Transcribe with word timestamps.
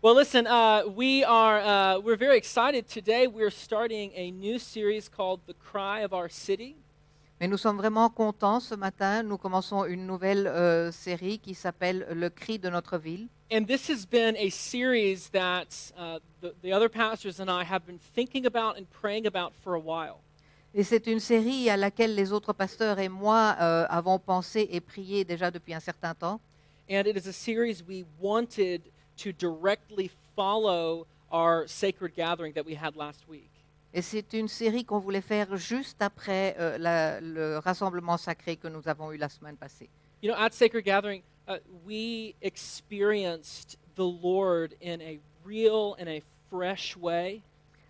Well, 0.00 0.14
listen, 0.14 0.46
uh, 0.46 0.84
we 0.86 1.24
are 1.24 1.58
uh, 1.58 1.98
we're 1.98 2.16
very 2.16 2.36
excited 2.36 2.88
today. 2.88 3.26
We're 3.26 3.50
starting 3.50 4.12
a 4.14 4.30
new 4.30 4.60
series 4.60 5.08
called 5.08 5.40
"The 5.48 5.54
Cry 5.54 6.02
of 6.04 6.12
Our 6.12 6.28
City." 6.28 6.76
Mais 7.40 7.48
nous 7.48 7.56
sommes 7.56 7.78
vraiment 7.78 8.08
contents 8.08 8.60
ce 8.60 8.76
matin. 8.76 9.24
Nous 9.24 9.38
commençons 9.38 9.84
une 9.86 10.06
nouvelle 10.06 10.46
euh, 10.46 10.92
série 10.92 11.40
qui 11.40 11.52
s'appelle 11.52 12.06
Le 12.12 12.30
cri 12.30 12.60
de 12.60 12.68
notre 12.68 12.96
ville. 12.96 13.26
And 13.50 13.64
this 13.66 13.90
has 13.90 14.06
been 14.06 14.36
a 14.36 14.50
series 14.50 15.30
that 15.32 15.90
uh, 15.98 16.20
the, 16.42 16.54
the 16.62 16.72
other 16.72 16.88
pastors 16.88 17.40
and 17.40 17.50
I 17.50 17.64
have 17.64 17.84
been 17.84 17.98
thinking 18.14 18.46
about 18.46 18.78
and 18.78 18.84
praying 18.88 19.26
about 19.26 19.52
for 19.64 19.74
a 19.74 19.80
while. 19.80 20.20
Et 20.74 20.84
c'est 20.84 21.08
une 21.08 21.18
série 21.18 21.68
à 21.70 21.76
laquelle 21.76 22.14
les 22.14 22.32
autres 22.32 22.52
pasteurs 22.52 23.00
et 23.00 23.08
moi 23.08 23.56
euh, 23.60 23.84
avons 23.88 24.20
pensé 24.20 24.68
et 24.70 24.80
prié 24.80 25.24
déjà 25.24 25.50
depuis 25.50 25.74
un 25.74 25.80
certain 25.80 26.14
temps. 26.14 26.40
And 26.88 27.02
it 27.08 27.16
is 27.16 27.28
a 27.28 27.32
series 27.32 27.82
we 27.82 28.04
wanted 28.20 28.82
to 29.18 29.32
directly 29.32 30.10
follow 30.36 31.06
our 31.30 31.66
sacred 31.66 32.14
gathering 32.16 32.52
that 32.54 32.64
we 32.64 32.74
had 32.74 32.96
last 32.96 33.28
week. 33.28 33.50
Et 33.94 34.02
c'est 34.02 34.32
une 34.34 34.48
série 34.48 34.84
qu'on 34.84 34.98
voulait 34.98 35.22
faire 35.22 35.56
juste 35.56 36.00
après 36.02 36.54
euh, 36.58 36.76
la- 36.78 37.20
le 37.20 37.58
rassemblement 37.58 38.16
sacré 38.18 38.56
que 38.56 38.68
nous 38.68 38.86
avons 38.88 39.12
eu 39.12 39.16
la 39.16 39.28
semaine 39.28 39.56
passée. 39.56 39.88
You 40.22 40.30
know, 40.30 40.36
at 40.38 40.50
Sacred 40.52 40.84
Gathering, 40.84 41.22
uh, 41.48 41.56
we 41.86 42.34
experienced 42.42 43.76
the 43.96 44.04
Lord 44.04 44.74
in 44.82 45.00
a 45.00 45.18
real 45.44 45.96
and 45.98 46.08
a 46.08 46.20
fresh 46.50 46.96
way. 46.96 47.42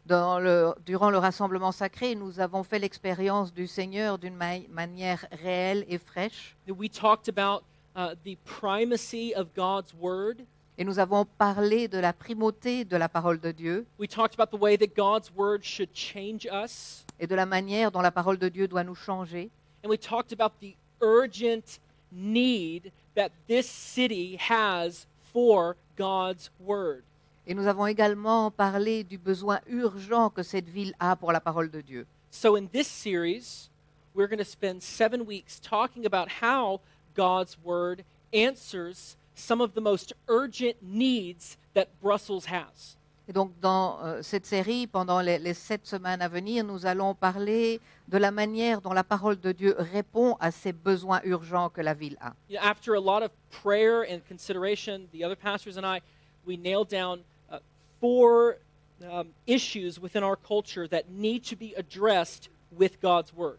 Dans 0.07 0.39
le- 0.39 0.75
durant 0.87 1.11
le 1.11 1.19
rassemblement 1.19 1.73
sacré, 1.73 2.15
nous 2.15 2.41
avons 2.41 2.63
fait 2.63 2.79
l'expérience 2.79 3.53
du 3.53 3.67
Seigneur 3.67 4.19
d'une 4.19 4.35
ma- 4.37 4.61
manière 4.71 5.27
réelle 5.43 5.85
et 5.89 5.99
fraîche. 5.99 6.57
We 6.67 6.89
talked 6.91 7.29
about 7.29 7.63
uh, 7.97 8.15
the 8.25 8.37
primacy 8.45 9.35
of 9.35 9.49
God's 9.55 9.93
Word. 9.95 10.45
Et 10.81 10.85
nous 10.85 11.01
avons 11.01 11.25
parlé 11.25 11.89
de 11.89 11.99
la 11.99 12.13
primauté 12.13 12.85
de 12.85 12.97
la 12.97 13.09
parole 13.09 13.41
de 13.41 13.51
Dieu 13.51 13.85
We 13.99 14.09
talked 14.09 14.39
about 14.39 14.57
the 14.57 14.61
way 14.61 14.77
that 14.77 14.95
God's 14.97 15.31
Word 15.35 15.65
should 15.65 15.93
change 15.93 16.47
us. 16.47 17.05
et 17.19 17.27
de 17.27 17.35
la 17.35 17.47
manière 17.47 17.91
dont 17.91 18.01
la 18.01 18.13
parole 18.13 18.39
de 18.39 18.49
Dieu 18.49 18.69
doit 18.69 18.85
nous 18.85 18.95
changer. 18.95 19.51
And 19.85 19.89
we 19.91 19.99
talked 19.99 20.33
about 20.33 20.53
the 20.61 20.77
urgent 21.01 21.81
need 22.13 22.93
that 23.17 23.31
this 23.49 23.67
city 23.69 24.37
has 24.39 25.07
for 25.33 25.75
God's 25.97 26.51
Word. 26.61 27.03
Et 27.47 27.55
nous 27.55 27.67
avons 27.67 27.87
également 27.87 28.53
parlé 28.53 29.03
du 29.03 29.19
besoin 29.19 29.61
urgent 29.69 30.31
que 30.31 30.45
cette 30.45 30.69
ville 30.69 30.95
a 31.01 31.17
pour 31.17 31.33
la 31.33 31.41
parole 31.41 31.71
de 31.71 31.81
Dieu. 31.81 32.07
So, 32.31 32.57
in 32.57 32.69
this 32.69 32.87
series, 32.87 33.69
we're 34.15 34.29
going 34.29 34.39
to 34.39 34.45
spend 34.45 34.83
seven 34.83 35.27
weeks 35.27 35.59
talking 35.59 36.07
about 36.07 36.29
how 36.41 36.81
God's 37.17 37.57
Word 37.65 38.05
answers 38.33 39.17
some 39.39 39.61
of 39.61 39.75
the 39.75 39.81
most 39.81 40.13
urgent 40.29 40.77
needs 40.83 41.57
that 41.75 41.87
Brussels 42.03 42.47
has. 42.47 42.97
Et 43.29 43.33
donc, 43.35 43.53
dans 43.61 43.99
euh, 44.03 44.23
cette 44.23 44.47
série, 44.47 44.87
pendant 44.87 45.21
les, 45.21 45.39
les 45.39 45.53
sept 45.53 45.87
semaines 45.87 46.23
à 46.23 46.29
venir, 46.29 46.65
nous 46.65 46.87
allons 46.87 47.15
parler 47.15 47.79
de 48.09 48.17
la 48.17 48.31
manière 48.31 48.81
dont 48.81 48.95
la 48.95 49.05
parole 49.05 49.39
de 49.39 49.53
Dieu 49.53 49.75
répond 49.79 50.37
à 50.41 50.51
ces 50.51 50.73
besoins 50.73 51.21
urgents 51.25 51.69
que 51.69 51.83
la 51.83 51.93
ville 51.93 52.17
a. 52.23 52.33
After 52.59 52.95
a 52.95 53.01
lot 53.01 53.23
of 53.23 53.31
prayer 53.51 54.03
and 54.03 54.21
consideration, 54.27 55.09
the 55.13 55.23
other 55.23 55.37
pastors 55.37 55.77
and 55.77 55.85
I, 55.85 56.01
we 56.47 56.57
nailed 56.57 56.89
down 56.89 57.21
uh, 57.51 57.59
four 58.01 58.57
um, 59.03 59.29
issues 59.47 60.01
within 60.01 60.25
our 60.25 60.37
culture 60.37 60.89
that 60.89 61.11
need 61.11 61.45
to 61.45 61.57
be 61.57 61.75
addressed 61.77 62.49
with 62.71 62.99
God's 63.03 63.35
Word. 63.35 63.59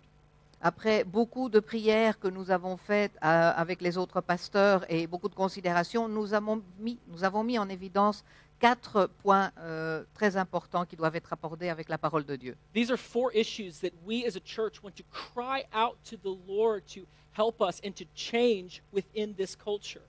Après 0.62 1.06
beaucoup 1.06 1.48
de 1.48 1.62
prières 1.62 2.20
que 2.20 2.28
nous 2.28 2.52
avons 2.52 2.76
faites 2.76 3.14
euh, 3.24 3.52
avec 3.56 3.82
les 3.82 3.98
autres 3.98 4.20
pasteurs 4.20 4.86
et 4.92 5.08
beaucoup 5.08 5.30
de 5.30 5.36
considérations, 5.36 6.10
nous 6.10 6.34
avons 6.34 6.62
mis, 6.80 7.00
nous 7.08 7.24
avons 7.24 7.46
mis 7.46 7.58
en 7.58 7.70
évidence 7.70 8.26
quatre 8.60 9.10
points 9.24 9.52
euh, 9.60 10.04
très 10.14 10.36
importants 10.36 10.86
qui 10.86 10.98
doivent 10.98 11.16
être 11.16 11.32
abordés 11.32 11.70
avec 11.70 11.88
la 11.88 11.98
parole 11.98 12.26
de 12.26 12.36
Dieu. 12.36 12.58
These 12.74 12.92
are 12.92 12.98
four 12.98 13.32
issues 13.34 13.80
that 13.82 13.92
we 14.06 14.26
as 14.26 14.36
a 14.36 14.42
church 14.44 14.84
want 14.84 14.96
to 14.98 15.04
cry 15.10 15.64
out 15.74 15.96
to 16.10 16.18
the 16.18 16.38
Lord 16.46 16.82
to 16.94 17.06
help 17.38 17.62
us 17.62 17.80
and 17.86 17.92
to 17.94 18.04
change 18.14 18.84
within 18.94 19.34
this 19.34 19.56
culture. 19.56 20.02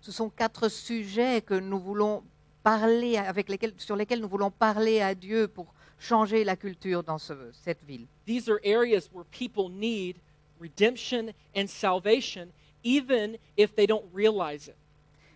Ce 0.00 0.12
sont 0.12 0.30
quatre 0.30 0.68
sujets 0.68 1.42
que 1.42 1.54
nous 1.54 1.80
voulons 1.80 2.22
parler, 2.62 3.16
avec 3.16 3.48
lesquels, 3.48 3.74
sur 3.76 3.96
lesquels 3.96 4.20
nous 4.20 4.28
voulons 4.28 4.52
parler 4.52 5.00
à 5.00 5.16
Dieu 5.16 5.48
pour 5.48 5.74
changer 5.98 6.44
la 6.44 6.56
culture 6.56 7.02
dans 7.02 7.18
ce- 7.18 7.50
cette 7.52 7.82
ville. 7.84 8.06
These 8.26 8.48
are 8.48 8.60
areas 8.64 9.08
where 9.12 9.24
people 9.30 9.70
need 9.70 10.16
redemption 10.60 11.32
and 11.56 11.66
salvation, 11.66 12.48
even 12.84 13.36
if 13.56 13.74
they 13.74 13.86
don't 13.86 14.04
realize 14.14 14.68
it. 14.68 14.76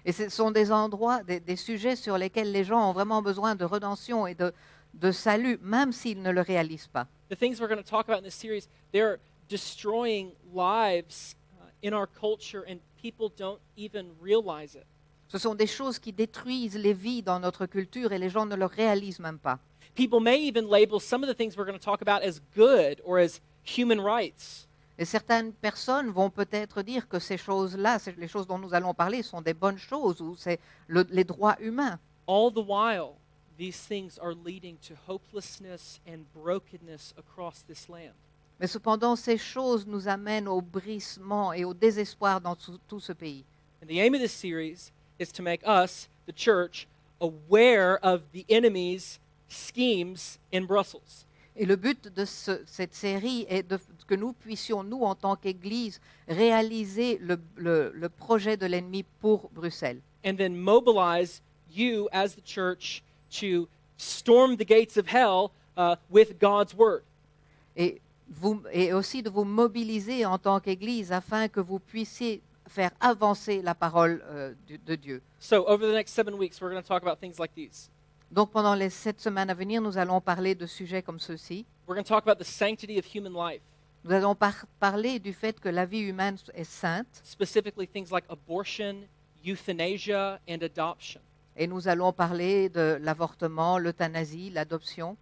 Et 0.04 0.12
ce 0.12 0.28
sont 0.31 0.50
des 0.50 0.72
endroits, 0.72 1.22
des, 1.22 1.41
des 1.41 1.56
sujets 1.56 1.97
sur 1.97 2.16
lesquels 2.16 2.50
les 2.53 2.65
gens 2.65 2.88
ont 2.91 2.93
vraiment 2.93 3.21
besoin 3.22 3.54
de 3.54 3.65
rédemption 3.65 4.26
et 4.26 4.34
de, 4.34 4.53
de 4.94 5.12
salut, 5.12 5.59
même 5.60 5.93
s'ils 5.93 6.22
ne 6.22 6.31
le 6.31 6.41
réalisent 6.41 6.88
pas. 6.88 7.06
The 7.28 7.37
things 7.38 7.60
we're 7.60 7.69
going 7.69 7.82
to 7.82 7.88
talk 7.88 8.09
about 8.09 8.21
in 8.21 8.22
this 8.25 8.34
series, 8.34 8.66
they're 8.92 9.19
destroying 9.48 10.32
lives 10.54 11.37
uh, 11.60 11.65
in 11.87 11.92
our 11.92 12.06
culture, 12.06 12.65
and 12.66 12.78
people 13.00 13.28
don't 13.37 13.60
even 13.77 14.06
realize 14.22 14.75
it. 14.75 14.84
Ce 15.28 15.38
sont 15.38 15.54
des 15.54 15.66
choses 15.69 15.98
qui 15.98 16.12
détruisent 16.12 16.77
les 16.78 16.94
vies 16.94 17.22
dans 17.22 17.38
notre 17.38 17.66
culture 17.66 18.12
et 18.12 18.19
les 18.19 18.31
gens 18.31 18.47
ne 18.47 18.56
le 18.56 18.65
réalisent 18.66 19.21
même 19.21 19.38
pas. 19.38 19.59
People 20.00 20.21
may 20.21 20.38
even 20.38 20.66
label 20.66 20.99
some 20.99 21.22
of 21.22 21.28
the 21.28 21.34
things 21.34 21.59
we're 21.59 21.66
going 21.66 21.78
to 21.78 21.84
talk 21.84 22.00
about 22.00 22.22
as 22.22 22.41
good 22.56 23.03
or 23.05 23.19
as 23.19 23.38
human 23.62 24.00
rights. 24.00 24.66
Et 24.99 25.05
certaines 25.05 25.53
personnes 25.53 26.11
vont 26.11 26.31
peut-être 26.31 26.81
dire 26.81 27.06
que 27.06 27.19
ces 27.19 27.37
choses-là, 27.37 27.99
les 28.16 28.27
choses 28.27 28.47
dont 28.47 28.56
nous 28.56 28.72
allons 28.72 28.94
parler, 28.94 29.22
sont 29.22 29.43
des 29.43 29.53
bonnes 29.53 29.77
choses 29.77 30.22
ou 30.22 30.34
c'est 30.39 30.59
le- 30.87 31.06
les 31.10 31.25
droits 31.25 31.55
humains. 31.60 31.99
All 32.27 32.50
the 32.50 32.65
while, 32.66 33.19
these 33.59 33.77
things 33.77 34.19
are 34.19 34.33
leading 34.33 34.78
to 34.89 34.94
hopelessness 35.06 36.00
and 36.06 36.25
brokenness 36.34 37.12
across 37.19 37.60
this 37.60 37.87
land. 37.91 38.15
Mais 38.59 38.69
cependant, 38.69 39.16
ces 39.16 39.37
choses 39.37 39.87
nous 39.87 40.09
amènent 40.09 40.49
au 40.49 40.62
brisement 40.62 41.53
et 41.53 41.66
au 41.66 41.75
désespoir 41.75 42.41
dans 42.41 42.56
tout, 42.56 43.00
ce 43.00 43.12
pays. 43.12 43.44
And 43.83 43.87
the 43.87 43.99
aim 43.99 44.15
of 44.15 44.22
this 44.22 44.33
series 44.33 44.93
is 45.19 45.31
to 45.33 45.43
make 45.43 45.62
us, 45.66 46.09
the 46.25 46.33
church, 46.34 46.89
aware 47.21 47.99
of 48.03 48.22
the 48.33 48.47
enemy's 48.49 49.21
schemes 49.50 50.38
in 50.53 50.62
Brussels. 50.62 51.27
Et 51.56 51.66
le 51.66 51.77
but 51.77 52.09
de 52.09 52.25
ce- 52.25 52.62
cette 52.66 52.94
série 52.94 53.44
est 53.49 53.62
de, 53.69 53.78
que 54.06 54.15
nous 54.15 54.33
puissions, 54.33 54.83
nous, 54.83 55.03
en 55.03 55.15
tant 55.15 55.37
qu'Église, 55.37 56.00
réaliser 56.28 57.19
le, 57.21 57.38
le- 57.56 57.93
le 57.94 58.09
projet 58.09 58.56
de 58.56 58.66
l'ennemi 58.66 59.05
pour 59.21 59.50
Bruxelles. 59.53 60.00
and 60.25 60.37
then 60.37 60.55
mobilize 60.56 61.41
you 61.72 62.09
as 62.12 62.34
the 62.34 62.43
church 62.44 63.03
to 63.31 63.66
storm 63.97 64.56
the 64.56 64.65
gates 64.66 64.97
of 64.99 65.06
hell 65.06 65.50
uh, 65.78 65.97
with 66.10 66.39
God's 66.39 66.75
word. 66.75 67.03
Et, 67.77 68.00
vous, 68.28 68.62
et 68.72 68.93
aussi 68.93 69.22
de 69.22 69.31
vous 69.31 69.44
mobiliser 69.44 70.25
en 70.27 70.39
tant 70.39 70.60
qu'Église 70.60 71.10
afin 71.10 71.49
que 71.49 71.60
vous 71.60 71.78
puissiez 71.78 72.41
faire 72.69 72.91
avancer 73.00 73.60
la 73.62 73.75
parole 73.75 74.22
euh, 74.27 74.53
de, 74.69 74.77
de 74.87 74.94
Dieu. 74.94 75.22
So, 75.41 75.65
over 75.66 75.87
the 75.89 75.93
next 75.94 76.12
seven 76.12 76.34
weeks, 76.34 76.60
we're 76.60 76.71
going 76.71 76.83
to 76.83 76.87
talk 76.87 77.03
about 77.03 77.19
things 77.19 77.39
like 77.39 77.53
these. 77.55 77.89
Donc 78.31 78.51
pendant 78.53 78.75
les 78.75 78.91
sept 78.91 79.21
semaines 79.21 79.51
à 79.51 79.55
venir, 79.55 79.83
nous 79.83 79.99
allons 79.99 80.21
parler 80.21 80.55
de 80.55 80.67
sujets 80.67 81.03
comme 81.03 81.19
ceux-ci. 81.19 81.65
We're 81.89 81.95
going 81.97 82.05
to 82.05 82.09
talk 82.09 82.23
about 82.27 82.39
the 82.39 82.47
sanctity 82.47 82.99
of 82.99 83.05
human 83.05 83.33
life, 83.33 83.61
Nous 84.05 84.13
allons 84.13 84.35
par- 84.37 84.65
parler 84.79 85.19
du 85.19 85.33
fait 85.33 85.59
que 85.59 85.69
la 85.69 85.85
vie 85.85 86.01
humaine 86.01 86.37
est 86.55 86.65
sainte 86.65 87.21
specifically 87.25 87.87
things 87.89 88.11
like 88.13 88.25
abortion, 88.31 88.97
euthanasia, 89.45 90.41
and 90.49 90.63
adoption. 90.63 91.21
et 91.57 91.67
nous 91.67 91.89
allons 91.89 92.13
parler 92.13 92.69
de 92.69 92.99
l'avortement, 93.03 93.79
l'euthanasie, 93.79 94.51
l'adoption. 94.51 95.17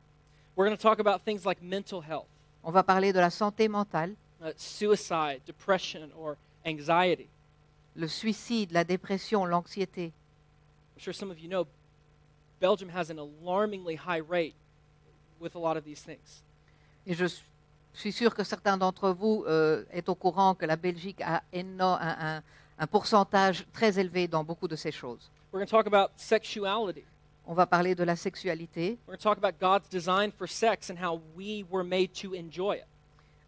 We're 0.56 0.66
going 0.66 0.76
to 0.76 0.82
talk 0.82 1.00
about 1.00 1.24
things 1.24 1.44
like 1.46 1.62
mental 1.62 2.02
health, 2.02 2.26
On 2.62 2.70
va 2.70 2.82
parler 2.82 3.12
de 3.12 3.20
la 3.20 3.30
santé 3.30 3.68
mentale, 3.68 4.14
uh, 4.42 4.50
suicide, 4.56 5.40
depression, 5.46 6.10
or 6.18 6.36
anxiety. 6.66 7.28
le 7.96 8.06
suicide, 8.06 8.70
la 8.72 8.84
dépression, 8.84 9.44
l'anxiété. 9.46 10.12
I'm 10.96 11.00
sure 11.02 11.14
some 11.14 11.30
of 11.30 11.38
you 11.38 11.48
know 11.48 11.66
Belgium 12.60 12.88
has 12.90 13.10
an 13.10 13.18
alarmingly 13.18 13.96
high 13.96 14.20
rate 14.20 14.54
with 15.40 15.54
a 15.54 15.58
lot 15.58 15.76
of 15.76 15.84
these 15.84 16.02
things. 16.02 16.42
Et 17.06 17.14
je 17.14 17.26
suis 17.92 18.12
sûr 18.12 18.34
que 18.34 18.44
certains 18.44 18.76
d'entre 18.76 19.10
vous 19.10 19.44
euh, 19.46 19.84
est 19.90 20.08
au 20.08 20.14
courant 20.14 20.54
que 20.54 20.66
la 20.66 20.76
Belgique 20.76 21.20
a 21.22 21.42
un, 21.54 21.80
un- 21.80 22.42
un 22.78 22.86
pourcentage 22.86 23.64
très 23.72 23.98
élevé 23.98 24.28
dans 24.28 24.44
beaucoup 24.44 24.68
de 24.68 24.76
ces 24.76 24.92
choses. 24.92 25.30
We're 25.52 25.60
going 25.60 25.66
to 25.66 25.70
talk 25.70 25.86
about 25.86 26.10
sexuality. 26.16 27.04
On 27.46 27.54
va 27.54 27.66
parler 27.66 27.94
de 27.94 28.04
la 28.04 28.14
sexualité, 28.16 28.98
We're 29.06 29.16
going 29.16 29.16
to 29.16 29.22
talk 29.22 29.38
about 29.38 29.58
God's 29.58 29.88
design 29.88 30.30
for 30.36 30.46
sex 30.46 30.90
and 30.90 30.96
how 31.02 31.20
we 31.34 31.64
were 31.70 31.82
made 31.84 32.12
to 32.22 32.34
enjoy 32.34 32.74
it. 32.76 32.84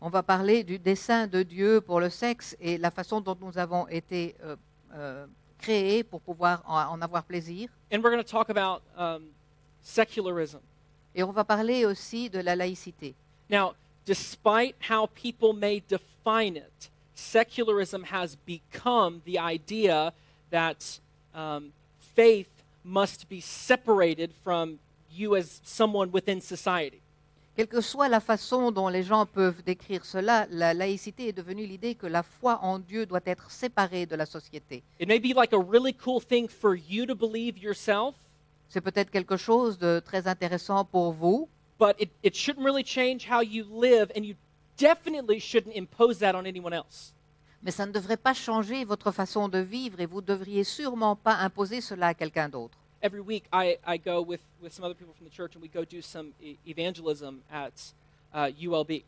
on 0.00 0.08
va 0.08 0.23
parler 0.23 0.64
du 0.64 0.79
dessein 0.79 1.26
de 1.26 1.43
Dieu 1.43 1.82
pour 1.82 2.00
le 2.00 2.08
sexe 2.08 2.56
et 2.58 2.79
la 2.79 2.90
façon 2.90 3.20
dont 3.20 3.37
nous 3.38 3.58
avons 3.58 3.87
été 3.88 4.34
euh, 4.43 4.56
euh, 4.94 5.26
créés 5.60 6.02
pour 6.02 6.20
pouvoir 6.20 6.62
en, 6.66 6.94
en 6.94 7.02
avoir 7.02 7.22
plaisir. 7.22 7.68
And 7.92 8.02
we're 8.02 8.10
going 8.10 8.22
to 8.22 8.30
talk 8.30 8.50
about 8.50 8.82
um, 8.96 9.22
secularism. 9.82 10.60
Et 11.14 11.22
on 11.22 11.32
va 11.32 11.44
parler 11.44 11.84
aussi 11.84 12.28
de 12.28 12.40
la 12.40 12.54
laïcité. 12.54 13.14
Now, 13.48 13.74
despite 14.06 14.76
how 14.88 15.06
people 15.06 15.52
may 15.52 15.82
define 15.88 16.56
it, 16.56 16.88
secularism 17.14 18.04
has 18.04 18.36
become 18.46 19.22
the 19.24 19.38
idea 19.38 20.12
that 20.50 21.00
um, 21.34 21.72
faith 22.14 22.48
must 22.84 23.28
be 23.28 23.40
separated 23.40 24.30
from 24.42 24.78
you 25.12 25.36
as 25.36 25.60
someone 25.64 26.10
within 26.12 26.40
society. 26.40 27.00
Quelle 27.56 27.67
que 27.67 27.81
soit 27.81 28.08
la 28.08 28.20
façon 28.20 28.70
dont 28.70 28.88
les 28.88 29.02
gens 29.02 29.26
peuvent 29.26 29.62
décrire 29.64 30.05
cela, 30.05 30.47
la 30.50 30.73
laïcité 30.73 31.29
est 31.29 31.32
devenue 31.32 31.67
l'idée 31.67 31.94
que 31.94 32.06
la 32.06 32.23
foi 32.23 32.61
en 32.62 32.79
Dieu 32.79 33.06
doit 33.06 33.20
être 33.26 33.50
séparée 33.50 34.06
de 34.06 34.17
la 34.17 34.25
société. 34.25 34.82
It 35.00 35.08
may 35.08 35.19
be 35.19 35.35
like 35.35 35.52
a 35.52 35.58
really 35.58 35.93
cool 35.93 36.23
thing 36.23 36.49
for 36.49 36.76
you 36.76 37.06
to 37.06 37.14
believe 37.14 37.58
yourself, 37.58 38.14
C'est 38.69 38.81
peut-être 38.81 39.11
quelque 39.11 39.37
chose 39.37 39.79
de 39.79 39.99
très 39.99 40.29
intéressant 40.29 40.85
pour 40.85 41.12
vous, 41.12 41.49
but 41.79 41.97
it, 41.99 42.11
it 42.23 42.37
shouldn't 42.37 42.64
really 42.64 42.85
change 42.85 43.29
how 43.29 43.43
you 43.43 43.64
live, 43.82 44.12
and 44.17 44.23
you 44.23 44.37
definitely 44.79 45.41
shouldn't 45.41 45.76
impose 45.76 46.20
that 46.20 46.37
on 46.37 46.44
anyone 46.46 46.73
else. 46.73 47.12
mais 47.62 47.73
ça 47.73 47.85
ne 47.85 47.93
devrait 47.93 48.17
pas 48.17 48.32
changer 48.32 48.85
votre 48.85 49.11
façon 49.11 49.49
de 49.49 49.58
vivre 49.58 50.00
et 50.00 50.06
vous 50.06 50.23
devriez 50.23 50.64
sûrement 50.64 51.17
pas 51.17 51.35
imposer 51.35 51.81
cela 51.81 52.08
à 52.08 52.14
quelqu'un 52.14 52.49
d'autre. 52.49 52.79
Every 53.02 53.20
week, 53.23 53.44
I, 53.50 53.79
I 53.87 53.97
go 53.97 54.20
with, 54.20 54.41
with 54.61 54.75
some 54.75 54.85
other 54.85 54.94
people 54.94 55.14
from 55.14 55.25
the 55.25 55.31
church, 55.35 55.55
and 55.55 55.62
we 55.62 55.69
go 55.69 55.85
do 55.85 56.02
some 56.02 56.32
e- 56.43 56.56
evangelism 56.67 57.43
at 57.50 57.73
uh, 58.35 58.50
ULB. 58.61 59.05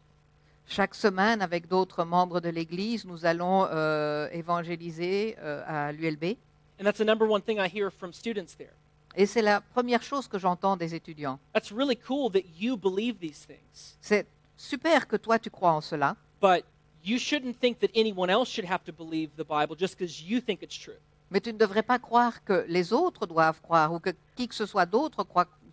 Chaque 0.67 0.95
semaine, 0.95 1.43
avec 1.43 1.69
d'autres 1.69 2.05
membres 2.05 2.41
de 2.41 2.49
l'Église, 2.49 3.05
nous 3.05 3.27
allons 3.27 3.67
euh, 3.71 4.29
évangéliser 4.33 5.37
euh, 5.41 5.63
à 5.67 5.93
l'ULB. 5.93 6.37
And 6.81 6.85
that's 6.85 6.99
the 6.99 7.05
number 7.05 7.27
one 7.29 7.43
thing 7.43 7.59
I 7.59 7.69
hear 7.69 7.91
from 7.91 8.13
students 8.15 8.55
there. 8.57 8.73
Et 9.15 9.27
c'est 9.27 9.43
la 9.43 9.61
première 9.61 10.03
chose 10.03 10.27
que 10.27 10.39
j'entends 10.39 10.77
des 10.77 10.95
étudiants. 10.95 11.39
That's 11.53 11.71
really 11.71 11.97
cool 11.97 12.31
that 12.33 12.45
you 12.59 12.79
believe 12.79 13.19
these 13.21 13.45
things, 13.47 13.97
C'est 14.01 14.27
super 14.57 15.07
que 15.07 15.17
toi 15.17 15.39
tu 15.39 15.51
crois 15.51 15.73
en 15.73 15.83
cela, 15.83 16.17
but 16.41 16.65
you 17.05 17.19
shouldn't 17.19 17.59
think 17.61 17.79
that 17.81 17.91
anyone 17.95 18.31
else 18.31 18.49
should 18.49 18.65
have 18.67 18.83
to 18.85 18.93
believe 18.93 19.29
the 19.37 19.45
Bible 19.45 19.77
just 19.79 19.99
because 19.99 20.23
you 20.23 20.41
think 20.41 20.63
it's 20.63 20.79
true. 20.79 20.97
Mais 21.33 21.41
tu 21.41 21.53
ne 21.53 21.59
devrais 21.59 21.83
pas 21.83 21.99
croire 21.99 22.45
que 22.45 22.65
les 22.69 22.93
autres 22.93 23.27
doivent 23.27 23.61
croire 23.61 23.93
ou 23.93 23.99
que 23.99 24.11
qui 24.37 24.47
que 24.47 24.55
ce 24.55 24.67
soit 24.67 24.87
d'autre 24.87 25.27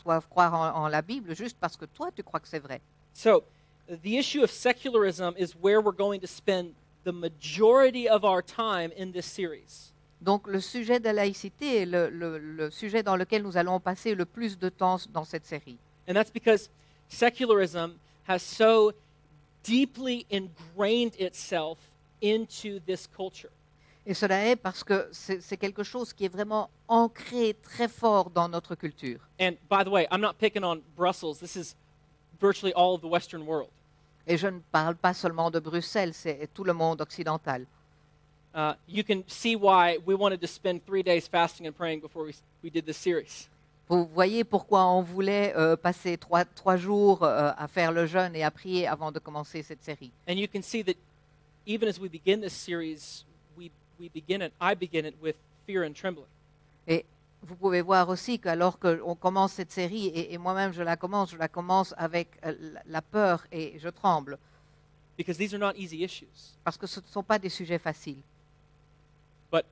doivent 0.04 0.28
croire 0.30 0.54
en, 0.54 0.84
en 0.86 0.88
la 0.88 1.02
Bible 1.02 1.36
juste 1.36 1.58
parce 1.60 1.76
que 1.78 1.86
toi 1.86 2.10
tu 2.16 2.24
crois 2.24 2.40
que 2.40 2.48
c'est 2.48 2.60
vrai. 2.60 2.82
So, 3.14 3.44
the 3.88 4.14
issue 4.18 4.42
of 4.44 4.50
secularism 4.50 5.34
is 5.38 5.54
where 5.62 5.82
we're 5.82 5.96
going 5.96 6.20
to 6.22 6.28
spend 6.28 6.74
the 7.04 7.12
majority 7.12 8.08
of 8.10 8.24
our 8.24 8.42
time 8.42 8.92
in 8.98 9.12
this 9.12 9.26
series. 9.26 9.92
Donc 10.22 10.48
le 10.48 10.60
sujet 10.60 11.00
de 11.00 11.06
la 11.06 11.14
laïcité 11.14 11.82
est 11.82 11.86
le, 11.86 12.10
le- 12.10 12.38
le 12.38 12.70
sujet 12.72 13.04
dans 13.04 13.16
lequel 13.16 13.42
nous 13.44 13.56
allons 13.58 13.80
passer 13.80 14.16
le 14.16 14.26
plus 14.26 14.58
de 14.58 14.70
temps 14.70 14.98
dans 15.14 15.24
cette 15.26 15.46
série. 15.46 15.78
And 16.08 16.14
that's 16.14 16.32
because 16.32 16.70
secularism 17.10 18.00
has 18.28 18.40
so 18.42 18.92
deeply 19.64 20.26
ingrained 20.32 21.16
itself 21.20 21.78
into 22.22 22.80
this 22.86 23.08
culture. 23.08 23.52
Et 24.10 24.16
cela 24.16 24.44
est 24.44 24.56
parce 24.56 24.84
que 24.84 25.08
c'est 25.12 25.58
quelque 25.58 25.84
chose 25.84 26.14
qui 26.14 26.26
est 26.26 26.34
vraiment 26.34 26.72
ancré 26.88 27.56
très 27.62 27.88
fort 27.88 28.32
dans 28.32 28.50
notre 28.50 28.74
culture. 28.74 29.20
And 29.40 29.52
by 29.70 29.84
the 29.86 29.90
way, 29.90 30.08
I'm 30.10 30.20
not 30.20 30.34
picking 30.40 30.64
on 30.64 30.82
Brussels. 30.98 31.38
This 31.40 31.56
is 31.56 31.76
virtually 32.42 32.74
all 32.76 32.96
of 32.96 33.02
the 33.02 33.08
Western 33.08 33.44
world. 33.44 33.70
Et 34.26 34.36
je 34.36 34.48
ne 34.48 34.62
parle 34.72 34.96
pas 34.96 35.14
seulement 35.14 35.52
de 35.52 35.60
Bruxelles, 35.60 36.16
c'est 36.16 36.50
tout 36.56 36.64
le 36.64 36.74
monde 36.74 37.02
occidental. 37.02 37.68
Uh, 38.56 38.74
you 38.88 39.04
can 39.04 39.22
see 39.28 39.56
why 39.56 40.00
we 40.08 40.16
wanted 40.16 40.42
to 40.42 40.48
spend 40.48 40.84
three 40.88 41.04
days 41.04 41.28
fasting 41.28 41.68
and 41.68 41.74
praying 41.74 42.02
before 42.02 42.26
we, 42.26 42.34
we 42.64 42.72
did 42.72 42.88
this 42.88 42.98
series. 42.98 43.48
Vous 43.90 44.08
voyez 44.08 44.44
pourquoi 44.44 44.88
on 44.88 45.04
voulait 45.04 45.54
euh, 45.56 45.76
passer 45.76 46.18
trois, 46.18 46.46
trois 46.46 46.78
jours 46.78 47.22
euh, 47.22 47.52
à 47.56 47.68
faire 47.68 47.92
le 47.92 48.08
jeûne 48.08 48.36
et 48.36 48.44
à 48.44 48.50
prier 48.50 48.88
avant 48.88 49.12
de 49.12 49.20
commencer 49.20 49.62
cette 49.62 49.84
série. 49.84 50.12
And 50.28 50.34
you 50.34 50.48
can 50.52 50.64
see 50.64 50.84
that 50.84 50.96
even 51.68 51.88
as 51.88 52.00
we 52.00 52.10
begin 52.10 52.42
this 52.42 52.54
series, 52.54 53.24
we, 54.00 54.10
begin 54.10 54.42
it, 54.42 54.54
I 54.62 54.76
begin 54.76 55.06
it 55.06 55.16
with 55.22 55.36
fear 55.66 55.84
and 55.84 55.94
trembling. 55.94 56.28
Et 56.88 57.06
vous 57.44 57.56
pouvez 57.56 57.82
voir 57.82 58.10
aussi 58.10 58.40
qu'alors 58.40 58.80
qu'on 58.80 59.16
commence 59.16 59.54
cette 59.54 59.72
série, 59.72 60.08
et, 60.08 60.34
et 60.34 60.38
moi-même 60.38 60.74
je 60.74 60.82
la 60.82 60.98
commence, 60.98 61.32
je 61.32 61.38
la 61.38 61.48
commence 61.48 61.94
avec 61.98 62.28
euh, 62.46 62.54
la- 62.74 62.82
la 62.88 63.02
peur 63.02 63.46
et 63.52 63.78
je 63.80 63.90
tremble, 63.90 64.38
Because 65.18 65.38
these 65.38 65.54
are 65.54 65.60
not 65.60 65.74
easy 65.76 66.02
issues. 66.04 66.56
parce 66.64 66.78
que 66.78 66.88
ce 66.88 67.02
ne 67.02 67.06
sont 67.08 67.24
pas 67.24 67.38
des 67.38 67.50
sujets 67.50 67.78
faciles. 67.80 68.22
But 69.52 69.66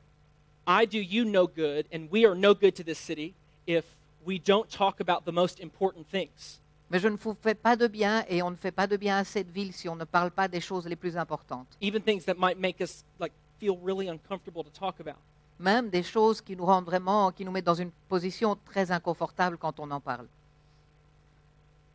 I 0.67 0.85
do 0.85 0.97
you 0.99 1.23
no 1.23 1.47
good, 1.47 1.85
and 1.93 2.09
we 2.11 2.25
are 2.25 2.35
no 2.35 2.53
good 2.53 2.75
to 2.75 2.83
this 2.83 2.99
city 2.99 3.33
if 3.65 3.85
we 4.25 4.39
don't 4.39 4.69
talk 4.69 4.99
about 4.99 5.23
the 5.25 5.31
most 5.31 5.61
important 5.61 6.05
things. 6.11 6.59
Mais 6.89 6.99
je 6.99 7.07
ne 7.07 7.15
vous 7.17 7.33
fais 7.41 7.55
pas 7.55 7.75
de 7.77 7.87
bien 7.87 8.25
et 8.29 8.41
on 8.41 8.51
ne 8.51 8.55
fait 8.57 8.71
pas 8.71 8.87
de 8.87 8.97
bien 8.97 9.17
à 9.17 9.23
cette 9.23 9.49
ville 9.49 9.71
si 9.73 9.87
on 9.89 9.95
ne 9.95 10.05
parle 10.05 10.31
pas 10.31 10.47
des 10.49 10.61
choses 10.61 10.85
les 10.85 10.95
plus 10.97 11.15
importantes. 11.17 11.67
Even 11.81 12.01
things 12.01 12.23
that 12.25 12.35
might 12.37 12.57
make 12.59 12.81
us 12.81 13.03
like 13.19 13.33
feel 13.59 13.77
really 13.83 14.07
uncomfortable 14.09 14.63
to 14.63 14.69
talk 14.69 14.99
about. 14.99 15.17
Même 15.59 15.89
des 15.89 16.03
choses 16.03 16.39
qui 16.41 16.55
nous 16.55 16.65
rendent 16.65 16.85
vraiment, 16.85 17.31
qui 17.31 17.43
nous 17.43 17.51
mettent 17.51 17.65
dans 17.65 17.73
une 17.73 17.91
position 18.07 18.57
très 18.65 18.91
inconfortable 18.91 19.57
quand 19.57 19.79
on 19.79 19.89
en 19.91 19.99
parle. 19.99 20.27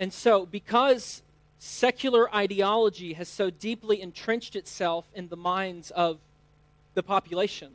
And 0.00 0.10
so, 0.10 0.46
because 0.46 1.22
secular 1.58 2.28
ideology 2.34 3.14
has 3.14 3.26
so 3.28 3.50
deeply 3.50 4.02
entrenched 4.02 4.56
itself 4.56 5.04
in 5.14 5.28
the 5.28 5.36
minds 5.36 5.92
of 5.94 6.18
the 6.94 7.02
population, 7.02 7.70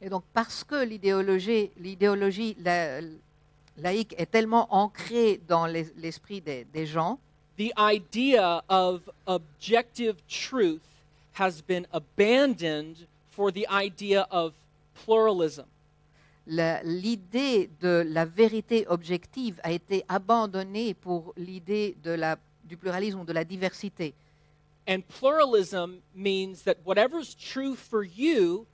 Et 0.00 0.08
donc 0.10 0.22
parce 0.34 0.62
que 0.64 0.84
l'idéologie, 0.84 1.70
l'idéologie 1.78 2.56
la- 2.62 3.00
laïque 3.78 4.14
est 4.18 4.30
tellement 4.30 4.72
ancrée 4.72 5.40
dans 5.48 5.66
les- 5.66 5.90
l'esprit 5.96 6.40
des, 6.40 6.64
des 6.64 6.86
gens, 6.86 7.18
the 7.56 7.72
idea 7.78 8.62
of 8.68 9.00
objective 9.26 10.16
truth 10.28 10.82
has 11.38 11.60
been 11.66 11.86
abandoned 11.92 13.06
for 13.34 13.52
the 13.52 13.64
idea 13.70 14.26
of 14.30 14.52
pluralism. 15.04 15.64
la- 16.46 16.82
l'idée 16.82 17.70
de 17.80 18.04
la 18.06 18.26
vérité 18.26 18.86
objective 18.88 19.58
a 19.62 19.72
été 19.72 20.04
abandonnée 20.08 20.92
pour 20.92 21.32
l'idée 21.38 21.96
de 22.02 22.10
la- 22.10 22.36
du 22.64 22.76
pluralisme 22.76 23.20
ou 23.20 23.24
de 23.24 23.32
la 23.32 23.44
diversité. 23.44 24.12
And 24.86 25.00
pluralism 25.18 26.00
means 26.14 26.62
that 26.64 26.74
whatever's 26.84 27.34
true 27.34 27.74
for 27.74 28.04
you 28.04 28.66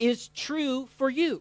is 0.00 0.28
true 0.34 0.88
for 0.98 1.10
you. 1.10 1.40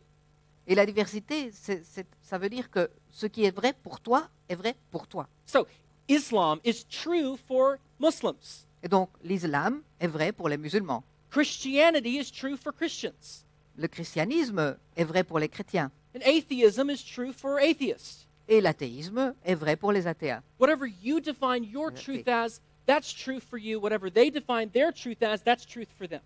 Et 0.68 0.75
la 0.75 0.85
diversité, 0.85 1.50
c'est- 1.51 1.83
c'est- 1.83 2.06
ça 2.21 2.38
veut 2.38 2.50
dire 2.50 2.69
que 2.69 2.88
ce 3.09 3.25
qui 3.25 3.44
est 3.44 3.56
vrai 3.56 3.73
pour 3.73 4.00
toi 4.00 4.29
est 4.47 4.56
vrai 4.56 4.75
pour 4.91 5.07
toi. 5.07 5.27
So, 5.47 5.65
Islam 6.07 6.59
is 6.63 6.85
true 6.85 7.38
for 7.47 7.77
Muslims. 8.00 8.68
Et 8.83 8.88
donc 8.88 9.09
l'islam 9.23 9.81
est 10.00 10.07
vrai 10.07 10.31
pour 10.31 10.47
les 10.47 10.57
musulmans. 10.57 11.03
Christianity 11.31 12.18
is 12.18 12.30
true 12.30 12.57
for 12.57 12.74
Christians. 12.74 13.45
Le 13.78 13.88
christianisme 13.88 14.75
est 14.98 15.06
vrai 15.06 15.24
pour 15.24 15.39
les 15.39 15.48
chrétiens. 15.48 15.89
And 16.13 16.22
atheism 16.24 16.89
is 16.89 17.01
true 17.04 17.31
for 17.31 17.57
atheists. 17.57 18.28
Et 18.50 18.60
l'athéisme 18.60 19.33
est 19.45 19.56
vrai 19.56 19.78
pour 19.78 19.94
les 19.94 20.07
athées. 20.07 20.38
Whatever 20.59 20.88
you 21.02 21.21
define 21.21 21.64
your 21.64 21.90
truth 21.90 22.28
as, 22.28 22.59
that's 22.85 23.14
true 23.14 23.40
for 23.40 23.57
you. 23.57 23.80
Whatever 23.80 24.11
they 24.11 24.30
define 24.30 24.69
their 24.71 24.92
truth 24.92 25.23
as, 25.23 25.42
that's 25.42 25.66
truth 25.66 25.88
for 25.97 26.06
them. 26.06 26.19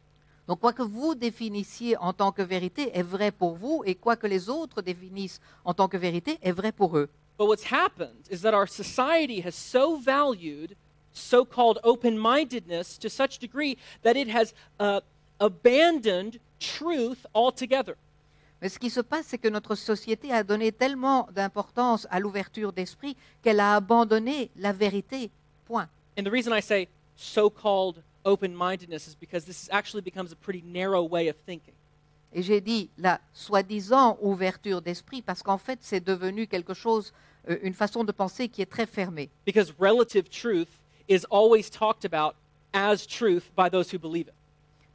Donc 0.48 0.60
quoi 0.60 0.74
que 0.74 0.82
vous 0.82 1.14
définissiez 1.14 1.96
en 1.98 2.12
tant 2.12 2.32
que 2.32 2.42
vérité 2.42 2.90
est 2.98 3.04
vrai 3.04 3.32
pour 3.32 3.56
vous 3.56 3.84
et 3.86 3.94
quoi 3.94 4.16
que 4.16 4.26
les 4.26 4.50
autres 4.50 4.82
définissent 4.82 5.40
en 5.64 5.76
tant 5.76 5.88
que 5.88 5.98
vérité 5.98 6.40
est 6.42 6.52
vrai 6.52 6.72
pour 6.72 6.98
eux. 6.98 7.10
But 7.38 7.48
what's 7.48 7.72
happened 7.72 8.28
is 8.32 8.42
that 8.42 8.56
our 8.56 8.68
society 8.68 9.42
has 9.46 9.54
so 9.54 9.98
valued 10.00 10.76
so 11.18 11.46
called 11.46 11.80
open 11.84 12.18
mindedness 12.18 12.98
to 12.98 13.10
such 13.10 13.40
degree 13.40 13.78
that 14.04 14.16
it 14.16 14.28
has 14.28 14.54
uh, 14.80 15.02
abandoned 15.40 16.40
truth 16.60 17.26
altogether. 17.34 17.96
Mais 18.62 18.70
ce 18.70 18.80
qui 18.80 18.90
se 18.90 19.02
passe, 19.02 19.28
c'est 19.28 19.38
que 19.38 19.50
notre 19.50 19.76
société 19.76 20.32
a 20.32 20.44
donné 20.44 20.72
tellement 20.72 21.28
d'importance 21.34 22.08
à 22.10 22.20
l'ouverture 22.20 22.72
d'esprit 22.72 23.16
qu'elle 23.44 23.60
a 23.60 23.76
abandonné 23.76 24.50
la 24.56 24.72
vérité. 24.72 25.30
Point. 25.66 25.88
And 26.18 26.24
the 26.24 26.32
reason 26.32 26.54
I 26.54 26.62
say 26.62 26.88
so 27.16 27.50
called 27.50 28.02
open 28.24 28.56
mindedness 28.56 29.08
is 29.08 29.16
because 29.20 29.46
this 29.46 29.70
actually 29.72 30.02
becomes 30.02 30.32
a 30.32 30.36
pretty 30.36 30.64
narrow 30.66 31.04
way 31.04 31.30
of 31.30 31.36
thinking. 31.46 31.74
Et 32.34 32.42
j'ai 32.42 32.60
dit 32.60 32.90
la 32.98 33.20
soi-disant 33.34 34.18
ouverture 34.22 34.82
d'esprit 34.82 35.22
parce 35.22 35.42
qu'en 35.42 35.58
fait, 35.58 35.80
c'est 35.82 36.04
devenu 36.04 36.48
quelque 36.48 36.74
chose, 36.74 37.14
euh, 37.50 37.58
une 37.62 37.74
façon 37.74 38.04
de 38.04 38.12
penser 38.12 38.50
qui 38.50 38.62
est 38.62 38.66
très 38.66 38.86
fermée. 38.86 39.30
Because 39.46 39.74
relative 39.80 40.30
truth 40.30 40.68
is 41.08 41.26
always 41.30 41.70
talked 41.70 42.06
about 42.06 42.36
as 42.74 43.06
truth 43.08 43.52
by 43.56 43.70
those 43.70 43.90
who 43.94 44.00
believe 44.00 44.28
it. 44.28 44.34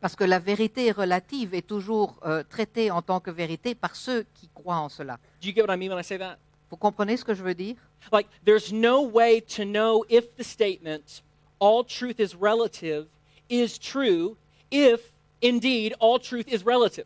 Parce 0.00 0.16
que 0.16 0.24
la 0.24 0.38
vérité 0.38 0.92
relative 0.92 1.54
est 1.54 1.66
toujours 1.66 2.16
euh, 2.24 2.42
traitée 2.48 2.90
en 2.90 3.02
tant 3.02 3.20
que 3.20 3.30
vérité 3.30 3.74
par 3.74 3.94
ceux 3.96 4.24
qui 4.34 4.48
croient 4.54 4.78
en 4.78 4.88
cela. 4.88 5.18
Do 5.42 5.48
you 5.48 5.54
get 5.54 5.62
what 5.62 5.74
I 5.74 5.76
mean 5.76 5.90
when 5.90 5.98
I 6.00 6.04
say 6.04 6.18
that? 6.18 6.38
Vous 6.70 6.76
comprenez 6.78 7.16
ce 7.18 7.24
que 7.24 7.34
je 7.34 7.42
veux 7.42 7.54
dire? 7.54 7.76
Like, 8.12 8.28
there's 8.44 8.72
no 8.72 9.02
way 9.02 9.40
to 9.56 9.64
know 9.64 10.04
if 10.08 10.34
the 10.36 10.42
statement, 10.42 11.22
all 11.58 11.84
truth 11.84 12.18
is 12.18 12.34
relative, 12.34 13.06
is 13.50 13.78
true 13.78 14.36
if 14.70 15.12
indeed 15.42 15.94
all 16.00 16.18
truth 16.18 16.46
is 16.48 16.64
relative. 16.64 17.04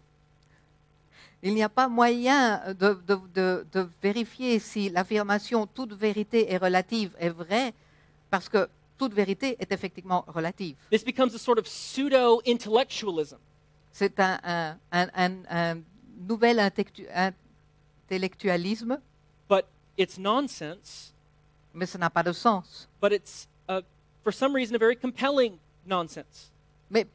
Il 1.43 1.55
n'y 1.55 1.63
a 1.63 1.69
pas 1.69 1.89
moyen 1.89 2.63
de, 2.79 2.95
de- 3.07 3.21
de- 3.35 3.67
de 3.73 3.89
vérifier 4.03 4.59
si 4.61 4.89
l'affirmation 4.89 5.67
toute 5.67 5.93
vérité 5.93 6.53
est 6.53 6.57
relative 6.59 7.11
est 7.19 7.29
vraie, 7.31 7.75
parce 8.31 8.49
que 8.49 8.69
toute 8.99 9.13
vérité 9.15 9.57
est 9.61 9.73
effectivement 9.73 10.25
relative. 10.29 10.77
This 10.91 11.05
becomes 11.05 11.35
a 11.35 11.39
sort 11.39 11.59
of 11.59 11.67
pseudo 11.67 12.41
intellectualism. 12.47 13.39
C'est 13.93 14.19
un, 14.21 14.39
un- 14.93 15.09
un- 15.15 15.45
un- 15.49 15.83
nouvel 16.29 16.59
intellectualisme, 18.11 18.99
but 19.49 19.67
it's 19.97 20.19
nonsense, 20.19 21.13
mais 21.73 21.87
ça 21.87 21.99
n'a 21.99 22.11
pas 22.11 22.23
de 22.23 22.33
sens. 22.33 22.89
but 23.01 23.13
it's, 23.13 23.47
uh, 23.69 23.83
for 24.23 24.33
some 24.33 24.55
reason, 24.55 24.75
a 24.75 24.79
very 24.79 24.97
compelling 24.97 25.59
nonsense. 25.87 26.51
Mais 26.91 27.07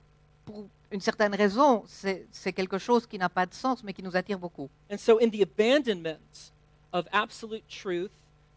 pour 0.45 0.67
une 0.91 1.01
certaine 1.01 1.33
raison, 1.35 1.83
c'est 1.87 2.25
c'est 2.31 2.53
quelque 2.53 2.77
chose 2.77 3.05
qui 3.05 3.17
n'a 3.17 3.29
pas 3.29 3.45
de 3.45 3.53
sens, 3.53 3.83
mais 3.83 3.93
qui 3.93 4.01
nous 4.03 4.15
attire 4.15 4.39
beaucoup. 4.39 4.69
And 4.91 4.97
so, 4.97 5.19
in 5.19 5.29
the 5.29 5.41
abandonment 5.41 6.51
of 6.91 7.07
absolute 7.11 7.63
truth, 7.67 8.11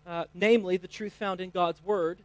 uh, 0.06 0.24
namely 0.34 0.78
the 0.78 0.88
truth 0.88 1.12
found 1.12 1.40
in 1.40 1.48
God's 1.50 1.80
Word, 1.84 2.18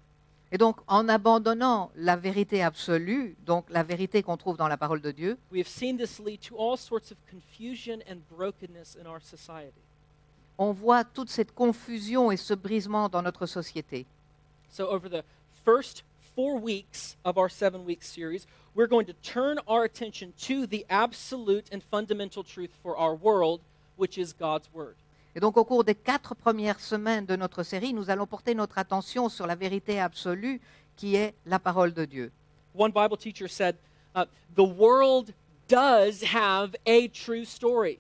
Et 0.52 0.58
donc, 0.58 0.78
en 0.88 1.10
abandonnant 1.10 1.92
la 1.96 2.16
vérité 2.16 2.64
absolue, 2.64 3.36
donc 3.46 3.66
la 3.70 3.84
vérité 3.84 4.24
qu'on 4.24 4.38
trouve 4.38 4.56
dans 4.56 4.70
la 4.70 4.78
parole 4.78 5.02
de 5.02 5.12
Dieu, 5.12 5.38
we 5.52 5.60
have 5.60 5.68
seen 5.68 5.98
this 5.98 6.20
lead 6.20 6.40
to 6.42 6.56
all 6.58 6.78
sorts 6.78 7.12
of 7.12 7.18
confusion 7.30 8.00
and 8.10 8.18
brokenness 8.30 8.96
in 8.96 9.06
our 9.06 9.22
society. 9.22 9.82
on 10.58 10.72
voit 10.72 11.04
toute 11.04 11.30
cette 11.30 11.54
confusion 11.54 12.32
et 12.32 12.38
ce 12.38 12.54
brisement 12.54 13.10
dans 13.10 13.22
notre 13.22 13.46
société. 13.46 14.06
So, 14.70 14.88
over 14.88 15.08
the 15.10 15.24
first 15.64 16.04
four 16.36 16.60
weeks 16.60 17.16
of 17.24 17.38
our 17.38 17.50
seven 17.50 17.86
week 17.86 18.04
series, 18.04 18.48
we're 18.76 18.88
going 18.88 19.06
to 19.06 19.14
turn 19.24 19.60
our 19.68 19.84
attention 19.84 20.34
to 20.42 20.68
the 20.68 20.86
absolute 20.90 21.66
and 21.72 21.82
fundamental 21.84 22.44
truth 22.44 22.72
for 22.84 22.96
our 22.98 23.16
world, 23.16 23.62
which 23.98 24.18
is 24.18 24.34
God's 24.34 24.70
Word. 24.74 24.96
Et 25.38 25.40
donc, 25.40 25.56
au 25.56 25.64
cours 25.64 25.84
des 25.84 25.94
quatre 25.94 26.34
premières 26.34 26.80
semaines 26.80 27.28
de 27.28 27.36
notre 27.36 27.62
série, 27.62 27.94
nous 27.94 28.10
allons 28.10 28.26
porter 28.26 28.56
notre 28.56 28.80
attention 28.80 29.30
sur 29.30 29.46
la 29.46 29.54
vérité 29.54 30.00
absolue 30.00 30.60
qui 30.96 31.16
est 31.16 31.36
la 31.46 31.60
parole 31.60 31.94
de 31.94 32.06
Dieu. 32.06 32.32
One 32.74 32.92
Bible 32.92 33.18
teacher 33.18 33.48
said, 33.48 33.76
uh, 34.16 34.24
The 34.56 34.66
world 34.66 35.36
does 35.68 36.24
have 36.34 36.76
a 36.88 37.08
true 37.10 37.46
story. 37.46 38.00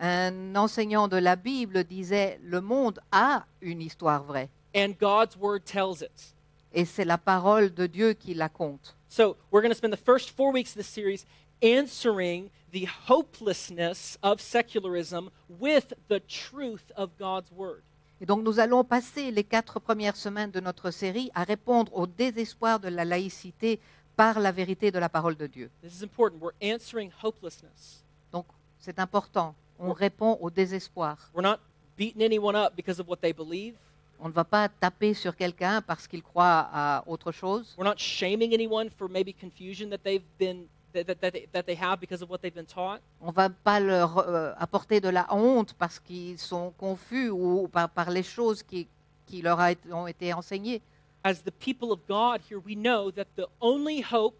Un 0.00 0.56
enseignant 0.56 1.06
de 1.06 1.18
la 1.18 1.36
Bible 1.36 1.84
disait, 1.84 2.40
le 2.42 2.62
monde 2.62 2.98
a 3.12 3.44
une 3.60 3.82
histoire 3.82 4.24
vraie. 4.24 4.48
and 4.74 4.94
God's 4.98 5.36
word 5.36 5.66
tells 5.66 6.00
it. 6.00 6.34
Et 6.72 6.86
c'est 6.86 7.04
la 7.04 7.18
parole 7.18 7.74
de 7.74 7.86
Dieu 7.86 8.14
qui 8.14 8.32
la 8.32 8.48
compte. 8.48 8.96
So, 9.10 9.36
we're 9.50 9.60
going 9.60 9.70
to 9.70 9.76
spend 9.76 9.92
the 9.92 10.02
first 10.02 10.30
four 10.30 10.50
weeks 10.50 10.70
of 10.70 10.76
this 10.76 10.88
series 10.88 11.26
answering 11.64 12.50
the 12.72 12.86
hopelessness 13.08 14.18
of 14.22 14.40
secularism 14.40 15.30
with 15.48 15.94
the 16.08 16.20
truth 16.20 16.92
of 16.96 17.10
God's 17.18 17.50
word. 17.50 17.82
Et 18.20 18.26
donc 18.26 18.44
nous 18.44 18.60
allons 18.60 18.84
passer 18.84 19.30
les 19.30 19.44
quatre 19.44 19.80
premières 19.80 20.16
semaines 20.16 20.50
de 20.50 20.60
notre 20.60 20.90
série 20.90 21.30
à 21.34 21.44
répondre 21.44 21.92
au 21.96 22.06
désespoir 22.06 22.78
de 22.78 22.88
la 22.88 23.04
laïcité 23.04 23.80
par 24.16 24.38
la 24.38 24.52
vérité 24.52 24.90
de 24.90 24.98
la 24.98 25.08
parole 25.08 25.36
de 25.36 25.46
Dieu. 25.46 25.70
This 25.82 26.00
is 26.00 26.04
important. 26.04 26.38
We're 26.40 26.54
answering 26.62 27.10
hopelessness. 27.22 28.04
Donc 28.32 28.46
c'est 28.78 28.98
important. 28.98 29.54
On 29.78 29.92
répond 29.92 30.38
au 30.40 30.50
désespoir. 30.50 31.16
We're 31.34 31.42
not 31.42 31.58
beating 31.96 32.22
anyone 32.22 32.54
up 32.54 32.74
because 32.76 33.00
of 33.00 33.08
what 33.08 33.16
they 33.16 33.32
believe. 33.32 33.74
On 34.20 34.28
ne 34.28 34.32
va 34.32 34.44
pas 34.44 34.68
taper 34.68 35.12
sur 35.14 35.34
quelqu'un 35.34 35.82
parce 35.82 36.06
qu'il 36.06 36.22
croit 36.22 36.68
à 36.72 37.04
autre 37.06 37.32
chose. 37.32 37.74
We're 37.76 37.88
not 37.88 37.98
shaming 37.98 38.54
anyone 38.54 38.88
for 38.90 39.08
maybe 39.08 39.34
confusion 39.34 39.90
that 39.90 39.98
they've 40.04 40.24
been 40.38 40.66
that, 40.94 41.06
that, 41.06 41.20
that, 41.20 41.32
they, 41.32 41.48
that 41.52 41.66
they 41.66 41.74
have 41.74 42.00
because 42.00 42.22
of 42.22 42.30
what 42.30 42.40
they've 42.40 42.54
been 42.54 42.66
taught? 42.66 43.00
On 43.20 43.28
ne 43.28 43.32
va 43.32 43.50
pas 43.50 43.80
leur 43.80 44.18
euh, 44.18 44.52
apporter 44.56 45.00
de 45.00 45.08
la 45.08 45.26
honte 45.30 45.74
parce 45.74 45.98
qu'ils 45.98 46.38
sont 46.38 46.72
confus 46.78 47.30
ou 47.30 47.68
par, 47.68 47.90
par 47.90 48.10
les 48.10 48.22
choses 48.22 48.62
qui, 48.62 48.86
qui 49.26 49.42
leur 49.42 49.60
a 49.60 49.72
ont 49.92 50.06
été 50.06 50.32
enseignées. 50.32 50.80
As 51.22 51.42
the 51.42 51.50
people 51.50 51.90
of 51.90 52.00
God 52.06 52.40
here, 52.48 52.60
we 52.64 52.74
know 52.76 53.10
that 53.10 53.26
the 53.36 53.48
only 53.60 54.02
hope 54.02 54.36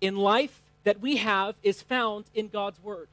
in 0.00 0.16
life 0.16 0.62
that 0.84 0.96
we 1.00 1.18
have 1.18 1.54
is 1.62 1.82
found 1.82 2.24
in 2.34 2.48
God's 2.48 2.80
word. 2.82 3.08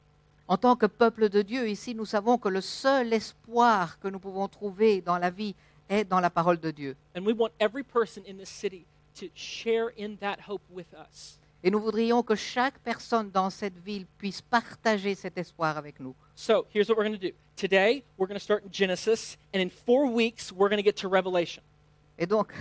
En 0.46 0.58
tant 0.58 0.76
que 0.76 0.86
peuple 0.86 1.30
de 1.30 1.42
Dieu, 1.42 1.68
ici, 1.68 1.94
nous 1.94 2.04
savons 2.04 2.36
que 2.36 2.48
le 2.48 2.60
seul 2.60 3.12
espoir 3.14 3.98
que 3.98 4.08
nous 4.08 4.18
pouvons 4.18 4.46
trouver 4.48 5.00
dans 5.00 5.16
la 5.18 5.30
vie 5.30 5.54
est 5.88 6.04
dans 6.04 6.20
la 6.20 6.28
parole 6.30 6.60
de 6.60 6.70
Dieu. 6.70 6.96
And 7.16 7.24
we 7.24 7.34
want 7.34 7.50
every 7.58 7.82
person 7.82 8.22
in 8.28 8.36
this 8.36 8.50
city 8.50 8.84
to 9.16 9.26
share 9.34 9.88
in 9.96 10.16
that 10.20 10.40
hope 10.48 10.62
with 10.70 10.92
us. 10.94 11.38
Et 11.66 11.70
nous 11.70 11.80
voudrions 11.80 12.22
que 12.22 12.34
chaque 12.34 12.78
personne 12.80 13.30
dans 13.30 13.48
cette 13.48 13.78
ville 13.78 14.04
puisse 14.18 14.42
partager 14.42 15.14
cet 15.14 15.38
espoir 15.38 15.78
avec 15.78 15.98
nous. 15.98 16.14
So 16.34 16.66
here's 16.74 16.90
what 16.90 16.98
we're 16.98 17.08
going 17.08 17.18
to 17.18 17.28
do. 17.30 17.34
Today, 17.56 18.04
we're 18.18 18.26
going 18.26 18.38
to 18.38 18.44
start 18.44 18.64
in 18.64 18.70
Genesis, 18.70 19.38
and 19.54 19.62
in 19.62 19.70
four 19.70 20.06
weeks, 20.06 20.52
we're 20.52 20.68
going 20.68 20.76
to 20.76 20.84
get 20.84 20.96
to 20.96 21.08
Revelation. 21.08 21.62
Et 22.18 22.26
donc, 22.26 22.52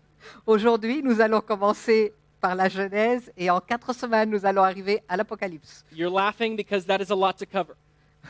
aujourd'hui, 0.46 1.02
nous 1.02 1.20
allons 1.20 1.40
commencer 1.40 2.12
par 2.40 2.54
la 2.54 2.68
Genèse 2.68 3.32
et 3.36 3.50
en 3.50 3.60
quatre 3.60 3.92
semaines, 3.92 4.30
nous 4.30 4.46
allons 4.46 4.62
arriver 4.62 5.02
à 5.08 5.16
l'Apocalypse. 5.16 5.84
You're 5.90 6.12
laughing 6.12 6.54
because 6.54 6.86
that 6.86 7.00
is 7.00 7.10
a 7.10 7.16
lot 7.16 7.32
to 7.38 7.46
cover. 7.46 7.74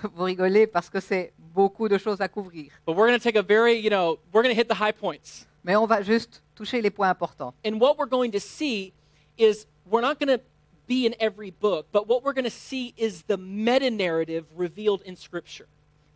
Vous 0.15 0.25
rigolez 0.25 0.67
parce 0.67 0.89
que 0.89 1.01
c'est 1.01 1.35
beaucoup 1.39 1.91
de 1.91 1.99
choses 1.99 2.23
à 2.23 2.29
couvrir. 2.29 2.73
But 2.87 2.97
we're 2.97 3.07
going 3.07 3.19
to 3.19 3.23
take 3.23 3.37
a 3.37 3.43
very, 3.43 3.75
you 3.75 3.91
know, 3.91 4.19
we're 4.33 4.43
going 4.43 4.55
to 4.55 4.59
hit 4.59 4.69
the 4.69 4.81
high 4.81 4.93
points. 4.93 5.47
Mais 5.63 5.77
on 5.77 5.87
va 5.87 6.01
juste 6.01 6.43
toucher 6.55 6.81
les 6.81 6.91
points 6.91 7.11
importants. 7.11 7.53
And 7.67 7.79
what 7.79 7.99
we're 7.99 8.09
going 8.09 8.31
to 8.31 8.41
see 8.41 8.95
is 9.37 9.67
we're 9.91 10.01
not 10.01 10.19
going 10.19 10.39
to 10.39 10.43
be 10.87 11.07
in 11.07 11.15
every 11.21 11.51
book, 11.51 11.87
but 11.93 12.07
what 12.09 12.23
we're 12.25 12.33
going 12.33 12.45
to 12.45 12.51
see 12.51 12.93
is 12.97 13.23
the 13.23 13.37
meta 13.37 13.91
narrative 13.91 14.45
revealed 14.57 15.03
in 15.03 15.17
Scripture. 15.17 15.67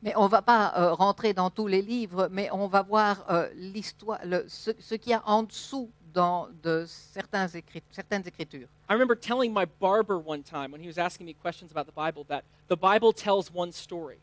Mais 0.02 0.14
on 0.14 0.24
ne 0.24 0.28
va 0.28 0.42
pas 0.42 0.72
euh, 0.76 0.92
rentrer 0.94 1.32
dans 1.32 1.50
tous 1.50 1.66
les 1.66 1.82
livres, 1.82 2.28
mais 2.30 2.50
on 2.52 2.66
va 2.68 2.82
voir 2.82 3.24
euh, 3.30 3.48
l'histoire, 3.54 4.20
le- 4.24 4.44
ce, 4.48 4.70
ce 4.78 4.94
qu'il 4.94 5.10
y 5.10 5.14
a 5.14 5.22
en 5.26 5.44
dessous 5.44 5.90
dans 6.12 6.48
de 6.62 6.84
certains 6.86 7.46
écrit- 7.48 7.82
certaines 7.90 8.26
écritures. 8.26 8.68
I 8.88 8.92
remember 8.92 9.14
telling 9.16 9.52
my 9.52 9.64
barber 9.80 10.18
one 10.18 10.42
time 10.42 10.70
when 10.72 10.80
he 10.82 10.86
was 10.86 10.98
asking 10.98 11.26
me 11.26 11.34
questions 11.34 11.70
about 11.70 11.86
the 11.86 11.92
Bible 11.92 12.24
that 12.28 12.42
the 12.68 12.76
Bible 12.76 13.12
tells 13.12 13.50
one 13.52 13.72
story. 13.72 14.18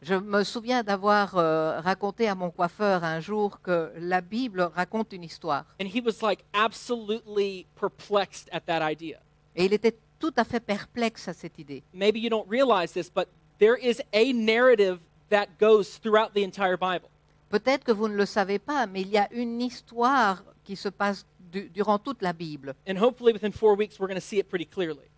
Je 0.00 0.14
me 0.14 0.44
souviens 0.44 0.82
d'avoir 0.84 1.36
euh, 1.36 1.80
raconté 1.80 2.28
à 2.28 2.34
mon 2.34 2.50
coiffeur 2.50 3.02
un 3.02 3.18
jour 3.20 3.60
que 3.60 3.90
la 3.98 4.20
Bible 4.20 4.70
raconte 4.74 5.12
une 5.12 5.24
histoire. 5.24 5.64
And 5.80 5.86
he 5.86 6.00
was 6.00 6.22
like 6.22 6.44
absolutely 6.52 7.66
perplexed 7.74 8.48
at 8.52 8.60
that 8.66 8.80
idea. 8.88 9.18
Et 9.56 9.64
il 9.64 9.72
était 9.72 9.96
tout 10.20 10.32
à 10.36 10.44
fait 10.44 10.60
perplexe 10.60 11.26
à 11.26 11.32
cette 11.32 11.58
idée. 11.58 11.82
Maybe 11.92 12.18
you 12.20 12.30
don't 12.30 12.46
realize 12.48 12.92
this, 12.92 13.10
but 13.10 13.26
there 13.58 13.76
is 13.76 14.00
a 14.12 14.32
narrative 14.32 14.98
that 15.30 15.46
goes 15.60 15.98
throughout 15.98 16.32
the 16.34 16.44
entire 16.44 16.76
Bible. 16.76 17.08
Peut-être 17.50 17.82
que 17.84 17.92
vous 17.92 18.08
ne 18.08 18.14
le 18.14 18.26
savez 18.26 18.58
pas, 18.58 18.86
mais 18.86 19.00
il 19.00 19.08
y 19.08 19.18
a 19.18 19.26
une 19.32 19.60
histoire 19.60 20.44
qui 20.64 20.76
se 20.76 20.88
passe 20.88 21.26
du- 21.40 21.70
durant 21.70 21.98
toute 21.98 22.22
la 22.22 22.32
Bible. 22.32 22.74
And 22.88 22.96
hopefully 22.98 23.32
within 23.32 23.52
four 23.52 23.74
weeks, 23.76 23.98
we're 23.98 24.06
going 24.08 24.20
to 24.20 24.24
see 24.26 24.38
it 24.38 24.48
pretty 24.48 24.66
clearly. 24.66 25.08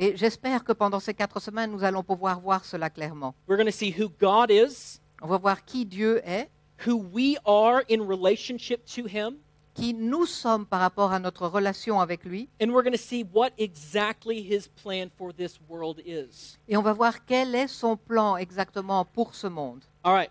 Et 0.00 0.16
j'espère 0.16 0.62
que 0.62 0.72
pendant 0.72 1.00
ces 1.00 1.12
quatre 1.12 1.40
semaines, 1.40 1.72
nous 1.72 1.82
allons 1.82 2.04
pouvoir 2.04 2.38
voir 2.40 2.64
cela 2.64 2.88
clairement. 2.88 3.34
We're 3.48 3.56
going 3.56 3.66
to 3.66 3.76
see 3.76 3.92
who 3.92 4.08
God 4.20 4.48
is, 4.50 5.00
On 5.20 5.26
va 5.26 5.38
voir 5.38 5.64
qui 5.64 5.84
Dieu 5.84 6.20
est, 6.24 6.48
who 6.86 7.04
we 7.12 7.36
are 7.44 7.82
in 7.90 8.06
relationship 8.06 8.84
to 8.94 9.08
Him, 9.08 9.38
qui 9.74 9.92
nous 9.94 10.26
sommes 10.26 10.64
par 10.66 10.78
rapport 10.80 11.12
à 11.12 11.18
notre 11.18 11.48
relation 11.48 12.00
avec 12.00 12.24
lui, 12.24 12.48
and 12.62 12.70
we're 12.70 12.84
going 12.84 12.92
to 12.92 12.96
see 12.96 13.24
what 13.32 13.50
exactly 13.58 14.40
His 14.40 14.68
plan 14.68 15.08
for 15.18 15.32
this 15.34 15.58
world 15.68 16.00
is. 16.06 16.56
et 16.68 16.76
on 16.76 16.82
va 16.82 16.92
voir 16.92 17.24
quel 17.26 17.52
est 17.56 17.66
son 17.66 17.96
plan 17.96 18.36
exactement 18.36 19.04
pour 19.04 19.34
ce 19.34 19.48
monde. 19.48 19.82
All 20.04 20.14
right. 20.14 20.30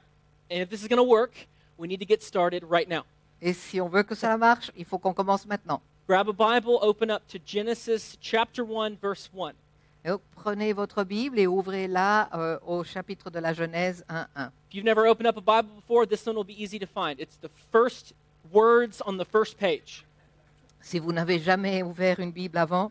And 0.49 0.61
if 0.61 0.69
this 0.69 0.81
is 0.81 0.87
going 0.87 0.97
to 0.97 1.03
work, 1.03 1.45
we 1.77 1.89
need 1.89 1.99
to 1.99 2.07
get 2.07 2.21
started 2.23 2.63
right 2.63 2.87
now. 2.87 3.03
Et 3.41 3.51
si 3.51 3.81
on 3.81 3.89
veut 3.89 4.03
que 4.03 4.15
ça 4.15 4.37
marche, 4.37 4.71
il 4.77 4.85
faut 4.85 4.97
qu'on 4.97 5.13
commence 5.13 5.45
maintenant. 5.45 5.81
Grab 6.07 6.29
a 6.29 6.33
Bible, 6.33 6.79
open 6.81 7.09
up 7.11 7.27
to 7.27 7.39
Genesis 7.39 8.17
chapter 8.21 8.63
1, 8.63 8.97
verse 9.01 9.29
1. 9.33 9.53
Et 10.05 10.09
donc, 10.09 10.21
prenez 10.35 10.71
votre 10.71 11.03
Bible 11.03 11.37
et 11.37 11.47
ouvrez-la 11.47 12.29
euh, 12.33 12.57
au 12.65 12.83
chapitre 12.85 13.29
de 13.29 13.39
la 13.39 13.53
Genèse 13.53 14.05
1.1. 14.09 14.49
If 14.69 14.73
you've 14.75 14.85
never 14.85 15.05
opened 15.05 15.27
up 15.27 15.35
a 15.37 15.41
Bible 15.41 15.73
before, 15.75 16.05
this 16.07 16.25
one 16.25 16.35
will 16.37 16.45
be 16.45 16.55
easy 16.57 16.79
to 16.79 16.85
find. 16.87 17.19
It's 17.19 17.37
the 17.41 17.49
first 17.73 18.13
words 18.53 19.01
on 19.05 19.17
the 19.17 19.25
first 19.25 19.57
page. 19.57 20.05
Si 20.79 20.97
vous 20.99 21.11
n'avez 21.11 21.39
jamais 21.39 21.83
ouvert 21.83 22.19
une 22.21 22.31
Bible 22.31 22.57
avant, 22.57 22.89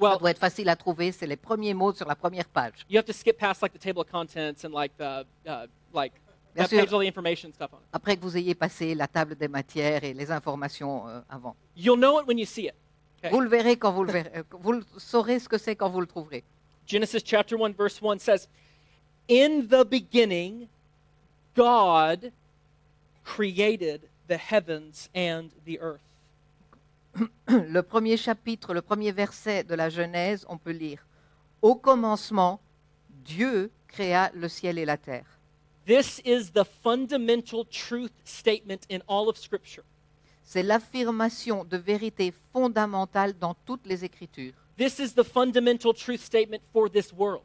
ça 0.00 0.08
Well, 0.10 0.18
doit 0.18 0.30
être 0.30 0.38
facile 0.38 0.70
à 0.70 0.76
trouver. 0.76 1.12
C'est 1.12 1.26
les 1.26 1.36
premiers 1.36 1.74
mots 1.74 1.92
sur 1.92 2.06
la 2.06 2.14
première 2.14 2.46
page. 2.48 2.86
you 2.88 2.96
have 2.96 3.04
to 3.04 3.12
skip 3.12 3.36
past 3.38 3.60
like 3.60 3.74
the 3.74 3.78
table 3.82 4.00
of 4.00 4.10
contents 4.10 4.64
and 4.64 4.70
like 4.72 4.96
the 4.96 5.26
uh, 5.46 5.66
like 5.92 6.12
Bien 6.54 6.64
that 6.64 6.68
sûr. 6.70 6.80
page 6.80 6.92
all 6.94 7.00
the 7.00 7.06
information 7.08 7.52
stuff 7.52 7.70
on 7.74 7.78
it. 7.78 7.88
Après 7.92 8.16
que 8.16 8.22
vous 8.22 8.34
ayez 8.34 8.54
passé 8.54 8.94
la 8.94 9.06
table 9.08 9.34
des 9.34 9.48
matières 9.48 10.04
et 10.04 10.14
les 10.14 10.30
informations 10.30 11.06
euh, 11.06 11.20
avant. 11.28 11.54
You'll 11.76 11.98
know 11.98 12.18
it 12.18 12.26
when 12.26 12.38
you 12.38 12.46
see 12.46 12.66
it. 12.68 12.74
Okay. 13.18 13.30
Vous 13.30 13.40
le 13.40 13.48
verrez 13.48 13.76
quand 13.76 13.92
vous 13.92 14.04
le 14.04 14.12
verrez. 14.12 14.30
euh, 14.36 14.42
Vous 14.50 14.72
le 14.72 14.84
saurez 14.98 15.38
ce 15.38 15.48
que 15.48 15.58
c'est 15.58 15.76
quand 15.76 15.88
vous 15.90 16.00
le 16.00 16.06
trouverez. 16.06 16.42
Genesis 16.86 17.22
chapter 17.24 17.56
1 17.56 17.72
verse 17.76 18.00
1 18.00 18.18
says, 18.20 18.48
"In 19.28 19.66
the 19.68 19.84
beginning 19.84 20.68
God 21.54 22.32
created 23.24 24.02
the 24.28 24.36
heavens 24.38 25.08
and 25.14 25.48
the 25.66 25.78
earth." 25.80 26.00
Le 27.48 27.80
premier 27.80 28.16
chapitre, 28.18 28.74
le 28.74 28.82
premier 28.82 29.10
verset 29.10 29.64
de 29.64 29.74
la 29.74 29.88
Genèse, 29.88 30.44
on 30.50 30.58
peut 30.58 30.72
lire 30.72 31.06
Au 31.62 31.74
commencement, 31.74 32.60
Dieu 33.24 33.70
créa 33.88 34.30
le 34.34 34.48
ciel 34.48 34.78
et 34.78 34.84
la 34.84 34.98
terre. 34.98 35.24
This 35.86 36.20
is 36.26 36.50
the 36.52 36.64
fundamental 36.64 37.64
truth 37.64 38.12
statement 38.24 38.86
in 38.90 38.98
all 39.08 39.28
of 39.30 39.36
scripture. 39.38 39.82
C'est 40.48 40.62
l'affirmation 40.62 41.64
de 41.64 41.76
vérité 41.76 42.32
fondamentale 42.52 43.34
dans 43.36 43.54
toutes 43.66 43.84
les 43.84 44.04
Écritures. 44.04 44.54
This 44.78 45.00
is 45.00 45.12
the 45.14 45.24
fundamental 45.24 45.92
truth 45.92 46.20
statement 46.22 46.60
for 46.72 46.88
this 46.88 47.12
world. 47.12 47.42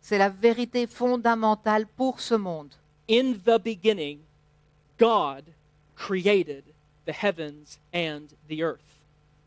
C'est 0.00 0.18
la 0.18 0.28
vérité 0.28 0.88
fondamentale 0.88 1.86
pour 1.86 2.20
ce 2.20 2.34
monde. 2.34 2.74
In 3.08 3.34
the 3.44 3.60
beginning, 3.62 4.18
God 4.98 5.44
created 5.94 6.64
the 7.06 7.12
heavens 7.12 7.78
and 7.94 8.26
the 8.48 8.62
earth. 8.62 9.00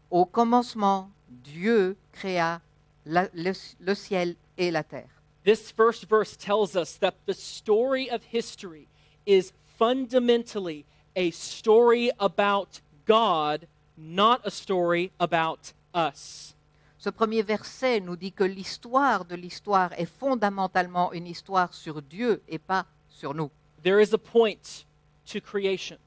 Au 0.09 0.25
commencement, 0.25 1.09
Dieu 1.27 1.97
créa 2.13 2.61
la- 3.05 3.27
le, 3.33 3.51
le 3.81 3.95
ciel 3.95 4.35
et 4.57 4.71
la 4.71 4.83
terre. 4.83 5.09
This 5.43 5.73
first 5.73 6.07
verse 6.09 6.37
tells 6.37 6.75
us 6.77 6.97
that 6.99 7.15
the 7.25 7.33
story 7.33 8.09
of 8.09 8.21
history 8.31 8.87
is 9.25 9.51
fundamentally 9.77 10.85
a 11.17 11.31
story 11.31 12.11
about 12.17 12.79
God, 13.05 13.67
not 13.97 14.41
a 14.45 14.51
story 14.51 15.11
about 15.19 15.73
us. 15.93 16.55
Ce 16.97 17.09
premier 17.09 17.41
verset 17.41 17.99
nous 17.99 18.15
dit 18.15 18.31
que 18.31 18.45
l'histoire 18.45 19.25
de 19.25 19.35
l'histoire 19.35 19.91
est 19.97 20.05
fondamentalement 20.05 21.11
une 21.11 21.27
histoire 21.27 21.73
sur 21.73 22.01
Dieu 22.01 22.41
et 22.47 22.59
pas 22.59 22.85
sur 23.09 23.33
nous. 23.33 23.51
There 23.83 24.01
is 24.01 24.13
a 24.13 24.17
point 24.17 24.85
to 25.25 25.41
creation. 25.41 25.97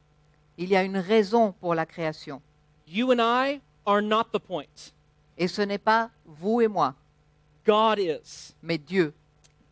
Il 0.56 0.70
y 0.70 0.76
a 0.76 0.82
une 0.82 0.96
raison 0.96 1.52
pour 1.52 1.74
la 1.74 1.84
création. 1.84 2.40
You 2.86 3.12
and 3.12 3.20
I 3.20 3.60
are 3.84 4.00
not 4.00 4.30
the 4.32 4.38
point. 4.38 4.94
Et 5.36 5.48
ce 5.48 5.60
n'est 5.60 5.76
pas 5.76 6.10
vous 6.24 6.62
et 6.62 6.68
moi, 6.68 6.94
God 7.66 7.98
is. 7.98 8.54
mais 8.62 8.78
Dieu. 8.78 9.12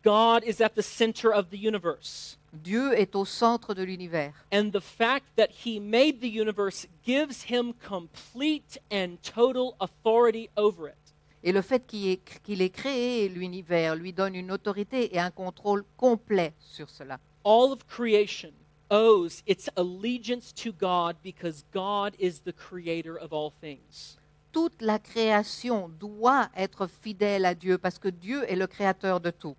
God 0.03 0.43
is 0.45 0.61
at 0.61 0.75
the 0.75 0.83
center 0.83 1.33
of 1.33 1.49
the 1.49 1.57
universe. 1.57 2.37
Dieu 2.55 2.93
est 2.97 3.15
au 3.15 3.25
centre 3.25 3.73
de 3.73 3.83
l'univers. 3.83 4.33
And 4.51 4.71
the 4.71 4.81
fact 4.81 5.25
that 5.37 5.49
he 5.65 5.79
made 5.79 6.19
the 6.21 6.29
universe 6.29 6.87
gives 7.05 7.43
him 7.49 7.73
complete 7.87 8.79
and 8.91 9.17
total 9.21 9.75
authority 9.79 10.49
over 10.57 10.87
it. 10.87 10.95
Et 11.43 11.51
le 11.51 11.61
fait 11.61 11.85
qu'il 11.85 12.07
ait, 12.07 12.19
qu'il 12.43 12.61
ait 12.61 12.71
créé 12.71 13.29
l'univers 13.29 13.95
lui 13.95 14.13
donne 14.13 14.33
une 14.33 14.51
autorité 14.51 15.15
et 15.15 15.19
un 15.19 15.29
contrôle 15.29 15.85
complet 15.95 16.53
sur 16.59 16.89
cela. 16.89 17.19
All 17.43 17.71
of 17.71 17.85
creation 17.87 18.51
owes 18.89 19.43
its 19.45 19.69
allegiance 19.77 20.51
to 20.53 20.71
God 20.71 21.17
because 21.23 21.63
God 21.71 22.15
is 22.19 22.41
the 22.45 22.51
creator 22.51 23.15
of 23.15 23.31
all 23.31 23.51
things. 23.61 24.17
Toute 24.51 24.81
la 24.81 24.97
création 24.97 25.89
doit 25.99 26.49
être 26.55 26.87
fidèle 26.87 27.45
à 27.45 27.53
Dieu 27.53 27.77
parce 27.77 27.99
que 27.99 28.07
Dieu 28.07 28.49
est 28.49 28.55
le 28.55 28.67
créateur 28.67 29.19
de 29.19 29.29
tout. 29.29 29.55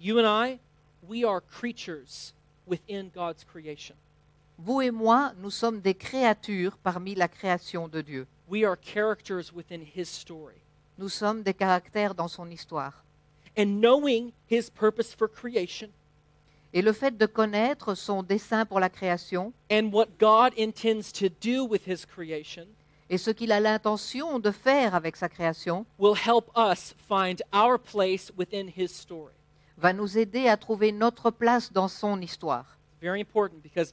You 0.00 0.20
and 0.20 0.46
I, 0.46 0.58
we 1.08 1.24
are 1.24 1.40
creatures 1.40 2.32
within 2.66 3.10
God's 3.14 3.44
creation. 3.44 3.96
Vous 4.58 4.80
et 4.80 4.90
moi, 4.90 5.32
nous 5.38 5.50
sommes 5.50 5.80
des 5.80 5.94
créatures 5.94 6.76
parmi 6.82 7.14
la 7.14 7.28
création 7.28 7.88
de 7.88 8.02
Dieu. 8.02 8.26
We 8.48 8.64
are 8.64 8.76
characters 8.76 9.52
within 9.52 9.82
his 9.82 10.08
story. 10.08 10.62
Nous 10.96 11.08
sommes 11.08 11.42
des 11.42 11.54
caractères 11.54 12.14
dans 12.14 12.28
son 12.28 12.50
histoire. 12.50 13.04
And 13.56 13.80
knowing 13.80 14.32
his 14.46 14.70
purpose 14.70 15.14
for 15.14 15.28
creation 15.28 15.90
Et 16.72 16.82
le 16.82 16.92
fait 16.92 17.16
de 17.16 17.26
connaître 17.26 17.94
son 17.94 18.22
dessein 18.22 18.64
pour 18.66 18.80
la 18.80 18.88
création 18.88 19.52
and 19.70 19.92
what 19.92 20.18
God 20.18 20.52
intends 20.58 21.12
to 21.12 21.28
do 21.28 21.64
with 21.64 21.86
his 21.86 22.04
creation 22.04 22.66
et 23.08 23.18
ce 23.18 23.30
qu'il 23.30 23.52
a 23.52 23.60
l'intention 23.60 24.40
de 24.40 24.50
faire 24.50 24.94
avec 24.94 25.14
sa 25.14 25.28
création 25.28 25.86
will 25.98 26.16
help 26.16 26.50
us 26.56 26.94
find 27.08 27.42
our 27.52 27.78
place 27.78 28.32
within 28.36 28.68
his 28.68 28.88
story. 28.88 29.34
Va 29.78 29.92
nous 29.92 30.18
aider 30.18 30.48
à 30.48 30.56
trouver 30.56 30.92
notre 30.92 31.30
place 31.30 31.72
dans 31.72 31.88
son 31.88 32.20
histoire. 32.20 32.78
Very 33.00 33.20
important 33.20 33.62
because 33.62 33.92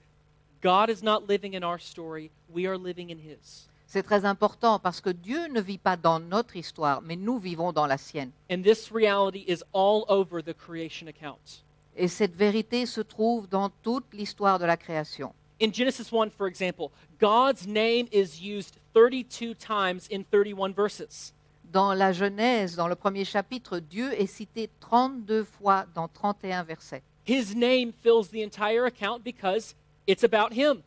God 0.61 0.89
is 0.89 1.03
not 1.03 1.27
living 1.27 1.53
in 1.53 1.63
our 1.63 1.79
story, 1.79 2.31
we 2.53 2.65
are 2.65 2.77
living 2.77 3.09
in 3.11 3.17
his. 3.17 3.67
C'est 3.87 4.03
très 4.03 4.23
important 4.23 4.79
parce 4.79 5.01
que 5.01 5.09
Dieu 5.09 5.47
ne 5.47 5.59
vit 5.59 5.77
pas 5.77 5.97
dans 5.97 6.19
notre 6.19 6.55
histoire, 6.55 7.01
mais 7.01 7.17
nous 7.17 7.37
vivons 7.37 7.73
dans 7.73 7.87
la 7.87 7.97
sienne. 7.97 8.31
And 8.49 8.61
this 8.61 8.89
reality 8.89 9.43
is 9.47 9.63
all 9.73 10.05
over 10.07 10.41
the 10.41 10.53
creation 10.53 11.07
account. 11.07 11.63
Et 11.97 12.07
cette 12.07 12.35
vérité 12.35 12.85
se 12.85 13.01
trouve 13.01 13.49
dans 13.49 13.69
toute 13.81 14.13
l'histoire 14.13 14.59
de 14.59 14.65
la 14.65 14.77
création. 14.77 15.33
In 15.61 15.73
Genesis 15.73 16.11
1, 16.11 16.29
for 16.29 16.47
example, 16.47 16.89
God's 17.19 17.67
name 17.67 18.07
is 18.13 18.41
used 18.41 18.77
32 18.93 19.55
times 19.55 20.07
in 20.09 20.23
31 20.31 20.73
verses. 20.73 21.33
Dans 21.71 21.93
la 21.93 22.11
Genèse, 22.11 22.75
dans 22.75 22.87
le 22.87 22.95
premier 22.95 23.23
chapitre, 23.23 23.79
Dieu 23.79 24.11
est 24.19 24.27
cité 24.27 24.69
32 24.81 25.43
fois 25.45 25.85
dans 25.95 26.07
31 26.09 26.63
versets. 26.63 27.01
His 27.25 27.55
name 27.55 27.93
fills 28.03 28.27
the 28.29 28.43
entire 28.43 28.85
account 28.85 29.19
because 29.23 29.73
it's 30.05 30.23
about 30.23 30.51
him. 30.53 30.81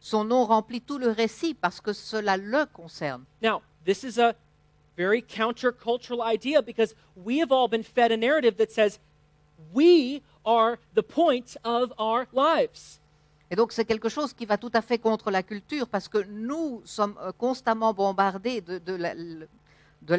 Son 0.00 0.24
nom 0.24 0.44
remplit 0.44 0.80
tout 0.80 0.98
le 0.98 1.10
récit 1.10 1.54
parce 1.54 1.80
que 1.80 1.92
cela 1.92 2.36
le 2.36 2.66
concerne. 2.72 3.24
Now, 3.42 3.62
this 3.84 4.02
is 4.02 4.18
a 4.18 4.34
very 4.96 5.22
countercultural 5.22 6.20
idea 6.22 6.62
because 6.62 6.94
we 7.16 7.40
have 7.40 7.52
all 7.52 7.68
been 7.68 7.84
fed 7.84 8.10
a 8.10 8.16
narrative 8.16 8.56
that 8.56 8.70
says 8.72 8.98
we 9.72 10.22
are 10.44 10.78
the 10.94 11.02
point 11.02 11.56
of 11.64 11.92
our 11.98 12.26
lives. 12.32 12.98
Et 13.50 13.56
donc 13.56 13.72
c'est 13.72 13.84
quelque 13.84 14.08
chose 14.08 14.32
qui 14.34 14.44
va 14.46 14.58
tout 14.58 14.70
à 14.74 14.82
fait 14.82 14.98
contre 14.98 15.30
la 15.30 15.42
culture 15.42 15.86
parce 15.88 16.08
que 16.08 16.18
nous 16.28 16.82
sommes 16.84 17.14
euh, 17.22 17.32
constamment 17.32 17.94
bombardés 17.94 18.60
de, 18.60 18.78
de 18.78 18.94
la- 18.94 19.14
de 20.02 20.14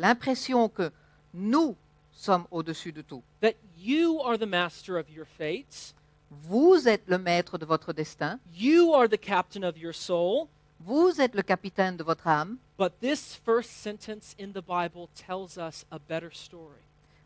l'impression 0.00 0.68
que 0.68 0.90
nous 1.34 1.76
sommes 2.12 2.46
au-dessus 2.50 2.92
de 2.92 3.02
tout. 3.02 3.22
That 3.40 3.54
you 3.78 4.20
are 4.22 4.36
the 4.38 4.46
master 4.48 4.96
of 4.96 5.10
your 5.10 5.26
fate, 5.26 5.94
Vous 6.30 6.86
êtes 6.86 7.02
le 7.08 7.18
maître 7.18 7.58
de 7.58 7.66
votre 7.66 7.92
destin, 7.92 8.38
you 8.54 8.94
are 8.94 9.08
the 9.08 9.18
captain 9.20 9.62
of 9.64 9.76
your 9.76 9.92
soul. 9.94 10.46
vous 10.78 11.20
êtes 11.20 11.34
le 11.34 11.42
capitaine 11.42 11.96
de 11.96 12.04
votre 12.04 12.26
âme, 12.28 12.56
But 12.78 13.00
this 13.00 13.34
first 13.44 13.70
sentence 13.70 14.34
in 14.40 14.52
the 14.52 14.62
Bible 14.66 15.08
tells 15.14 15.58
us 15.58 15.84
a 15.90 15.98
better 15.98 16.30
story. 16.32 16.78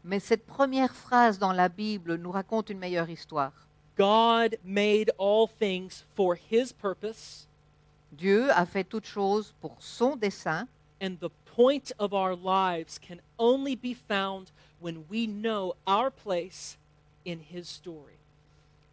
mais 0.02 0.20
cette 0.20 0.46
première 0.46 0.94
phrase 0.94 1.38
dans 1.38 1.52
la 1.52 1.68
Bible 1.68 2.16
nous 2.16 2.30
raconte 2.32 2.70
une 2.70 2.78
meilleure 2.78 3.08
histoire. 3.10 3.52
God 3.96 4.58
made 4.64 5.12
all 5.18 5.46
things 5.48 6.04
for 6.16 6.34
his 6.50 6.72
purpose, 6.72 7.46
Dieu 8.10 8.50
a 8.52 8.64
fait 8.66 8.84
toutes 8.84 9.06
choses 9.06 9.54
pour 9.60 9.76
son 9.80 10.16
dessein 10.16 10.66
and 11.02 11.16
the 11.20 11.30
point 11.54 11.92
of 11.98 12.12
our 12.12 12.34
lives 12.34 12.98
can 12.98 13.20
only 13.38 13.76
be 13.76 13.94
found 13.94 14.50
when 14.80 15.04
we 15.08 15.26
know 15.26 15.74
our 15.86 16.10
place 16.10 16.76
in 17.24 17.40
his 17.40 17.68
story. 17.68 18.18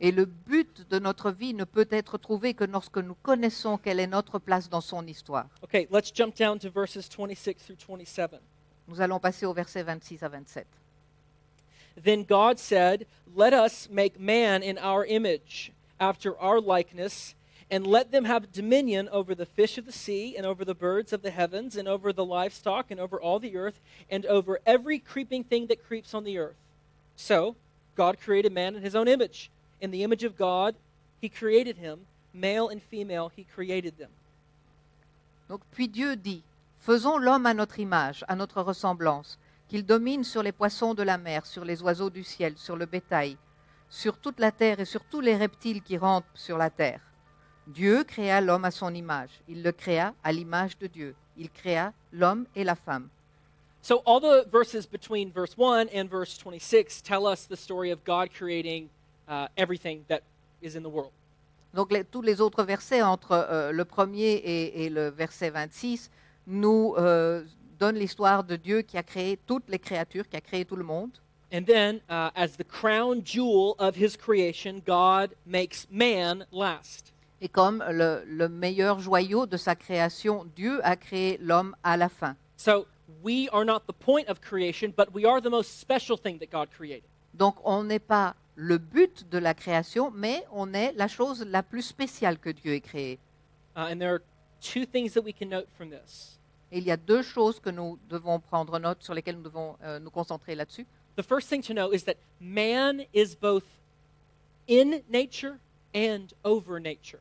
et 0.04 0.12
le 0.12 0.26
but 0.26 0.89
de 0.89 1.00
notre 1.00 1.32
vie 1.32 1.54
ne 1.54 1.63
peut 1.63 1.88
être 1.91 2.17
trouvé 2.17 2.56
que 2.56 2.63
lorsque 2.63 2.97
nous 2.97 3.15
connaissons 3.21 3.78
quelle 3.78 4.00
est 4.00 4.08
notre 4.08 4.39
place 4.39 4.67
dans 4.67 4.82
son 4.82 5.06
histoire. 5.06 5.47
Okay, 5.63 5.88
let's 5.91 6.12
jump 6.12 6.36
down 6.36 6.58
to 6.58 6.71
verses 6.71 7.08
26 7.08 7.63
through 7.63 7.78
27. 7.78 8.41
Nous 8.88 9.00
allons 9.00 9.19
passer 9.19 9.45
au 9.45 9.54
verset 9.54 9.84
26 9.84 10.24
à 10.24 10.28
27. 10.30 10.65
Then 12.04 12.24
God 12.24 12.58
said, 12.58 13.06
Let 13.36 13.54
us 13.54 13.89
make 13.91 14.19
man 14.19 14.63
in 14.63 14.78
our 14.80 15.06
image, 15.06 15.71
after 16.00 16.36
our 16.39 16.60
likeness, 16.60 17.36
and 17.71 17.88
let 17.88 18.12
them 18.12 18.25
have 18.25 18.51
dominion 18.51 19.07
over 19.13 19.34
the 19.34 19.45
fish 19.45 19.77
of 19.77 19.86
the 19.86 19.93
sea, 19.93 20.36
and 20.36 20.45
over 20.45 20.65
the 20.65 20.75
birds 20.75 21.13
of 21.13 21.21
the 21.21 21.31
heavens, 21.31 21.77
and 21.77 21.88
over 21.88 22.12
the 22.12 22.25
livestock, 22.25 22.91
and 22.91 22.99
over 22.99 23.19
all 23.19 23.39
the 23.39 23.55
earth, 23.55 23.79
and 24.10 24.25
over 24.25 24.60
every 24.65 24.99
creeping 24.99 25.45
thing 25.45 25.67
that 25.67 25.88
creeps 25.88 26.13
on 26.13 26.25
the 26.25 26.38
earth. 26.38 26.57
So, 27.15 27.55
God 27.95 28.19
created 28.19 28.51
man 28.51 28.75
in 28.75 28.81
his 28.81 28.93
own 28.93 29.07
image. 29.07 29.49
In 29.79 29.91
the 29.91 30.03
image 30.03 30.25
of 30.25 30.38
God, 30.38 30.75
he 31.21 31.29
created 31.29 31.77
him. 31.77 32.01
Male 32.34 32.67
and 32.67 32.81
female, 32.81 33.31
he 33.34 33.45
created 33.45 33.97
them. 33.97 34.10
Donc, 35.47 35.62
puis 35.71 35.88
Dieu 35.88 36.17
dit, 36.17 36.43
faisons 36.77 37.17
l'homme 37.17 37.45
à 37.45 37.53
notre 37.53 37.79
image, 37.79 38.25
à 38.27 38.36
notre 38.36 38.62
ressemblance, 38.62 39.38
qu'il 39.69 39.86
domine 39.86 40.25
sur 40.25 40.43
les 40.43 40.51
poissons 40.51 40.93
de 40.93 41.03
la 41.03 41.17
mer, 41.17 41.45
sur 41.45 41.63
les 41.63 41.81
oiseaux 41.81 42.10
du 42.10 42.23
ciel, 42.23 42.57
sur 42.57 42.75
le 42.75 42.86
bétail, 42.86 43.38
sur 43.89 44.17
toute 44.17 44.39
la 44.41 44.51
terre 44.51 44.81
et 44.81 44.86
sur 44.86 45.05
tous 45.05 45.21
les 45.21 45.38
reptiles 45.38 45.81
qui 45.81 45.97
rampent 45.97 46.25
sur 46.34 46.57
la 46.57 46.69
terre. 46.69 47.01
Dieu 47.67 48.04
créa 48.04 48.41
l'homme 48.41 48.65
à 48.65 48.71
son 48.71 48.93
image. 48.93 49.30
Il 49.47 49.63
le 49.63 49.71
créa 49.71 50.13
à 50.24 50.32
l'image 50.32 50.78
de 50.80 50.88
Dieu. 50.88 51.15
Il 51.38 51.50
créa 51.50 51.93
l'homme 52.12 52.45
et 52.56 52.63
la 52.63 52.76
femme. 52.76 53.10
So, 53.84 54.02
all 54.06 54.19
the 54.19 54.45
verses 54.52 54.86
between 54.86 55.32
verse 55.32 55.56
1 55.58 55.88
and 55.93 56.08
verse 56.10 56.38
26 56.38 57.02
tell 57.02 57.26
us 57.26 57.47
the 57.47 57.56
story 57.56 57.91
of 57.91 58.04
God 58.06 58.30
creating 58.32 58.89
uh, 59.28 59.47
everything 59.58 60.04
that 60.08 60.21
is 60.62 60.76
in 60.76 60.84
the 60.84 60.89
world. 60.89 61.12
Donc 61.74 61.91
les- 61.91 62.04
tous 62.04 62.21
les 62.21 62.41
autres 62.41 62.63
versets 62.63 63.02
entre 63.02 63.32
euh, 63.32 63.71
le 63.71 63.86
premier 63.86 64.34
et, 64.34 64.86
et 64.86 64.89
le 64.89 65.10
verset 65.10 65.50
26 65.50 66.12
nous 66.47 66.93
euh, 66.97 67.43
donnent 67.80 67.95
l'histoire 67.97 68.43
de 68.43 68.56
Dieu 68.56 68.82
qui 68.82 68.97
a 68.97 69.04
créé 69.04 69.39
toutes 69.47 69.69
les 69.69 69.80
créatures, 69.80 70.28
qui 70.28 70.36
a 70.36 70.41
créé 70.41 70.65
tout 70.65 70.76
le 70.76 70.84
monde. 70.84 71.12
And 71.54 71.63
then, 71.65 72.02
uh, 72.10 72.30
as 72.36 72.56
the 72.58 72.63
crown 72.63 73.21
jewel 73.26 73.76
of 73.80 73.95
his 73.95 74.15
creation, 74.15 74.82
God 74.86 75.34
makes 75.45 75.88
man 75.89 76.45
last. 76.52 77.12
Et 77.41 77.49
comme 77.49 77.84
le, 77.89 78.23
le 78.25 78.47
meilleur 78.47 78.99
joyau 78.99 79.47
de 79.47 79.58
sa 79.58 79.75
création, 79.75 80.45
Dieu 80.56 80.80
a 80.84 80.95
créé 80.95 81.38
l'homme 81.41 81.75
à 81.84 81.97
la 81.97 82.08
fin. 82.08 82.36
So, 82.56 82.86
we 83.23 83.49
are 83.51 83.65
not 83.65 83.88
the 83.88 83.93
point 83.93 84.27
of 84.27 84.41
creation, 84.41 84.93
but 84.95 85.13
we 85.13 85.25
are 85.25 85.41
the 85.41 85.49
most 85.49 85.80
special 85.80 86.17
thing 86.17 86.38
that 86.39 86.51
God 86.51 86.69
created. 86.69 87.04
Donc 87.34 87.56
on 87.63 87.84
n'est 87.84 87.99
pas 87.99 88.36
le 88.56 88.77
but 88.77 89.30
de 89.30 89.38
la 89.38 89.54
création, 89.54 90.12
mais 90.12 90.45
on 90.51 90.73
est 90.73 90.93
la 90.93 91.08
chose 91.08 91.45
la 91.45 91.63
plus 91.63 91.82
spéciale 91.82 92.38
que 92.38 92.49
Dieu 92.49 92.73
ait 92.73 92.82
créée. 92.82 93.19
Uh, 93.75 93.88
and 93.89 93.99
there 93.99 94.13
are 94.13 94.21
two 94.62 94.86
things 94.86 95.13
that 95.13 95.23
we 95.23 95.34
can 95.34 95.49
note 95.49 95.67
from 95.77 95.89
this. 95.89 96.38
Et 96.71 96.77
il 96.77 96.86
y 96.86 96.91
a 96.91 96.97
deux 96.97 97.21
choses 97.21 97.60
que 97.60 97.69
nous 97.69 97.97
devons 98.10 98.39
prendre 98.39 98.77
note, 98.80 99.04
sur 99.04 99.13
lesquelles 99.13 99.36
nous 99.36 99.43
devons 99.43 99.77
euh, 99.84 99.99
nous 99.99 100.10
concentrer 100.10 100.56
là-dessus. 100.56 100.86
The 101.15 101.23
first 101.23 101.49
thing 101.49 101.62
to 101.63 101.73
know 101.73 101.91
is 101.91 102.04
that 102.06 102.15
man 102.39 103.01
is 103.13 103.36
both 103.36 103.65
in 104.67 105.01
nature 105.10 105.60
and 105.93 106.27
over 106.43 106.80
nature. 106.80 107.19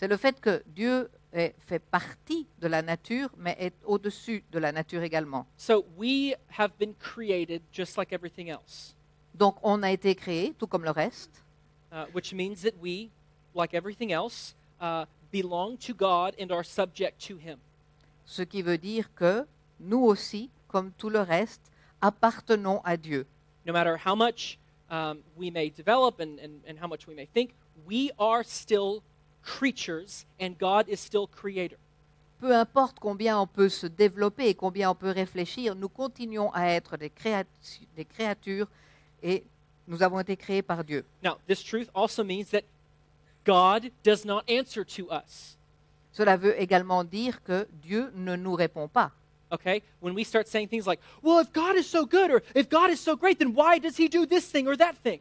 C'est 0.00 0.08
le 0.08 0.16
fait 0.16 0.40
que 0.40 0.62
Dieu 0.64 1.10
est- 1.30 1.54
fait 1.58 1.78
partie 1.78 2.46
de 2.58 2.68
la 2.68 2.80
nature, 2.80 3.28
mais 3.36 3.54
est 3.60 3.74
au-dessus 3.84 4.42
de 4.50 4.58
la 4.58 4.72
nature 4.72 5.02
également. 5.02 5.46
So 5.58 5.84
we 5.98 6.34
have 6.58 6.70
been 6.78 6.94
created 6.94 7.60
just 7.70 7.98
like 7.98 8.10
everything 8.10 8.48
else, 8.48 8.96
Donc 9.34 9.56
on 9.62 9.82
a 9.82 9.90
été 9.90 10.14
créé, 10.14 10.54
tout 10.58 10.66
comme 10.66 10.84
le 10.84 10.90
reste, 10.90 11.44
uh, 11.92 12.06
which 12.14 12.32
means 12.32 12.62
that 12.62 12.72
we, 12.80 13.10
like 13.54 13.74
everything 13.74 14.10
else, 14.10 14.56
uh, 14.80 15.04
belong 15.30 15.76
to 15.76 15.92
God 15.92 16.34
and 16.40 16.50
are 16.50 16.64
subject 16.64 17.20
to 17.28 17.36
Him. 17.36 17.58
ce 18.24 18.40
qui 18.40 18.62
veut 18.62 18.78
dire 18.78 19.12
que 19.14 19.46
nous 19.80 20.00
aussi, 20.02 20.48
comme 20.68 20.92
tout 20.92 21.10
le 21.10 21.20
reste, 21.20 21.70
appartenons 22.00 22.80
à 22.84 22.96
Dieu. 22.96 23.26
No 23.66 23.74
matter 23.74 23.96
how 24.02 24.16
much 24.16 24.58
um, 24.90 25.18
we 25.36 25.50
may 25.50 25.68
develop 25.68 26.20
and, 26.20 26.38
and, 26.42 26.62
and 26.66 26.78
how 26.82 26.88
much 26.88 27.06
we 27.06 27.14
may 27.14 27.26
think, 27.26 27.50
we 27.86 28.10
are 28.18 28.42
still 28.42 29.02
creatures 29.42 30.26
and 30.38 30.54
God 30.58 30.88
is 30.88 30.96
still 30.96 31.26
creator. 31.26 31.78
Peu 32.40 32.54
importe 32.54 32.98
combien 32.98 33.38
on 33.38 33.46
peut 33.46 33.68
se 33.68 33.86
développer 33.86 34.48
et 34.48 34.54
combien 34.54 34.90
on 34.90 34.94
peut 34.94 35.10
réfléchir, 35.10 35.74
nous 35.74 35.90
continuons 35.90 36.50
à 36.54 36.68
être 36.68 36.96
des, 36.96 37.10
créatu- 37.10 37.86
des 37.96 38.06
créatures 38.06 38.66
et 39.22 39.44
nous 39.86 40.02
avons 40.02 40.20
été 40.20 40.36
créés 40.36 40.62
par 40.62 40.82
Dieu. 40.84 41.04
Now, 41.22 41.38
this 41.46 41.62
truth 41.62 41.90
also 41.94 42.24
means 42.24 42.50
that 42.52 42.62
God 43.44 43.90
does 44.04 44.24
not 44.24 44.42
answer 44.48 44.84
to 44.84 45.10
us. 45.10 45.58
Cela 46.12 46.36
veut 46.36 46.58
également 46.60 47.04
dire 47.04 47.42
que 47.42 47.66
Dieu 47.82 48.10
ne 48.14 48.36
nous 48.36 48.54
répond 48.54 48.88
pas. 48.88 49.12
Okay? 49.52 49.82
When 50.00 50.14
we 50.14 50.24
start 50.24 50.46
saying 50.46 50.68
things 50.68 50.86
like, 50.86 51.00
well, 51.22 51.40
if 51.40 51.52
God 51.52 51.76
is 51.76 51.86
so 51.86 52.06
good 52.06 52.30
or 52.30 52.42
if 52.54 52.68
God 52.68 52.90
is 52.90 53.00
so 53.00 53.16
great, 53.16 53.38
then 53.38 53.52
why 53.54 53.78
does 53.78 53.96
he 53.96 54.08
do 54.08 54.24
this 54.24 54.50
thing 54.50 54.66
or 54.66 54.76
that 54.76 54.96
thing? 54.96 55.20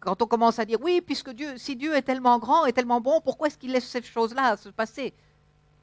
Quand 0.00 0.20
on 0.22 0.26
commence 0.26 0.58
à 0.58 0.64
dire 0.64 0.78
oui, 0.80 1.00
puisque 1.00 1.30
Dieu, 1.30 1.56
si 1.56 1.76
Dieu 1.76 1.94
est 1.94 2.02
tellement 2.02 2.38
grand 2.38 2.66
et 2.66 2.72
tellement 2.72 3.00
bon, 3.00 3.20
pourquoi 3.20 3.48
est-ce 3.48 3.58
qu'il 3.58 3.72
laisse 3.72 3.88
ces 3.88 4.02
choses-là 4.02 4.56
se 4.56 4.68
passer? 4.68 5.12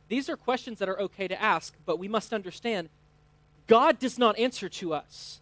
These 0.10 0.30
are 0.30 0.38
questions 0.38 0.76
that 0.78 0.90
are 0.90 1.00
okay 1.00 1.28
to 1.28 1.36
ask, 1.40 1.74
but 1.86 1.98
we 1.98 2.10
must 2.10 2.34
understand 2.34 2.90
God 3.68 4.00
does 4.00 4.18
not 4.18 4.36
answer 4.38 4.70
to 4.70 4.94
us. 4.94 5.42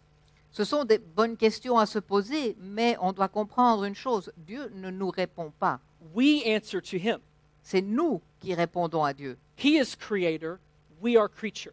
Ce 0.52 0.64
sont 0.64 0.84
des 0.84 0.98
bonnes 0.98 1.36
questions 1.36 1.78
à 1.78 1.86
se 1.86 1.98
poser, 1.98 2.56
mais 2.58 2.96
on 3.00 3.12
doit 3.12 3.28
comprendre 3.28 3.84
une 3.84 3.94
chose 3.94 4.32
Dieu 4.36 4.70
ne 4.74 4.90
nous 4.90 5.10
répond 5.10 5.52
pas. 5.58 5.80
We 6.14 6.42
answer 6.46 6.80
to 6.80 6.96
him. 6.96 7.18
C'est 7.62 7.82
nous 7.82 8.20
qui 8.40 8.54
répondons 8.54 9.04
à 9.04 9.12
Dieu. 9.12 9.38
He 9.56 9.78
is 9.78 9.96
creator, 9.96 10.58
we 11.00 11.16
are 11.16 11.28
creature. 11.28 11.72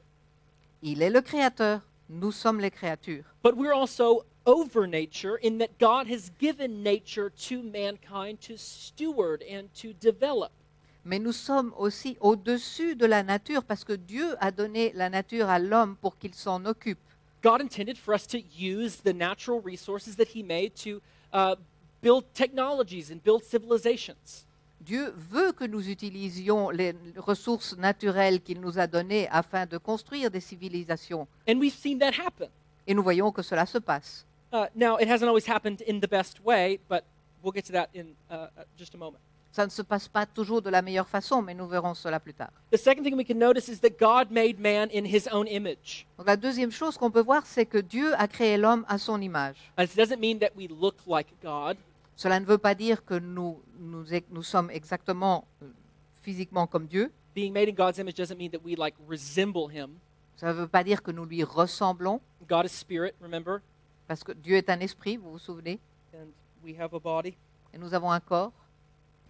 Il 0.81 1.01
est 1.01 1.09
le 1.09 1.21
créateur, 1.21 1.81
nous 2.09 2.31
sommes 2.31 2.59
les 2.59 2.71
créatures. 2.71 3.23
But 3.43 3.55
we're 3.55 3.73
also 3.73 4.25
over 4.47 4.88
nature 4.88 5.36
in 5.36 5.60
that 5.60 5.77
God 5.77 6.07
has 6.07 6.31
given 6.39 6.81
nature 6.81 7.29
to 7.49 7.62
mankind 7.62 8.39
to 8.41 8.57
steward 8.57 9.43
and 9.43 9.67
to 9.75 9.93
develop. 9.93 10.51
Mais 11.05 11.19
nous 11.19 11.33
sommes 11.33 11.73
aussi 11.77 12.17
au-dessus 12.19 12.95
de 12.95 13.05
la 13.05 13.23
nature 13.23 13.63
parce 13.63 13.83
que 13.83 13.93
Dieu 13.93 14.36
a 14.39 14.51
donné 14.51 14.91
la 14.93 15.10
nature 15.10 15.49
à 15.49 15.60
l'homme 15.60 15.95
pour 15.97 16.17
qu'il 16.17 16.33
s'en 16.33 16.65
occupe. 16.65 16.99
God 17.43 17.62
intended 17.62 17.97
for 17.97 18.13
us 18.13 18.25
to 18.27 18.39
use 18.39 18.97
the 19.03 19.13
natural 19.13 19.62
resources 19.63 20.15
that 20.15 20.29
He 20.36 20.43
made 20.43 20.75
to 20.83 21.01
uh, 21.33 21.55
build 22.01 22.25
technologies 22.33 23.12
and 23.12 23.23
build 23.23 23.43
civilizations. 23.43 24.45
Dieu 24.81 25.13
veut 25.15 25.51
que 25.53 25.65
nous 25.65 25.89
utilisions 25.89 26.69
les 26.69 26.93
ressources 27.17 27.75
naturelles 27.77 28.41
qu'il 28.41 28.62
nous 28.62 28.79
a 28.79 28.88
données 28.88 29.27
afin 29.29 29.65
de 29.65 29.77
construire 29.77 30.31
des 30.31 30.39
civilisations. 30.39 31.27
And 31.47 31.60
we've 31.60 31.73
seen 31.75 31.99
that 31.99 32.13
happen. 32.13 32.49
Et 32.86 32.93
nous 32.93 33.03
voyons 33.03 33.31
que 33.31 33.41
cela 33.41 33.65
se 33.65 33.79
passe. 33.79 34.25
Uh, 34.51 34.67
now, 34.75 34.97
it 34.97 35.07
hasn't 35.07 35.27
always 35.27 35.45
happened 35.47 35.81
in 35.81 35.99
the 35.99 36.07
best 36.07 36.43
way, 36.43 36.79
but 36.88 37.03
we'll 37.43 37.51
get 37.51 37.65
to 37.65 37.73
that 37.73 37.89
in 37.93 38.15
uh, 38.31 38.47
uh, 38.57 38.63
just 38.77 38.93
a 38.93 38.97
moment. 38.97 39.19
Ça 39.51 39.65
ne 39.65 39.71
se 39.71 39.81
passe 39.81 40.07
pas 40.07 40.25
toujours 40.25 40.62
de 40.62 40.69
la 40.69 40.81
meilleure 40.81 41.07
façon, 41.07 41.41
mais 41.41 41.55
nous 41.55 41.67
verrons 41.67 41.95
cela 41.95 42.19
plus 42.19 42.33
tard. 42.33 42.51
The 42.71 42.77
second 42.77 43.03
thing 43.03 43.15
we 43.15 43.25
can 43.25 43.39
notice 43.39 43.67
is 43.67 43.79
that 43.79 43.97
God 43.99 44.29
made 44.29 44.60
man 44.60 44.89
in 44.93 45.03
His 45.03 45.27
own 45.31 45.47
image. 45.47 46.05
Donc 46.17 46.27
la 46.27 46.38
deuxième 46.38 46.71
chose 46.71 46.97
qu'on 46.97 47.10
peut 47.10 47.23
voir, 47.23 47.45
c'est 47.45 47.65
que 47.65 47.79
Dieu 47.79 48.13
a 48.19 48.27
créé 48.27 48.57
l'homme 48.57 48.86
à 48.88 48.97
son 48.97 49.19
image. 49.19 49.55
And 49.77 49.83
it 49.83 49.95
doesn't 49.95 50.19
mean 50.19 50.38
that 50.39 50.51
we 50.55 50.67
look 50.69 50.95
like 51.07 51.27
God. 51.41 51.77
Cela 52.15 52.39
ne 52.39 52.45
veut 52.45 52.60
pas 52.60 52.75
dire 52.75 53.03
que 53.03 53.15
nous, 53.15 53.60
nous, 53.79 54.05
nous 54.29 54.43
sommes 54.43 54.69
exactement 54.69 55.45
euh, 55.63 55.67
physiquement 56.21 56.67
comme 56.67 56.86
Dieu. 56.86 57.12
Being 57.33 57.51
made 57.51 57.69
in 57.69 57.73
God's 57.73 57.97
image 57.99 58.15
doesn't 58.15 58.38
mean 58.38 58.51
that 58.51 58.62
we 58.63 58.75
like 58.77 58.95
resemble 59.07 59.71
Him. 59.71 59.97
Ça 60.36 60.47
ne 60.47 60.53
veut 60.53 60.67
pas 60.67 60.83
dire 60.83 61.01
que 61.01 61.12
nous 61.12 61.25
lui 61.25 61.43
ressemblons, 61.43 62.21
God 62.47 62.65
is 62.65 62.69
spirit, 62.69 63.13
remember, 63.21 63.62
parce 64.08 64.24
que 64.24 64.32
Dieu 64.32 64.56
est 64.58 64.70
un 64.70 64.80
esprit, 64.80 65.17
vous 65.17 65.32
vous 65.32 65.39
souvenez, 65.39 65.80
and 66.13 66.28
we 66.63 66.76
have 66.80 66.93
a 66.93 67.00
body. 67.00 67.36
et 67.74 67.78
nous 67.78 67.93
avons 67.93 68.12
un 68.12 68.20
corps. 68.20 68.52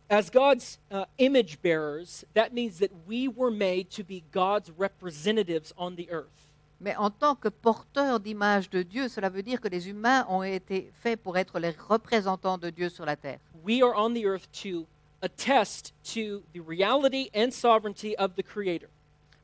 As 0.10 0.30
God's 0.32 0.80
uh, 0.90 1.04
image 1.18 1.60
bearers, 1.62 2.24
that 2.34 2.54
means 2.54 2.80
that 2.80 2.92
we 3.08 3.28
were 3.28 3.52
made 3.52 3.90
to 3.90 4.04
be 4.04 4.24
God's 4.32 4.72
representatives 4.78 5.74
on 5.78 5.96
the 5.96 6.08
earth. 6.10 6.54
Mais 6.80 6.96
en 6.96 7.10
tant 7.10 7.36
que 7.36 7.50
porteurs 7.50 8.20
d'image 8.20 8.70
de 8.70 8.84
Dieu, 8.84 9.10
cela 9.10 9.30
veut 9.30 9.42
dire 9.44 9.60
que 9.60 9.68
les 9.68 9.90
humains 9.90 10.26
ont 10.30 10.44
été 10.44 10.92
faits 10.94 11.20
pour 11.22 11.36
être 11.38 11.60
les 11.60 11.72
représentants 11.72 12.58
de 12.60 12.70
Dieu 12.70 12.88
sur 12.90 13.04
la 13.06 13.16
terre. 13.16 13.40
We 13.66 13.82
are 13.82 13.94
on 13.98 14.14
the 14.14 14.24
earth 14.26 14.48
to 14.64 14.86
attest 15.24 15.94
to 16.14 16.44
the 16.54 16.62
reality 16.66 17.30
and 17.36 17.50
sovereignty 17.52 18.16
of 18.18 18.36
the 18.36 18.44
Creator. 18.44 18.88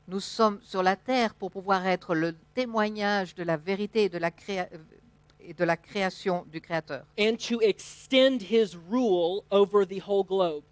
Nous 0.06 0.20
sommes 0.20 0.60
sur 0.62 0.82
la 0.82 0.96
terre 0.96 1.34
pour 1.34 1.50
pouvoir 1.50 1.84
être 1.86 2.14
le 2.14 2.34
témoignage 2.54 3.34
de 3.34 3.42
la 3.42 3.56
vérité 3.56 4.04
et 4.04 4.08
de 4.08 4.18
la, 4.18 4.30
créa- 4.30 4.68
et 5.46 5.54
de 5.54 5.64
la 5.64 5.76
création 5.76 6.44
du 6.50 6.60
Créateur. 6.60 7.04
and 7.18 7.36
to 7.38 7.60
extend 7.60 8.40
his 8.50 8.76
rule 8.90 9.42
over 9.50 9.86
the 9.86 10.00
whole 10.06 10.24
globe. 10.24 10.62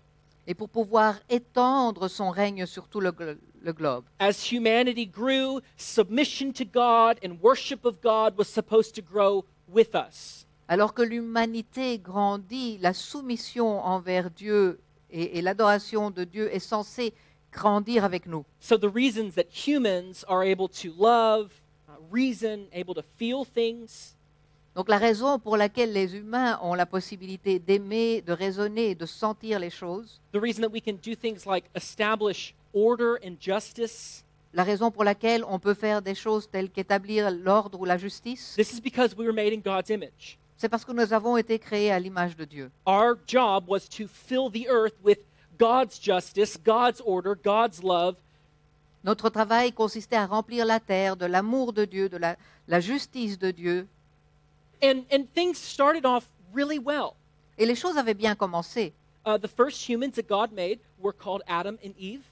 Et 0.47 0.55
pour 0.55 0.69
pouvoir 0.69 1.17
étendre 1.31 2.09
son 2.09 2.31
règne 2.31 2.67
sur 2.67 2.89
tout 2.89 3.01
le, 3.01 3.13
glo- 3.13 3.37
le 3.63 3.73
globe. 3.73 4.05
As 4.19 4.51
humanity 4.51 5.07
grew, 5.07 5.61
submission 5.77 6.53
to 6.53 6.65
God 6.65 7.19
and 7.25 7.37
worship 7.43 7.85
of 7.85 8.01
God 8.03 8.37
was 8.37 8.47
supposed 8.49 8.95
to 8.97 9.03
grow 9.03 9.45
with 9.69 9.95
us. 9.95 10.47
Alors 10.69 10.95
que 10.95 11.03
l'humanité 11.03 11.99
grandit, 11.99 12.79
la 12.81 12.93
soumission 12.93 13.79
envers 13.85 14.31
Dieu 14.31 14.81
et, 15.11 15.39
et 15.39 15.43
l'adoration 15.43 16.11
de 16.11 16.25
Dieu 16.25 16.53
est 16.53 16.59
censée 16.59 17.13
grandir 17.53 18.05
avec 18.05 18.27
nous. 18.27 18.45
So 18.61 18.77
the 18.79 18.89
reasons 18.93 19.33
that 19.37 19.45
humans 19.67 20.25
are 20.27 20.43
able 20.43 20.69
to 20.69 20.89
love, 20.99 21.51
uh, 21.89 21.93
reason, 22.11 22.67
able 22.73 22.95
to 22.95 23.03
feel 23.19 23.45
things, 23.45 24.17
Donc 24.75 24.89
la 24.89 24.97
raison 24.97 25.39
pour 25.39 25.57
laquelle 25.57 25.93
les 25.93 26.17
humains 26.17 26.59
ont 26.63 26.75
la 26.75 26.87
possibilité 26.87 27.59
d'aimer, 27.59 28.23
de 28.23 28.33
raisonner 28.33 28.95
de 28.95 29.05
sentir 29.05 29.59
les 29.59 29.71
choses, 29.71 30.21
the 30.33 30.39
reason 30.39 30.63
that 30.63 30.73
we 30.73 30.81
can 30.83 30.95
do 30.95 31.15
things 31.15 31.45
like 31.47 31.65
establish 31.75 32.55
order 32.73 33.19
and 33.25 33.37
justice, 33.39 34.25
la 34.55 34.65
raison 34.65 34.91
pour 34.91 35.05
laquelle 35.05 35.45
on 35.47 35.59
peut 35.59 35.75
faire 35.75 36.01
des 36.01 36.15
choses 36.15 36.49
telles 36.51 36.71
qu'établir 36.71 37.31
l'ordre 37.31 37.81
ou 37.81 37.85
la 37.85 37.99
justice, 37.99 38.55
this 38.57 38.73
is 38.73 38.81
because 38.81 39.15
we 39.17 39.27
were 39.27 39.35
made 39.35 39.53
in 39.53 39.61
God's 39.61 39.91
image. 39.91 40.39
c'est 40.57 40.69
parce 40.69 40.85
que 40.85 40.93
nous 40.93 41.13
avons 41.13 41.37
été 41.37 41.59
créés 41.59 41.91
à 41.91 41.99
l'image 41.99 42.37
de 42.37 42.45
Dieu. 42.45 42.71
Our 42.87 43.19
job 43.27 43.65
was 43.69 43.89
to 43.91 44.07
fill 44.07 44.51
the 44.51 44.67
earth 44.69 44.95
with 45.05 45.19
God's 45.59 46.01
justice, 46.01 46.57
God's 46.57 47.03
order, 47.05 47.35
God's 47.35 47.83
love, 47.83 48.17
Notre 49.05 49.31
travail 49.31 49.73
consistait 49.73 50.17
à 50.17 50.27
remplir 50.27 50.65
la 50.65 50.79
terre 50.79 51.17
de 51.17 51.27
l'amour 51.27 51.73
de 51.73 51.85
Dieu, 51.85 52.09
de 52.09 52.17
la, 52.17 52.37
la 52.69 52.81
justice 52.81 53.39
de 53.39 53.51
Dieu. 53.51 53.89
And, 54.83 55.05
and 55.11 55.25
things 55.35 55.59
started 55.59 56.05
off 56.05 56.29
really 56.53 56.79
well. 56.79 57.15
Et 57.59 57.67
les 57.67 57.75
choses 57.75 57.97
avaient 57.97 58.15
bien 58.17 58.35
commencé. 58.35 58.93
Uh, 59.25 59.39
the 59.39 59.49
first 59.49 59.89
humans 59.89 60.15
that 60.17 60.27
God 60.29 60.53
made 60.53 60.81
were 60.99 61.13
called 61.13 61.43
Adam 61.47 61.79
and 61.85 61.93
Eve. 61.99 62.23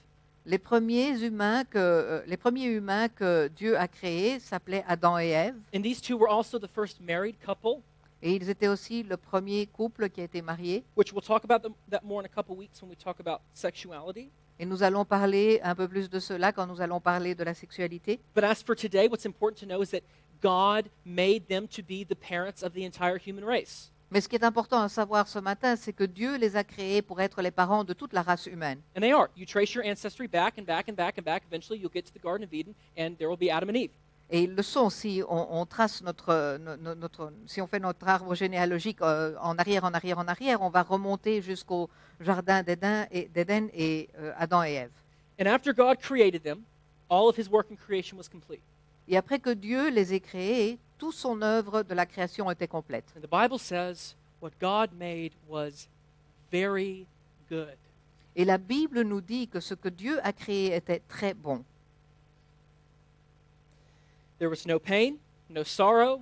Les 0.45 0.57
premiers 0.57 1.21
humains 1.23 1.63
que, 1.63 1.77
euh, 1.77 2.21
les 2.25 2.35
premiers 2.37 2.65
humains 2.65 3.07
que 3.09 3.47
Dieu 3.55 3.77
a 3.77 3.87
créés 3.87 4.39
s'appelaient 4.39 4.83
Adam 4.87 5.17
et 5.19 5.29
Ève. 5.29 5.55
And 5.73 5.81
these 5.83 6.01
two 6.01 6.17
were 6.17 6.27
also 6.27 6.57
the 6.59 6.67
first 6.67 6.99
married 6.99 7.35
couple, 7.45 7.81
Et 8.23 8.35
ils 8.35 8.49
étaient 8.49 8.67
aussi 8.67 9.03
le 9.03 9.17
premier 9.17 9.67
couple 9.67 10.09
qui 10.09 10.21
a 10.21 10.23
été 10.25 10.41
marié. 10.41 10.83
which 10.95 11.13
we'll 11.13 11.21
talk 11.25 11.43
about 11.43 11.61
that 11.89 12.01
more 12.03 12.21
in 12.21 12.25
a 12.25 12.29
couple 12.29 12.55
weeks 12.55 12.81
when 12.81 12.89
we 12.89 12.97
talk 12.97 13.19
about 13.19 13.41
sexuality. 13.53 14.29
Et 14.59 14.65
nous 14.65 14.83
allons 14.83 15.05
parler 15.05 15.59
un 15.63 15.73
peu 15.75 15.87
plus 15.87 16.07
de 16.09 16.19
cela 16.19 16.51
quand 16.51 16.67
nous 16.67 16.81
allons 16.81 16.99
parler 16.99 17.33
de 17.33 17.43
la 17.43 17.53
sexualité. 17.53 18.19
But 18.35 18.43
as 18.43 18.61
for 18.63 18.75
today, 18.75 19.07
what's 19.07 19.25
important 19.25 19.59
to 19.61 19.65
know 19.65 19.81
is 19.81 19.89
that 19.91 20.01
God 20.41 20.89
made 21.05 21.47
them 21.47 21.67
to 21.67 21.81
be 21.83 22.03
the 22.05 22.15
parents 22.15 22.63
of 22.63 22.73
the 22.73 22.83
entire 22.83 23.17
human 23.17 23.43
race. 23.45 23.91
Mais 24.09 24.19
ce 24.19 24.27
qui 24.27 24.35
est 24.35 24.43
important 24.43 24.81
à 24.81 24.89
savoir 24.89 25.27
ce 25.27 25.39
matin, 25.39 25.75
c'est 25.77 25.93
que 25.93 26.03
Dieu 26.03 26.35
les 26.37 26.57
a 26.57 26.63
créés 26.65 27.01
pour 27.01 27.21
être 27.21 27.41
les 27.41 27.51
parents 27.51 27.85
de 27.85 27.93
toute 27.93 28.11
la 28.11 28.21
race 28.21 28.45
humaine. 28.45 28.79
And 28.97 28.99
they 29.01 29.13
are. 29.13 29.29
You 29.37 29.45
trace 29.45 29.73
your 29.73 29.85
ancestry 29.85 30.27
back 30.27 30.55
and 30.59 30.63
back 30.65 30.89
and 30.89 30.95
back 30.95 31.17
and 31.17 31.23
back. 31.23 31.43
Eventually, 31.49 31.79
you'll 31.79 31.93
get 31.93 32.05
to 32.07 32.13
the 32.13 32.21
Garden 32.21 32.43
of 32.45 32.53
Eden, 32.53 32.73
and 32.97 33.15
there 33.17 33.29
will 33.29 33.37
be 33.37 33.49
Adam 33.49 33.69
and 33.69 33.75
Eve. 33.77 33.91
Et 34.33 34.43
ils 34.43 34.53
le 34.55 34.63
sont 34.63 34.89
si 34.89 35.21
on, 35.27 35.47
on 35.61 35.65
trace 35.65 36.01
notre, 36.03 36.57
no- 36.57 36.77
no- 36.77 36.95
notre, 36.95 37.31
si 37.47 37.61
on 37.61 37.67
fait 37.67 37.79
notre 37.79 38.07
arbre 38.07 38.33
généalogique 38.35 39.01
euh, 39.01 39.35
en 39.41 39.57
arrière, 39.57 39.83
en 39.83 39.93
arrière, 39.93 40.19
en 40.19 40.27
arrière, 40.27 40.61
on 40.61 40.69
va 40.69 40.83
remonter 40.83 41.41
jusqu'au 41.41 41.89
jardin 42.19 42.63
d'Éden 42.63 43.07
et, 43.11 43.29
d'Éden 43.29 43.69
et 43.73 44.09
euh, 44.17 44.31
Adam 44.37 44.63
et 44.63 44.73
Ève. 44.73 44.91
And 45.39 45.47
after 45.47 45.73
God 45.73 45.99
created 46.01 46.43
them, 46.43 46.63
all 47.09 47.27
of 47.27 47.37
his 47.37 47.49
work 47.49 47.67
in 47.71 47.75
creation 47.75 48.17
was 48.17 48.27
complete. 48.29 48.61
Et 49.07 49.17
après 49.17 49.39
que 49.39 49.49
Dieu 49.49 49.89
les 49.89 50.13
ait 50.13 50.19
créés, 50.19 50.77
toute 50.97 51.15
son 51.15 51.41
œuvre 51.41 51.83
de 51.83 51.93
la 51.93 52.05
création 52.05 52.49
était 52.51 52.67
complète. 52.67 53.05
And 53.15 53.21
the 53.21 53.29
Bible 53.29 53.59
says, 53.59 54.15
what 54.41 54.51
God 54.59 54.91
made 54.93 55.33
was 55.47 55.87
very 56.51 57.05
good. 57.49 57.77
Et 58.35 58.45
la 58.45 58.57
Bible 58.57 59.01
nous 59.01 59.19
dit 59.21 59.47
que 59.47 59.59
ce 59.59 59.73
que 59.73 59.89
Dieu 59.89 60.19
a 60.25 60.31
créé 60.31 60.73
était 60.75 61.01
très 61.07 61.33
bon. 61.33 61.63
There 64.39 64.49
was 64.49 64.65
no 64.65 64.79
pain, 64.79 65.15
no 65.49 65.63
sorrow, 65.63 66.21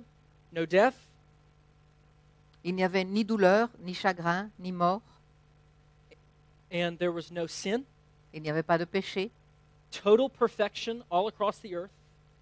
no 0.52 0.66
death, 0.66 0.94
Il 2.62 2.74
n'y 2.74 2.84
avait 2.84 3.04
ni 3.04 3.24
douleur, 3.24 3.70
ni 3.78 3.94
chagrin, 3.94 4.50
ni 4.58 4.70
mort. 4.72 5.00
and 6.72 6.98
there 6.98 7.10
was 7.10 7.30
no 7.32 7.46
sin. 7.46 7.84
Il 8.34 8.42
n'y 8.42 8.50
avait 8.50 8.62
pas 8.62 8.78
de 8.78 8.84
péché. 8.84 9.30
Total 9.90 10.28
perfection 10.28 11.02
all 11.10 11.26
across 11.26 11.58
the 11.58 11.74
earth. 11.74 11.90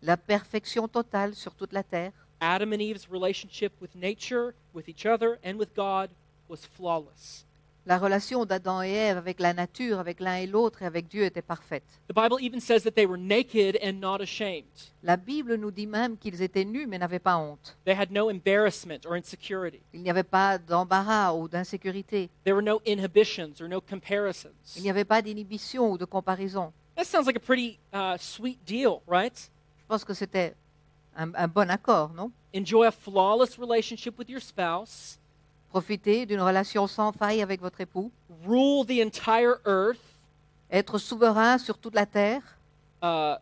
La 0.03 0.17
perfection 0.17 0.87
totale 0.87 1.35
sur 1.35 1.55
toute 1.55 1.73
la 1.73 1.83
terre. 1.83 2.13
Adam 2.41 2.73
and 2.73 2.81
Eve's 2.81 3.09
relationship 3.11 3.73
with 3.81 3.95
nature, 3.97 4.55
with 4.73 4.89
each 4.89 5.05
other, 5.07 5.39
and 5.45 5.55
with 5.59 5.75
God 5.75 6.11
was 6.49 6.65
flawless. 6.65 7.45
La 7.85 7.97
relation 7.97 8.45
d'Adam 8.45 8.83
et 8.83 8.93
Ève 8.93 9.17
avec 9.17 9.41
la 9.41 9.55
nature, 9.55 9.99
avec 9.99 10.21
l'un 10.21 10.37
et 10.37 10.47
l'autre 10.47 10.83
et 10.83 10.85
avec 10.85 11.09
Dieu 11.09 11.25
était 11.25 11.41
parfaite. 11.41 11.83
The 12.07 12.15
Bible 12.15 12.37
even 12.39 12.61
says 12.61 12.83
that 12.83 12.91
they 12.91 13.07
were 13.07 13.19
naked 13.19 13.79
and 13.83 13.95
not 13.95 14.21
ashamed. 14.21 14.93
La 15.03 15.17
Bible 15.17 15.57
nous 15.57 15.71
dit 15.71 15.87
même 15.87 16.19
qu'ils 16.19 16.43
étaient 16.43 16.67
nus 16.67 16.87
mais 16.87 16.99
n'avaient 16.99 17.19
pas 17.19 17.39
honte. 17.39 17.79
They 17.87 17.97
had 17.99 18.13
no 18.13 18.31
embarrassment 18.31 19.07
or 19.07 19.15
insecurity. 19.15 19.81
Il 19.95 20.03
n'y 20.03 20.11
avait 20.11 20.23
pas 20.23 20.59
d'embarras 20.59 21.33
ou 21.33 21.49
d'insécurité. 21.49 22.29
There 22.45 22.55
were 22.55 22.63
no 22.63 22.83
inhibitions 22.87 23.55
or 23.61 23.69
no 23.69 23.81
comparisons. 23.81 24.53
Il 24.77 24.83
n'y 24.83 24.91
avait 24.91 25.07
pas 25.07 25.23
d'inhibition 25.23 25.91
ou 25.91 25.97
de 25.97 26.05
comparaison. 26.05 26.75
That 26.95 27.05
sounds 27.05 27.25
like 27.27 27.37
a 27.37 27.41
pretty 27.41 27.79
uh, 27.95 28.19
sweet 28.19 28.59
deal, 28.67 29.01
right? 29.07 29.51
Je 29.89 29.95
pense 29.95 30.05
que 30.05 30.13
c'était 30.13 30.55
un, 31.17 31.35
un 31.35 31.49
bon 31.49 31.71
accord, 31.71 32.13
non? 32.15 32.31
Enjoy 32.55 32.87
a 32.87 32.91
flawless 32.91 33.59
relationship 33.59 34.19
with 34.19 34.29
your 34.29 34.43
spouse, 34.43 35.19
Profiter 35.71 36.27
d'une 36.27 36.43
relation 36.43 36.87
sans 36.87 37.11
faille 37.11 37.41
avec 37.41 37.63
votre 37.63 37.81
époux, 37.81 38.13
rule 38.47 38.85
the 38.85 39.01
entire 39.03 39.57
earth, 39.65 39.99
être 40.71 40.99
souverain 40.99 41.57
sur 41.57 41.79
toute 41.79 41.95
la 41.95 42.05
terre, 42.05 42.43
uh, 43.03 43.37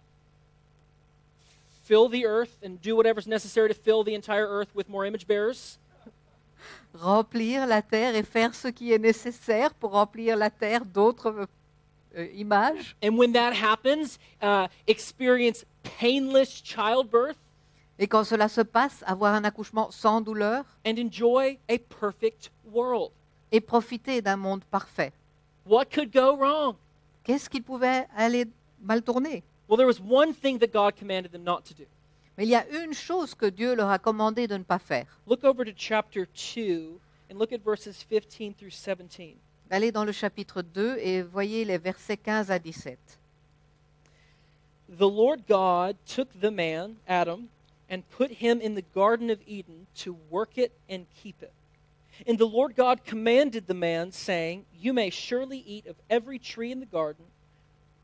fill 1.83 2.09
the 2.09 2.25
earth, 2.25 2.57
and 2.65 2.81
do 2.81 2.95
whatever's 2.95 3.27
necessary 3.27 3.69
to 3.69 3.75
fill 3.75 4.05
the 4.05 4.15
entire 4.15 4.47
earth 4.47 4.69
with 4.73 4.89
more 4.89 5.05
image 5.05 5.27
bearers. 5.27 5.81
remplir 6.95 7.67
la 7.67 7.83
terre 7.83 8.15
et 8.15 8.23
faire 8.23 8.55
ce 8.55 8.69
qui 8.69 8.93
est 8.93 8.99
nécessaire 8.99 9.75
pour 9.75 9.91
remplir 9.91 10.37
la 10.37 10.51
terre 10.51 10.85
d'autres 10.85 11.49
euh, 12.17 12.27
images. 12.35 12.95
And 13.03 13.17
when 13.19 13.33
that 13.33 13.53
happens, 13.53 14.19
uh, 14.41 14.69
experience 14.87 15.65
painless 16.01 16.63
childbirth 16.65 17.37
Et 17.99 18.07
quand 18.07 18.25
cela 18.25 18.49
se 18.49 18.61
passe, 18.61 19.03
avoir 19.07 19.35
un 19.35 19.45
accouchement 19.45 19.91
sans 19.91 20.21
douleur 20.21 20.65
and 20.87 20.97
enjoy 20.99 21.59
a 21.69 21.79
perfect 21.79 22.51
world. 22.73 23.11
et 23.53 23.61
profiter 23.61 24.21
d'un 24.21 24.37
monde 24.37 24.65
parfait. 24.65 25.13
What 25.67 25.87
could 25.87 26.13
go 26.13 26.37
wrong? 26.37 26.77
Qu'est-ce 27.25 27.49
qui 27.49 27.61
pouvait 27.61 28.07
aller 28.17 28.47
mal 28.81 29.03
tourner? 29.03 29.43
Well, 29.69 29.77
there 29.79 29.87
was 29.87 30.01
one 30.01 30.33
thing 30.35 30.59
that 30.59 30.69
God 30.73 30.95
commanded 30.99 31.33
them 31.33 31.43
not 31.43 31.63
to 31.69 31.75
do. 31.75 31.85
Mais 32.37 32.45
il 32.45 32.51
y 32.51 32.55
a 32.55 32.67
une 32.85 32.93
chose 32.93 33.35
que 33.35 33.47
Dieu 33.47 33.75
leur 33.75 33.89
a 33.91 33.99
commandé 33.99 34.47
de 34.47 34.57
ne 34.57 34.63
pas 34.63 34.79
faire. 34.79 35.07
Look 35.27 35.43
over 35.45 35.65
to 35.65 35.73
chapter 35.75 36.27
2 36.27 36.99
and 37.31 37.39
look 37.39 37.53
at 37.53 37.61
verses 37.65 38.03
15 38.03 38.55
through 38.55 38.71
17. 38.71 39.37
Allez 39.71 39.91
dans 39.91 40.05
le 40.05 40.13
chapitre 40.13 40.61
2 40.63 40.99
et 40.99 41.23
voyez 41.23 41.65
les 41.65 41.79
versets 41.79 42.17
15 42.19 42.51
à 42.51 42.59
17. 42.59 42.99
The 44.89 45.09
Lord 45.09 45.47
God 45.47 45.97
took 46.07 46.41
the 46.41 46.51
man, 46.51 46.97
Adam, 47.09 47.49
and 47.89 48.09
put 48.11 48.31
him 48.31 48.61
in 48.61 48.75
the 48.75 48.83
Garden 48.83 49.31
of 49.31 49.41
Eden 49.47 49.87
to 49.97 50.17
work 50.31 50.59
it 50.59 50.73
and 50.89 51.07
keep 51.23 51.43
it. 51.43 51.53
And 52.27 52.39
the 52.39 52.47
Lord 52.47 52.77
God 52.77 53.05
commanded 53.05 53.67
the 53.67 53.75
man, 53.75 54.13
saying, 54.13 54.65
You 54.79 54.93
may 54.93 55.11
surely 55.11 55.59
eat 55.59 55.87
of 55.87 55.97
every 56.09 56.39
tree 56.39 56.73
in 56.73 56.81
the 56.81 56.87
garden, 56.87 57.25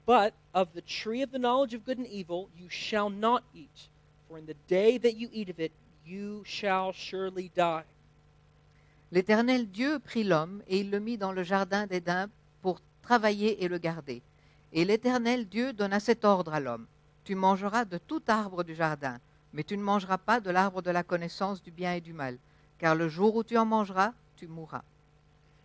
but 0.05 0.35
of 0.53 0.75
the 0.75 0.83
tree 0.83 1.23
of 1.23 1.31
the 1.31 1.39
knowledge 1.39 1.73
of 1.73 1.87
good 1.87 1.99
and 1.99 2.07
evil 2.07 2.49
you 2.59 2.69
shall 2.69 3.09
not 3.09 3.45
eat, 3.55 3.89
for 4.29 4.39
in 4.39 4.47
the 4.47 4.57
day 4.67 4.99
that 4.99 5.17
you 5.17 5.29
eat 5.33 5.49
of 5.49 5.61
it 5.61 5.73
you 6.05 6.43
shall 6.45 6.93
surely 6.93 7.51
die. 7.55 7.85
L'Éternel 9.11 9.71
Dieu 9.71 9.99
prit 9.99 10.25
l'homme 10.25 10.63
et 10.67 10.81
il 10.81 10.91
le 10.91 10.99
mit 10.99 11.17
dans 11.17 11.33
le 11.33 11.45
jardin 11.45 11.87
d'Éden 11.87 12.29
pour 12.63 12.81
travailler 13.03 13.63
et 13.63 13.69
le 13.69 13.79
garder. 13.79 14.23
Et 14.75 14.85
l'Éternel 14.87 15.47
Dieu 15.47 15.73
donna 15.75 16.01
cet 16.01 16.25
ordre 16.25 16.55
à 16.55 16.61
l'homme. 16.61 16.87
Tu 17.25 17.35
mangeras 17.35 17.85
de 17.85 17.99
tout 17.99 18.23
arbre 18.27 18.65
du 18.65 18.75
jardin, 18.75 19.19
mais 19.53 19.65
tu 19.65 19.77
ne 19.77 19.83
mangeras 19.83 20.19
pas 20.19 20.41
de 20.41 20.51
l'arbre 20.51 20.81
de 20.81 20.91
la 20.91 21.03
connaissance 21.03 21.63
du 21.63 21.71
bien 21.71 21.93
et 21.93 22.01
du 22.01 22.13
mal, 22.13 22.39
car 22.79 22.95
le 22.95 23.09
jour 23.09 23.37
où 23.37 23.45
tu 23.45 23.57
en 23.59 23.67
mangeras, 23.67 24.13
tu 24.37 24.47
mourras. 24.47 24.83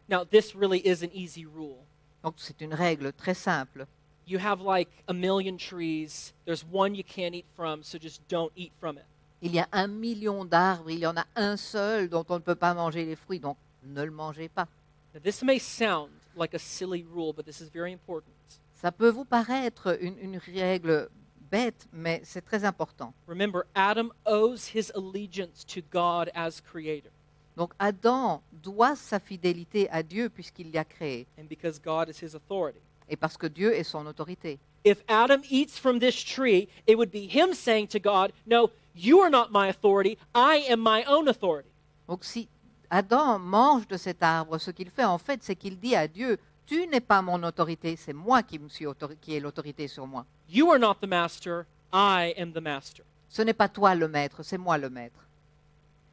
Now, 0.10 0.24
this 0.26 0.54
really 0.54 0.82
is 0.86 1.04
an 1.04 1.10
easy 1.14 1.46
rule. 1.46 1.80
Donc 2.24 2.36
c'est 2.38 2.62
une 2.62 2.74
règle 2.74 3.14
très 3.14 3.34
simple. 3.34 3.88
You 4.28 4.40
have 4.40 4.62
like 4.62 4.90
a 5.08 5.14
million 5.14 5.58
trees, 5.58 6.34
there's 6.46 6.66
one 6.70 6.94
you 6.94 7.04
can't 7.04 7.34
eat 7.34 7.46
from, 7.56 7.84
so 7.84 7.98
just 7.98 8.22
don't 8.30 8.52
eat 8.58 8.74
from 8.80 8.98
it. 8.98 9.06
Il 9.42 9.54
y 9.54 9.60
a 9.60 9.68
un 9.72 9.88
million 9.88 10.44
d'arbres, 10.44 10.90
il 10.90 11.00
y 11.00 11.08
en 11.08 11.16
a 11.16 11.26
un 11.36 11.56
seul 11.56 12.10
dont 12.10 12.26
on 12.30 12.36
ne 12.36 12.44
peut 12.44 12.56
pas 12.56 12.74
manger 12.74 13.06
les 13.06 13.16
fruits, 13.16 13.40
donc 13.40 13.58
ne 13.84 14.04
le 14.04 14.12
mangez 14.12 14.50
pas. 14.50 14.68
Now, 15.14 15.22
this 15.22 15.42
may 15.44 15.60
sound 15.60 16.10
like 16.36 16.54
a 16.54 16.60
silly 16.60 17.04
rule, 17.04 17.34
but 17.34 17.46
this 17.46 17.62
is 17.62 17.70
very 17.74 17.94
important. 17.94 18.34
Ça 18.82 18.92
peut 18.92 19.10
vous 19.10 19.26
paraître 19.26 19.98
une, 20.02 20.18
une 20.20 20.38
règle 20.38 21.10
bête, 21.50 21.88
mais 21.92 22.22
c'est 22.24 22.46
très 22.46 22.64
important. 22.64 23.12
Remember, 23.28 23.64
Adam 23.74 24.12
owes 24.26 24.68
his 24.74 24.92
allegiance 24.96 25.66
to 25.66 25.82
God 25.92 26.30
as 26.36 26.62
creator. 26.62 27.12
Donc 27.56 27.74
Adam 27.80 28.44
doit 28.52 28.96
sa 28.96 29.20
fidélité 29.20 29.90
à 29.90 30.04
Dieu 30.04 30.30
puisqu'il 30.30 30.72
l'a 30.72 30.86
créé, 30.86 31.26
and 31.40 31.46
because 31.50 31.80
God 31.80 32.10
is 32.10 32.24
his 32.24 32.36
authority. 32.36 32.80
et 33.10 33.16
parce 33.16 33.36
que 33.36 33.48
Dieu 33.48 33.74
est 33.74 33.84
son 33.84 34.06
autorité. 34.06 34.60
If 34.86 35.04
Adam 35.08 35.42
eats 35.50 35.80
from 35.80 36.00
this 36.00 36.24
tree, 36.24 36.70
it 36.86 36.96
would 36.96 37.10
be 37.12 37.28
him 37.28 37.54
saying 37.54 37.88
to 37.88 38.00
God, 38.00 38.32
No, 38.46 38.70
you 38.96 39.20
are 39.22 39.32
not 39.32 39.48
my 39.52 39.70
authority, 39.70 40.20
I 40.36 40.66
am 40.70 40.82
my 40.82 41.04
own 41.08 41.28
authority. 41.28 41.70
Donc 42.08 42.24
si 42.24 42.48
Adam 42.92 43.40
mange 43.40 43.88
de 43.88 43.98
cet 43.98 44.22
arbre, 44.22 44.60
ce 44.60 44.70
qu'il 44.70 44.92
fait 44.92 45.04
en 45.04 45.18
fait, 45.18 45.42
c'est 45.44 45.56
qu'il 45.56 45.80
dit 45.80 45.96
à 45.96 46.08
Dieu, 46.08 46.38
tu 46.68 46.86
n'es 46.88 47.00
pas 47.02 47.22
mon 47.24 47.42
autorité, 47.44 47.96
c'est 47.96 48.14
moi 48.14 48.44
qui, 48.44 48.60
me 48.60 48.70
suis 48.70 48.86
qui 49.22 49.34
ai 49.34 49.40
l'autorité 49.40 49.88
sur 49.88 50.06
moi. 50.06 50.26
You 50.50 50.70
are 50.72 50.78
not 50.80 50.96
the 51.02 51.08
master, 51.08 51.66
I 51.92 52.34
am 52.38 52.52
the 52.54 52.62
master. 52.62 53.04
Ce 53.30 53.42
n'est 53.42 53.54
pas 53.54 53.68
toi 53.70 53.96
le 53.96 54.08
maître, 54.08 54.44
c'est 54.44 54.58
moi 54.58 54.78
le 54.78 54.90
maître. 54.90 55.26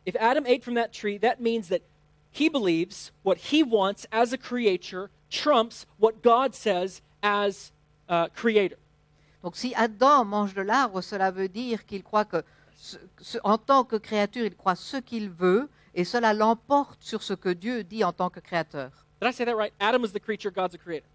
If 0.06 0.16
Adam 0.16 0.44
ate 0.46 0.62
from 0.64 0.74
that 0.76 0.88
tree, 0.92 1.18
that 1.18 1.40
means 1.40 1.68
that 1.68 1.80
he 2.32 2.48
believes 2.48 3.12
what 3.24 3.36
he 3.52 3.62
wants 3.62 4.06
as 4.12 4.32
a 4.32 4.38
creator 4.38 5.10
trumps 5.30 5.86
what 5.98 6.22
God 6.22 6.54
says 6.54 7.02
as 7.22 7.72
uh, 8.08 8.28
creator. 8.34 8.76
Donc 9.42 9.56
si 9.56 9.74
Adam 9.74 10.24
mange 10.24 10.54
de 10.54 10.62
l'arbre, 10.62 11.00
cela 11.02 11.30
veut 11.30 11.48
dire 11.48 11.84
qu'il 11.86 12.02
croit 12.02 12.24
que, 12.24 12.42
ce- 12.76 12.96
ce- 13.20 13.38
en 13.44 13.58
tant 13.58 13.84
que 13.84 13.96
créature, 13.96 14.44
il 14.44 14.54
croit 14.56 14.74
ce 14.76 14.98
qu'il 14.98 15.30
veut, 15.30 15.68
et 15.94 16.04
cela 16.04 16.32
l'emporte 16.34 17.02
sur 17.02 17.22
ce 17.22 17.34
que 17.34 17.48
Dieu 17.50 17.84
dit 17.84 18.04
en 18.04 18.12
tant 18.12 18.30
que 18.30 18.40
créateur. 18.40 18.90
Did 19.20 19.28
I 19.28 19.32
say 19.32 19.44
that 19.44 19.56
right? 19.56 19.72
Adam 19.80 20.04
is 20.04 20.12
the 20.12 20.20
creature, 20.20 20.50
God's 20.50 20.72
the 20.72 20.78
creator. 20.78 21.06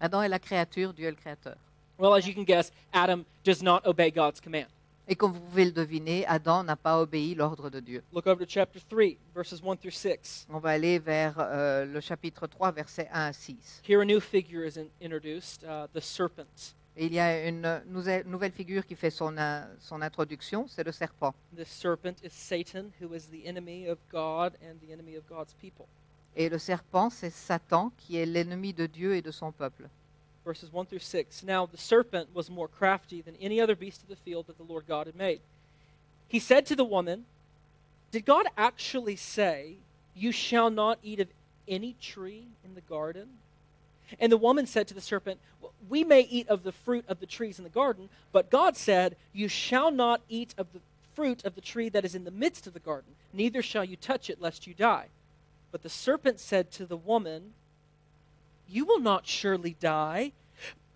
Adam 0.00 0.22
est 0.22 0.28
la 0.28 0.38
créature, 0.38 0.92
Dieu 0.92 1.06
est 1.08 1.10
le 1.12 1.16
créateur. 1.16 1.56
Well, 1.98 2.14
as 2.14 2.26
you 2.26 2.34
can 2.34 2.44
guess, 2.44 2.72
Adam 2.92 3.24
does 3.44 3.62
not 3.62 3.86
obey 3.86 4.10
God's 4.10 4.40
command. 4.40 4.66
Et 5.06 5.14
comme 5.16 5.32
vous 5.32 5.40
pouvez 5.40 5.66
le 5.66 5.70
deviner, 5.72 6.24
Adam 6.26 6.62
n'a 6.64 6.76
pas 6.76 6.98
obéi 6.98 7.34
l'ordre 7.34 7.68
de 7.70 7.78
Dieu. 7.78 8.02
Look 8.12 8.26
over 8.26 8.44
to 8.44 8.46
chapter 8.50 8.80
3, 8.80 9.18
verses 9.34 9.60
1 9.62 9.76
through 9.76 9.92
6. 9.92 10.46
On 10.50 10.58
va 10.58 10.70
aller 10.70 10.98
vers 10.98 11.34
euh, 11.38 11.84
le 11.84 12.00
chapitre 12.00 12.46
3, 12.46 12.72
versets 12.72 13.08
1 13.12 13.26
à 13.26 13.32
6. 13.32 13.82
Here, 13.86 14.00
a 14.00 14.04
new 14.04 14.18
figure 14.18 14.64
is 14.66 14.78
in- 14.78 14.88
introduced 15.02 15.62
uh, 15.62 15.86
the 15.94 16.00
serpent. 16.00 16.74
Et 16.96 17.06
il 17.06 17.12
y 17.12 17.18
a 17.20 17.46
une 17.48 17.64
euh, 17.66 17.80
nouvelle 18.24 18.52
figure 18.52 18.86
qui 18.86 18.94
fait 18.96 19.10
son, 19.10 19.36
in- 19.36 19.68
son 19.78 20.00
introduction, 20.00 20.66
c'est 20.68 20.84
le 20.84 20.92
serpent. 20.92 21.34
This 21.54 21.68
serpent 21.68 22.22
is 22.24 22.30
Satan, 22.32 22.90
who 23.00 23.14
is 23.14 23.26
the 23.30 23.44
enemy 23.46 23.86
of 23.88 23.98
God 24.10 24.54
and 24.62 24.78
the 24.80 24.90
enemy 24.92 25.16
of 25.16 25.24
God's 25.28 25.52
people. 25.60 25.86
Et 26.36 26.48
le 26.48 26.58
serpent, 26.58 27.10
c'est 27.10 27.30
Satan, 27.30 27.92
qui 27.96 28.16
est 28.16 28.26
l'ennemi 28.26 28.72
de 28.72 28.86
Dieu 28.86 29.14
et 29.14 29.22
de 29.22 29.30
son 29.30 29.52
peuple. 29.52 29.88
Verses 30.44 30.68
1 30.74 30.84
through 30.86 30.98
6. 30.98 31.42
Now, 31.44 31.66
the 31.66 31.78
serpent 31.78 32.28
was 32.34 32.50
more 32.50 32.68
crafty 32.68 33.22
than 33.22 33.34
any 33.40 33.60
other 33.60 33.74
beast 33.74 34.02
of 34.02 34.08
the 34.08 34.16
field 34.16 34.46
that 34.46 34.58
the 34.58 34.64
Lord 34.64 34.84
God 34.86 35.06
had 35.06 35.16
made. 35.16 35.40
He 36.28 36.38
said 36.38 36.66
to 36.66 36.76
the 36.76 36.84
woman, 36.84 37.24
Did 38.10 38.26
God 38.26 38.46
actually 38.58 39.16
say, 39.16 39.76
You 40.14 40.32
shall 40.32 40.70
not 40.70 40.98
eat 41.02 41.20
of 41.20 41.28
any 41.66 41.94
tree 42.00 42.48
in 42.64 42.74
the 42.74 42.80
garden? 42.82 43.28
And 44.18 44.30
the 44.30 44.36
woman 44.36 44.66
said 44.66 44.86
to 44.88 44.94
the 44.94 45.00
serpent, 45.00 45.40
We 45.88 46.04
may 46.04 46.22
eat 46.22 46.48
of 46.48 46.62
the 46.62 46.72
fruit 46.72 47.04
of 47.08 47.20
the 47.20 47.26
trees 47.26 47.58
in 47.58 47.64
the 47.64 47.70
garden, 47.70 48.08
but 48.32 48.50
God 48.50 48.76
said, 48.76 49.16
You 49.32 49.48
shall 49.48 49.90
not 49.90 50.20
eat 50.28 50.54
of 50.58 50.66
the 50.72 50.80
fruit 51.14 51.44
of 51.44 51.54
the 51.54 51.60
tree 51.60 51.88
that 51.88 52.04
is 52.04 52.14
in 52.14 52.24
the 52.24 52.30
midst 52.30 52.66
of 52.66 52.74
the 52.74 52.80
garden, 52.80 53.12
neither 53.32 53.62
shall 53.62 53.84
you 53.84 53.96
touch 53.96 54.28
it, 54.28 54.40
lest 54.40 54.66
you 54.66 54.74
die. 54.74 55.06
But 55.74 55.82
the 55.82 55.88
serpent 55.88 56.38
said 56.38 56.70
to 56.70 56.86
the 56.86 56.96
woman, 56.96 57.52
You 58.68 58.84
will 58.84 59.00
not 59.00 59.26
surely 59.26 59.74
die. 59.80 60.30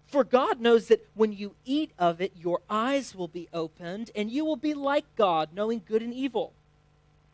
For 0.06 0.22
God 0.22 0.60
knows 0.60 0.86
that 0.86 1.04
when 1.16 1.32
you 1.32 1.56
eat 1.64 1.90
of 1.98 2.20
it, 2.20 2.30
your 2.38 2.60
eyes 2.70 3.12
will 3.12 3.26
be 3.26 3.48
opened, 3.52 4.12
and 4.14 4.30
you 4.30 4.44
will 4.44 4.54
be 4.54 4.74
like 4.74 5.04
God, 5.16 5.48
knowing 5.52 5.82
good 5.84 6.00
and 6.00 6.14
evil. 6.14 6.52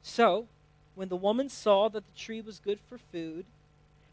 So, 0.01 0.47
when 0.95 1.11
the 1.11 1.19
woman 1.19 1.51
saw 1.51 1.91
that 1.91 2.07
the 2.07 2.19
tree 2.19 2.41
was 2.41 2.61
good 2.61 2.79
for 2.89 2.97
food, 2.97 3.45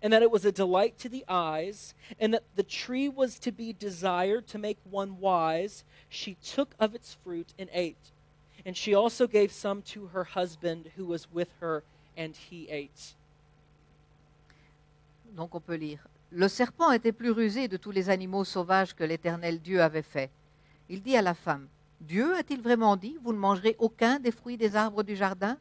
and 0.02 0.12
that 0.12 0.24
it 0.24 0.30
was 0.30 0.44
a 0.44 0.52
delight 0.52 1.00
to 1.00 1.08
the 1.08 1.24
eyes, 1.30 1.94
and 2.20 2.34
that 2.34 2.44
the 2.58 2.64
tree 2.64 3.08
was 3.08 3.40
to 3.40 3.54
be 3.54 3.72
desired 3.72 4.46
to 4.48 4.58
make 4.58 4.78
one 4.84 5.22
wise, 5.22 5.86
she 6.10 6.36
took 6.44 6.76
of 6.82 6.94
its 6.94 7.16
fruit 7.24 7.54
and 7.58 7.70
ate. 7.72 8.12
And 8.66 8.76
she 8.76 8.94
also 8.94 9.26
gave 9.26 9.54
some 9.54 9.84
to 9.84 10.08
her 10.08 10.26
husband 10.26 10.92
who 10.98 11.06
was 11.06 11.32
with 11.32 11.48
her, 11.62 11.86
and 12.18 12.36
he 12.36 12.68
ate. 12.68 13.14
Donc 15.32 15.56
on 15.56 15.62
peut 15.62 15.76
lire. 15.76 16.08
Le 16.32 16.48
serpent 16.48 16.92
était 16.92 17.12
plus 17.12 17.32
rusé 17.32 17.68
de 17.68 17.78
tous 17.78 17.92
les 17.92 18.10
animaux 18.10 18.44
sauvages 18.44 18.96
que 18.96 19.04
l'Éternel 19.04 19.62
Dieu 19.62 19.82
avait 19.82 20.02
fait. 20.02 20.30
Il 20.90 21.02
dit 21.02 21.16
à 21.16 21.22
la 21.22 21.34
femme, 21.34 21.68
Dieu 22.02 22.36
a-t-il 22.36 22.62
vraiment 22.62 22.96
dit, 22.96 23.18
vous 23.22 23.34
ne 23.34 23.38
mangerez 23.38 23.76
aucun 23.80 24.20
des 24.20 24.32
fruits 24.32 24.58
des 24.58 24.76
arbres 24.76 25.04
du 25.04 25.16
jardin? 25.16 25.58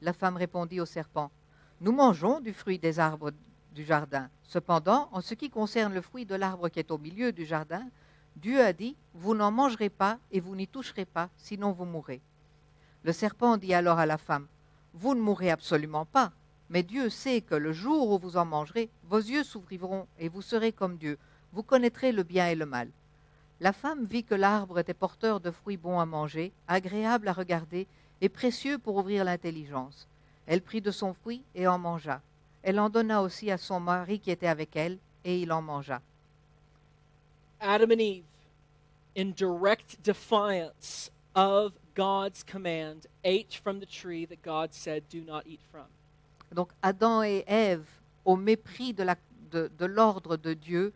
La 0.00 0.12
femme 0.12 0.36
répondit 0.36 0.80
au 0.80 0.86
serpent, 0.86 1.30
Nous 1.80 1.92
mangeons 1.92 2.40
du 2.40 2.52
fruit 2.52 2.78
des 2.78 2.98
arbres 2.98 3.32
du 3.74 3.84
jardin. 3.84 4.28
Cependant, 4.42 5.08
en 5.12 5.20
ce 5.20 5.34
qui 5.34 5.50
concerne 5.50 5.94
le 5.94 6.00
fruit 6.00 6.24
de 6.24 6.34
l'arbre 6.34 6.68
qui 6.68 6.78
est 6.78 6.90
au 6.90 6.98
milieu 6.98 7.32
du 7.32 7.44
jardin, 7.44 7.86
Dieu 8.36 8.60
a 8.60 8.72
dit, 8.72 8.96
Vous 9.14 9.34
n'en 9.34 9.50
mangerez 9.50 9.90
pas 9.90 10.18
et 10.30 10.40
vous 10.40 10.56
n'y 10.56 10.66
toucherez 10.66 11.04
pas, 11.04 11.28
sinon 11.36 11.72
vous 11.72 11.84
mourrez. 11.84 12.20
Le 13.04 13.12
serpent 13.12 13.56
dit 13.56 13.74
alors 13.74 13.98
à 13.98 14.06
la 14.06 14.18
femme, 14.18 14.46
Vous 14.94 15.14
ne 15.14 15.20
mourrez 15.20 15.50
absolument 15.50 16.06
pas, 16.06 16.32
mais 16.72 16.82
Dieu 16.82 17.10
sait 17.10 17.42
que 17.42 17.54
le 17.54 17.74
jour 17.74 18.10
où 18.10 18.18
vous 18.18 18.38
en 18.38 18.46
mangerez, 18.46 18.88
vos 19.04 19.18
yeux 19.18 19.44
s'ouvriront 19.44 20.06
et 20.18 20.30
vous 20.30 20.40
serez 20.40 20.72
comme 20.72 20.96
Dieu. 20.96 21.18
Vous 21.52 21.62
connaîtrez 21.62 22.12
le 22.12 22.22
bien 22.22 22.48
et 22.48 22.54
le 22.54 22.64
mal. 22.64 22.88
La 23.60 23.74
femme 23.74 24.06
vit 24.06 24.24
que 24.24 24.34
l'arbre 24.34 24.78
était 24.78 24.94
porteur 24.94 25.38
de 25.38 25.50
fruits 25.50 25.76
bons 25.76 26.00
à 26.00 26.06
manger, 26.06 26.50
agréable 26.66 27.28
à 27.28 27.34
regarder 27.34 27.86
et 28.22 28.30
précieux 28.30 28.78
pour 28.78 28.96
ouvrir 28.96 29.22
l'intelligence. 29.22 30.08
Elle 30.46 30.62
prit 30.62 30.80
de 30.80 30.90
son 30.90 31.12
fruit 31.12 31.44
et 31.54 31.66
en 31.66 31.78
mangea. 31.78 32.22
Elle 32.62 32.80
en 32.80 32.88
donna 32.88 33.20
aussi 33.20 33.50
à 33.50 33.58
son 33.58 33.78
mari 33.78 34.18
qui 34.18 34.30
était 34.30 34.46
avec 34.46 34.74
elle, 34.74 34.96
et 35.24 35.42
il 35.42 35.52
en 35.52 35.60
mangea. 35.60 36.00
Adam 37.60 37.90
and 37.92 38.00
Eve, 38.00 38.24
in 39.14 39.32
direct 39.32 39.98
defiance 40.02 41.10
of 41.34 41.74
God's 41.94 42.42
command, 42.42 43.06
ate 43.24 43.60
from 43.62 43.78
the 43.78 43.86
tree 43.86 44.24
that 44.24 44.42
God 44.42 44.72
said, 44.72 45.02
Do 45.10 45.20
not 45.20 45.42
eat 45.46 45.60
from. 45.70 45.86
Donc 46.52 46.70
Adam 46.82 47.22
et 47.22 47.44
Ève, 47.46 47.84
au 48.24 48.36
mépris 48.36 48.92
de 48.92 49.02
la- 49.02 49.16
de- 49.50 49.70
de 49.78 49.84
l'ordre 49.86 50.36
de, 50.36 50.54
Dieu, 50.54 50.92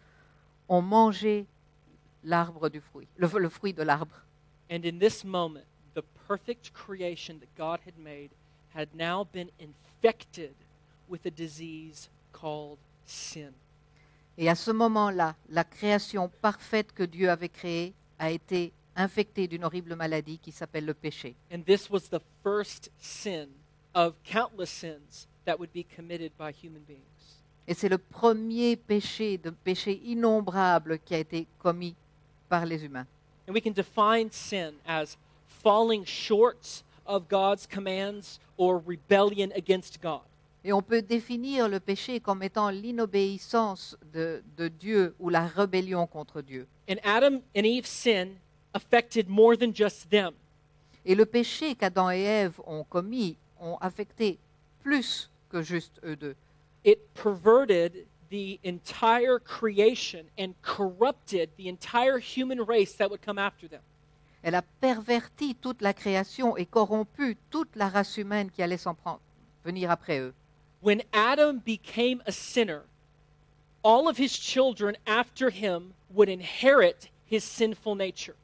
ont 0.69 0.83
mangé 0.83 1.47
l'arbre 2.25 2.69
du 2.69 2.81
fruit, 2.81 3.07
le, 3.17 3.29
le 3.39 3.49
fruit 3.49 3.73
de 3.73 3.83
l'arbre. 3.83 4.17
And 4.71 4.85
in 4.85 4.99
this 4.99 5.25
moment, 5.25 5.65
the 5.95 6.03
perfect 6.29 6.73
creation 6.73 7.39
that 7.39 7.49
God 7.57 7.81
had 7.87 7.97
made 7.99 8.31
had 8.75 8.89
now 8.95 9.25
been 9.33 9.49
infected 9.61 10.55
with 11.09 11.25
a 11.27 11.31
disease 11.31 12.09
called 12.33 12.79
sin. 13.05 13.53
Et 14.39 14.49
à 14.51 14.55
ce 14.55 14.71
moment-là, 14.71 15.35
la 15.49 15.65
création 15.65 16.29
parfaite 16.43 16.93
que 16.93 17.05
Dieu 17.05 17.31
avait 17.31 17.49
créée 17.49 17.95
a 18.19 18.31
été 18.31 18.73
infectée 18.97 19.47
d'une 19.49 19.65
horrible 19.65 19.95
maladie 19.95 20.39
qui 20.39 20.53
s'appelle 20.53 20.85
le 20.85 20.95
péché. 20.95 21.37
And 21.53 21.63
this 21.63 21.89
was 21.89 22.09
the 22.11 22.21
first 22.43 22.91
sin 22.99 23.47
of 23.95 24.15
countless 24.25 24.69
sins 24.71 25.27
that 25.47 25.59
would 25.59 25.73
be 25.73 25.85
committed 25.85 26.33
by 26.39 26.53
human 26.53 26.83
beings. 26.87 27.01
Et 27.67 27.75
c'est 27.75 27.89
le 27.89 27.99
premier 27.99 28.77
péché, 28.77 29.39
de 29.39 29.51
péché 29.51 30.01
innombrable 30.05 30.99
qui 31.01 31.15
a 31.15 31.19
été 31.19 31.47
commis 31.59 31.97
par 32.49 32.65
les 32.65 32.85
humains. 32.85 33.07
And 33.49 33.53
we 33.53 33.61
can 33.61 33.73
define 33.73 34.31
sin 34.31 34.75
as 34.87 35.17
falling 35.63 36.05
short 36.05 36.85
of 37.07 37.29
God's 37.29 37.67
commands 37.67 38.39
or 38.57 38.81
rebellion 38.85 39.51
against 39.57 40.01
God. 40.01 40.23
Et 40.65 40.73
on 40.73 40.83
peut 40.83 41.03
définir 41.03 41.69
le 41.69 41.79
péché 41.79 42.19
comme 42.19 42.43
étant 42.43 42.71
l'inobéissance 42.71 43.97
de, 44.13 44.43
de 44.57 44.67
Dieu 44.67 45.15
ou 45.21 45.29
la 45.29 45.47
rébellion 45.47 46.07
contre 46.09 46.43
Dieu. 46.43 46.67
And 46.89 46.97
Adam 47.05 47.41
and 47.57 47.65
Eve's 47.65 47.89
sin 47.89 48.31
affected 48.75 49.29
more 49.29 49.57
than 49.57 49.73
just 49.73 50.11
them. 50.11 50.33
Et 51.05 51.15
le 51.15 51.25
péché 51.25 51.77
qu'Adam 51.77 52.11
et 52.11 52.23
Ève 52.23 52.61
ont 52.67 52.83
commis 52.83 53.37
ont 53.61 53.77
affecté 53.81 54.39
plus 54.83 55.31
que 55.57 55.63
juste 55.63 56.01
eux 56.05 56.17
deux. 56.17 56.37
It 56.85 57.15
perverted 57.15 58.07
the 58.31 58.59
entire 58.63 59.39
creation 59.39 60.27
and 60.39 60.55
corrupted 60.63 61.51
the 61.57 61.69
entire 61.69 62.19
human 62.19 62.61
race 62.61 62.95
that 62.95 63.11
would 63.11 63.23
come 63.23 63.39
after 63.39 63.69
them. 63.69 63.81
Elle 64.43 64.55
a 64.55 64.63
perverti 64.81 65.55
toute 65.55 65.81
la 65.81 65.93
création 65.93 66.57
et 66.57 66.67
corrompu 66.67 67.37
toute 67.51 67.75
la 67.75 67.89
race 67.89 68.17
humaine 68.17 68.51
qui 68.51 68.63
allait 68.63 68.77
s'en 68.77 68.95
prendre, 68.95 69.21
venir 69.65 69.91
après 69.91 70.19
eux. 70.21 70.35
When 70.81 71.03
Adam 71.13 71.59
became 71.65 72.23
a 72.27 72.33
sinner, 72.33 72.85
all 73.83 74.09
of 74.09 74.19
his 74.19 74.33
children 74.33 74.97
after 75.07 75.51
him 75.51 75.95
would 76.11 76.29
inherit 76.29 77.09
his 77.25 77.43
sinful 77.43 77.97
nature. 77.97 78.37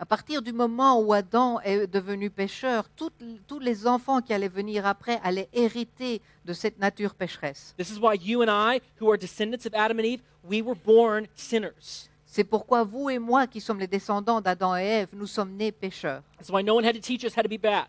À 0.00 0.06
partir 0.06 0.42
du 0.42 0.52
moment 0.52 1.00
où 1.00 1.12
Adam 1.12 1.58
est 1.60 1.88
devenu 1.88 2.30
pécheur, 2.30 2.88
tous 2.94 3.58
les 3.58 3.86
enfants 3.86 4.20
qui 4.20 4.32
allaient 4.32 4.46
venir 4.46 4.86
après 4.86 5.18
allaient 5.24 5.48
hériter 5.52 6.22
de 6.44 6.52
cette 6.52 6.78
nature 6.78 7.16
pécheresse. 7.16 7.74
This 7.76 7.90
is 7.90 7.98
why 7.98 8.14
you 8.14 8.42
and 8.42 8.48
I, 8.48 8.80
who 9.00 9.10
are 9.10 9.18
descendants 9.18 9.66
of 9.66 9.74
Adam 9.74 9.98
and 9.98 10.04
Eve, 10.04 10.20
we 10.44 10.62
were 10.62 10.76
born 10.76 11.26
sinners. 11.34 12.08
C'est 12.24 12.44
pourquoi 12.44 12.84
vous 12.84 13.10
et 13.10 13.18
moi, 13.18 13.48
qui 13.48 13.60
sommes 13.60 13.80
les 13.80 13.88
descendants 13.88 14.40
d'Adam 14.40 14.76
et 14.76 14.84
Ève, 14.84 15.08
nous 15.14 15.26
sommes 15.26 15.56
nés 15.56 15.72
pécheurs. 15.72 16.22
That's 16.38 16.50
why 16.50 16.62
no 16.62 16.76
one 16.76 16.84
had 16.84 16.94
to 16.94 17.00
teach 17.00 17.24
us 17.24 17.36
how 17.36 17.42
to 17.42 17.48
be 17.48 17.58
bad. 17.58 17.86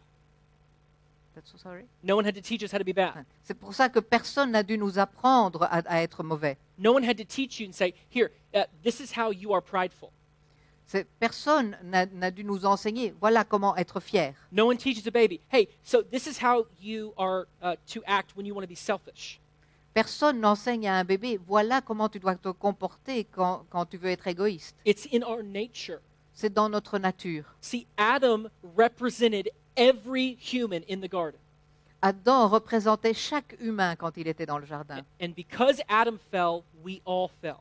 That's 1.35 1.51
so 1.51 1.57
sorry. 1.57 1.85
No 2.03 2.15
one 2.15 2.25
had 2.25 2.33
to 2.33 2.41
teach 2.41 2.63
us 2.63 2.71
how 2.73 2.79
to 2.79 2.83
be 2.83 2.93
bad. 2.93 3.25
C'est 3.43 3.53
pour 3.53 3.73
ça 3.75 3.87
que 3.87 3.99
personne 3.99 4.51
n'a 4.51 4.63
dû 4.63 4.79
nous 4.79 4.97
apprendre 4.97 5.63
à, 5.63 5.83
à 5.85 6.01
être 6.01 6.23
mauvais. 6.23 6.57
No 6.79 6.91
one 6.93 7.03
had 7.03 7.17
to 7.17 7.23
teach 7.23 7.59
you 7.59 7.67
and 7.67 7.73
say, 7.73 7.93
here, 8.09 8.31
uh, 8.55 8.63
this 8.83 8.99
is 8.99 9.11
how 9.15 9.31
you 9.31 9.53
are 9.53 9.61
prideful. 9.61 10.11
Personne 11.19 11.77
n'a 11.83 12.05
n'a 12.07 12.31
dû 12.31 12.43
nous 12.43 12.65
enseigner, 12.65 13.13
voilà 13.19 13.43
comment 13.43 13.75
être 13.75 13.99
fier. 13.99 14.33
No 14.51 14.67
one 14.67 14.77
teaches 14.77 15.07
a 15.07 15.11
baby, 15.11 15.39
hey, 15.51 15.67
so 15.83 16.01
this 16.01 16.25
is 16.25 16.43
how 16.43 16.65
you 16.81 17.13
are 17.17 17.45
uh, 17.61 17.75
to 17.93 18.01
act 18.07 18.35
when 18.35 18.45
you 18.45 18.55
want 18.55 18.63
to 18.63 18.67
be 18.67 18.77
selfish. 18.77 19.39
Personne 19.93 20.39
n'enseigne 20.39 20.87
à 20.87 20.95
un 20.95 21.03
bébé, 21.03 21.39
voilà 21.47 21.81
comment 21.81 22.09
tu 22.09 22.19
dois 22.19 22.35
te 22.35 22.49
comporter 22.49 23.25
quand, 23.25 23.65
quand 23.69 23.85
tu 23.85 23.97
veux 23.97 24.09
être 24.09 24.27
égoïste. 24.27 24.75
It's 24.85 25.07
in 25.11 25.21
our 25.21 25.43
nature. 25.43 25.99
C'est 26.33 26.53
dans 26.53 26.69
notre 26.69 26.97
nature. 26.97 27.43
See, 27.59 27.85
Adam 27.97 28.49
represented 28.75 29.49
every 29.75 30.37
human 30.39 30.83
in 30.89 31.01
the 31.01 31.09
garden. 31.09 31.39
Adam 32.01 32.47
représentait 32.47 33.13
chaque 33.13 33.57
humain 33.59 33.95
quand 33.95 34.15
il 34.15 34.27
était 34.27 34.45
dans 34.45 34.57
le 34.57 34.65
jardin. 34.65 35.03
And 35.21 35.33
because 35.35 35.81
Adam 35.89 36.17
fell, 36.31 36.63
we 36.83 37.01
all 37.05 37.29
fell. 37.41 37.57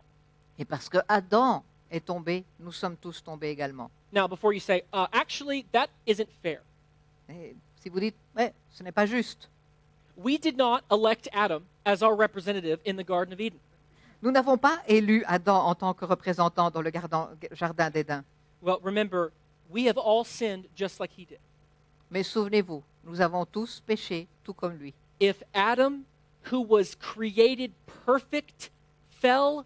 Et 0.59 0.65
parce 0.65 0.89
que 0.89 0.99
Adam 1.09 1.65
est 1.91 2.05
tombé, 2.05 2.45
nous 2.61 2.73
sommes 2.73 2.97
tous 2.97 3.23
tombés 3.23 3.49
également. 3.49 3.91
Now, 4.13 4.27
before 4.29 4.53
you 4.53 4.61
say, 4.61 4.85
uh, 4.93 5.07
actually, 5.13 5.65
that 5.73 5.89
isn't 6.07 6.29
fair, 6.43 6.61
Et 7.29 7.55
si 7.83 7.89
vous 7.91 8.01
dites, 8.01 8.17
ouais, 8.37 8.53
ce 8.71 8.83
n'est 8.83 8.93
pas 8.93 9.07
juste, 9.07 9.49
we 10.17 10.39
did 10.39 10.57
not 10.57 10.81
elect 10.91 11.29
Adam 11.33 11.63
as 11.85 12.03
our 12.03 12.15
representative 12.17 12.79
in 12.87 12.97
the 12.97 13.05
Garden 13.07 13.33
of 13.33 13.41
Eden. 13.41 13.59
nous 14.23 14.31
n'avons 14.31 14.57
pas 14.59 14.83
élu 14.89 15.23
Adam 15.27 15.65
en 15.67 15.75
tant 15.75 15.95
que 15.95 16.05
représentant 16.05 16.71
dans 16.71 16.81
le 16.83 16.91
gardan- 16.91 17.29
jardin 17.53 17.91
d'Éden. 17.91 18.25
Well, 18.63 18.79
remember, 18.83 19.31
we 19.71 19.87
have 19.87 19.97
all 19.99 20.25
sinned 20.25 20.67
just 20.75 20.99
like 21.01 21.13
he 21.17 21.25
did. 21.27 21.39
Mais 22.11 22.23
souvenez-vous, 22.25 22.83
nous 23.05 23.21
avons 23.21 23.45
tous 23.45 23.81
péché 23.87 24.27
tout 24.43 24.55
comme 24.55 24.75
lui. 24.77 24.95
If 25.21 25.43
Adam, 25.55 26.05
who 26.51 26.61
was 26.63 26.95
created 26.99 27.73
perfect, 28.07 28.71
fell, 29.11 29.65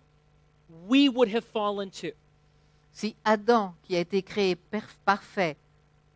we 0.88 1.08
would 1.08 1.32
have 1.35 1.44
fallen 1.44 1.90
too. 1.90 2.12
Si 2.92 3.16
Adam, 3.24 3.74
qui 3.82 3.96
a 3.96 4.00
été 4.00 4.22
créé 4.22 4.56
parfait, 5.04 5.56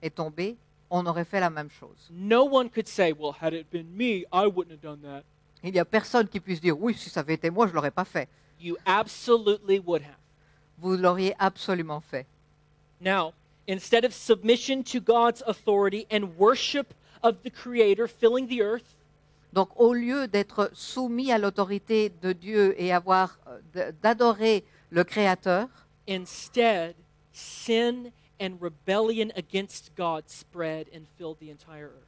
est 0.02 0.14
tombé, 0.14 0.56
on 0.90 1.06
aurait 1.06 1.24
fait 1.24 1.40
la 1.40 1.50
même 1.50 1.70
chose. 1.70 2.08
No 2.10 2.44
one 2.44 2.68
could 2.68 2.86
say, 2.86 3.12
well, 3.12 3.34
had 3.40 3.54
it 3.54 3.70
been 3.70 3.86
me, 3.96 4.24
I 4.32 4.46
wouldn't 4.46 4.72
have 4.72 4.82
done 4.82 5.00
that. 5.02 5.24
Il 5.62 5.72
n'y 5.72 5.78
a 5.78 5.84
personne 5.84 6.28
qui 6.28 6.38
puisse 6.38 6.60
dire, 6.60 6.76
oui, 6.78 6.94
si 6.94 7.08
ça 7.08 7.20
avait 7.20 7.34
été 7.34 7.50
moi, 7.50 7.66
je 7.66 7.72
l'aurais 7.72 7.90
pas 7.90 8.04
fait. 8.04 8.28
You 8.60 8.76
absolutely 8.84 9.78
would 9.78 10.02
have. 10.02 10.18
Vous 10.78 10.96
l'auriez 10.96 11.34
absolument 11.38 12.00
fait. 12.00 12.26
Now, 13.00 13.32
instead 13.68 14.04
of 14.04 14.12
submission 14.12 14.82
to 14.84 15.00
God's 15.00 15.42
authority 15.46 16.06
and 16.10 16.36
worship 16.38 16.94
of 17.22 17.42
the 17.42 17.50
Creator 17.50 18.06
filling 18.06 18.46
the 18.46 18.60
earth, 18.62 18.95
Donc, 19.52 19.70
au 19.76 19.94
lieu 19.94 20.28
d'être 20.28 20.70
soumis 20.74 21.32
à 21.32 21.38
l'autorité 21.38 22.12
de 22.22 22.32
Dieu 22.32 22.74
et 22.80 22.92
avoir 22.92 23.38
euh, 23.76 23.92
d'adorer 24.02 24.64
le 24.90 25.04
Créateur, 25.04 25.68
instead, 26.08 26.94
sin 27.32 28.10
and 28.40 28.58
rebellion 28.60 29.30
against 29.36 29.92
God 29.96 30.24
spread 30.28 30.88
and 30.94 31.06
filled 31.16 31.38
the 31.38 31.50
entire 31.50 31.86
earth. 31.86 32.06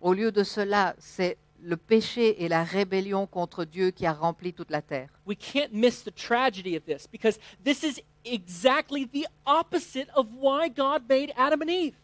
au 0.00 0.12
lieu 0.12 0.32
de 0.32 0.42
cela, 0.42 0.94
c'est 0.98 1.36
le 1.62 1.76
péché 1.76 2.42
et 2.42 2.48
la 2.48 2.64
rébellion 2.64 3.26
contre 3.26 3.64
Dieu 3.64 3.90
qui 3.90 4.06
a 4.06 4.12
rempli 4.12 4.52
toute 4.52 4.70
la 4.70 4.80
terre. 4.80 5.10
We 5.26 5.36
can't 5.36 5.72
miss 5.72 6.02
the 6.02 6.14
tragedy 6.14 6.76
of 6.76 6.84
this 6.84 7.06
because 7.06 7.38
this 7.62 7.82
is 7.82 8.02
exactly 8.24 9.04
the 9.04 9.26
opposite 9.44 10.08
of 10.14 10.26
why 10.40 10.68
God 10.68 11.02
made 11.08 11.32
Adam 11.36 11.60
and 11.62 11.70
Eve. 11.70 11.96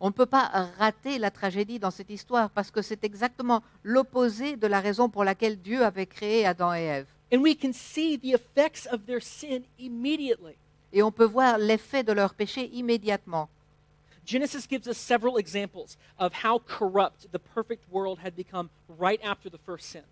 On 0.00 0.08
ne 0.08 0.12
peut 0.12 0.26
pas 0.26 0.70
rater 0.78 1.18
la 1.18 1.30
tragédie 1.30 1.78
dans 1.78 1.90
cette 1.90 2.10
histoire 2.10 2.50
parce 2.50 2.70
que 2.70 2.82
c'est 2.82 3.02
exactement 3.02 3.62
l'opposé 3.82 4.56
de 4.56 4.66
la 4.66 4.80
raison 4.80 5.08
pour 5.08 5.24
laquelle 5.24 5.58
Dieu 5.60 5.84
avait 5.84 6.06
créé 6.06 6.46
Adam 6.46 6.72
et 6.72 6.84
Ève. 6.84 7.06
And 7.32 7.38
we 7.38 7.54
can 7.54 7.72
see 7.72 8.16
the 8.16 8.32
effects 8.32 8.86
of 8.90 9.04
their 9.06 9.20
sin 9.20 9.62
immediately. 9.78 10.56
Et 10.92 11.02
on 11.02 11.10
peut 11.10 11.24
voir 11.24 11.58
l'effet 11.58 12.02
de 12.02 12.12
leur 12.12 12.32
péché 12.34 12.70
immédiatement. 12.72 13.48
Genesis 14.24 14.66
gives 14.68 14.86
us 14.86 14.96
several 14.96 15.36
examples 15.38 15.96
of 16.18 16.32
how 16.44 16.58
corrupt 16.58 17.30
the 17.32 17.38
perfect 17.38 17.84
world 17.90 18.18
had 18.22 18.36
become 18.36 18.70
right 18.98 19.20
after 19.24 19.50
the 19.50 19.58
first 19.58 19.90
sin. 19.90 20.04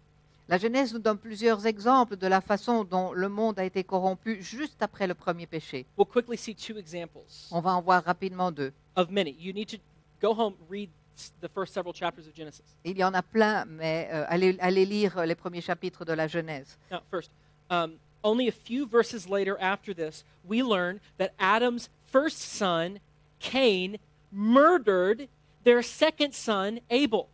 La 0.48 0.58
Genèse 0.58 0.92
nous 0.94 1.00
donne 1.00 1.18
plusieurs 1.18 1.66
exemples 1.66 2.16
de 2.16 2.26
la 2.28 2.40
façon 2.40 2.84
dont 2.84 3.12
le 3.12 3.28
monde 3.28 3.58
a 3.58 3.64
été 3.64 3.82
corrompu 3.82 4.40
juste 4.42 4.80
après 4.80 5.06
le 5.08 5.14
premier 5.14 5.46
péché. 5.46 5.86
We'll 5.98 6.06
quickly 6.06 6.36
see 6.38 6.54
two 6.54 6.78
examples 6.78 7.24
On 7.50 7.60
va 7.60 7.70
en 7.74 7.82
voir 7.82 8.04
rapidement 8.04 8.52
deux. 8.52 8.72
of 8.94 9.10
many. 9.10 9.34
You 9.40 9.52
need 9.52 9.68
to 9.70 9.78
go 10.22 10.32
home, 10.32 10.54
read 10.70 10.88
s- 11.16 11.32
the 11.42 11.48
first 11.52 11.74
several 11.74 11.92
chapters 11.92 12.28
of 12.28 12.34
Genesis. 12.36 12.62
Il 12.84 12.96
y 12.96 13.02
en 13.02 13.12
a 13.14 13.22
plein, 13.22 13.64
mais 13.64 14.08
euh, 14.12 14.24
allez, 14.28 14.56
allez 14.60 14.86
lire 14.86 15.26
les 15.26 15.34
premiers 15.34 15.60
chapitres 15.62 16.04
de 16.04 16.12
la 16.12 16.28
Genèse. 16.28 16.78
Now, 16.92 17.00
first, 17.10 17.30
um, 17.70 17.94
only 18.22 18.48
a 18.48 18.52
few 18.52 18.86
verses 18.86 19.28
later 19.28 19.56
after 19.60 19.92
this, 19.92 20.24
we 20.48 20.62
learn 20.62 21.00
that 21.18 21.30
Adam's 21.40 21.90
first 22.06 22.38
son, 22.38 23.00
Cain, 23.40 23.96
murdered 24.32 25.28
their 25.64 25.82
second 25.82 26.32
son, 26.32 26.78
Abel. 26.88 27.26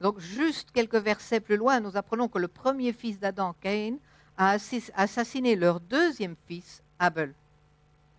Donc 0.00 0.20
juste 0.20 0.70
quelques 0.72 0.96
versets 0.96 1.40
plus 1.40 1.56
loin, 1.56 1.80
nous 1.80 1.96
apprenons 1.96 2.28
que 2.28 2.38
le 2.38 2.48
premier 2.48 2.92
fils 2.92 3.18
d'Adam, 3.18 3.54
Caïn, 3.60 3.96
a 4.36 4.56
assassiné 4.94 5.56
leur 5.56 5.80
deuxième 5.80 6.36
fils, 6.46 6.82
Abel. 6.98 7.34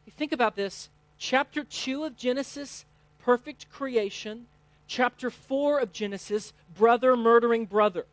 You 0.05 0.13
think 0.17 0.33
about 0.33 0.55
this. 0.55 0.89
Chapter 1.17 1.63
2 1.63 2.05
of 2.05 2.13
Genesis, 2.17 2.85
perfect 3.23 3.67
creation. 3.69 4.39
Chapter 4.87 5.29
4 5.29 5.83
of 5.83 5.89
Genesis, 5.93 6.53
brother 6.77 7.15
murdering 7.15 7.65
brother. 7.65 8.03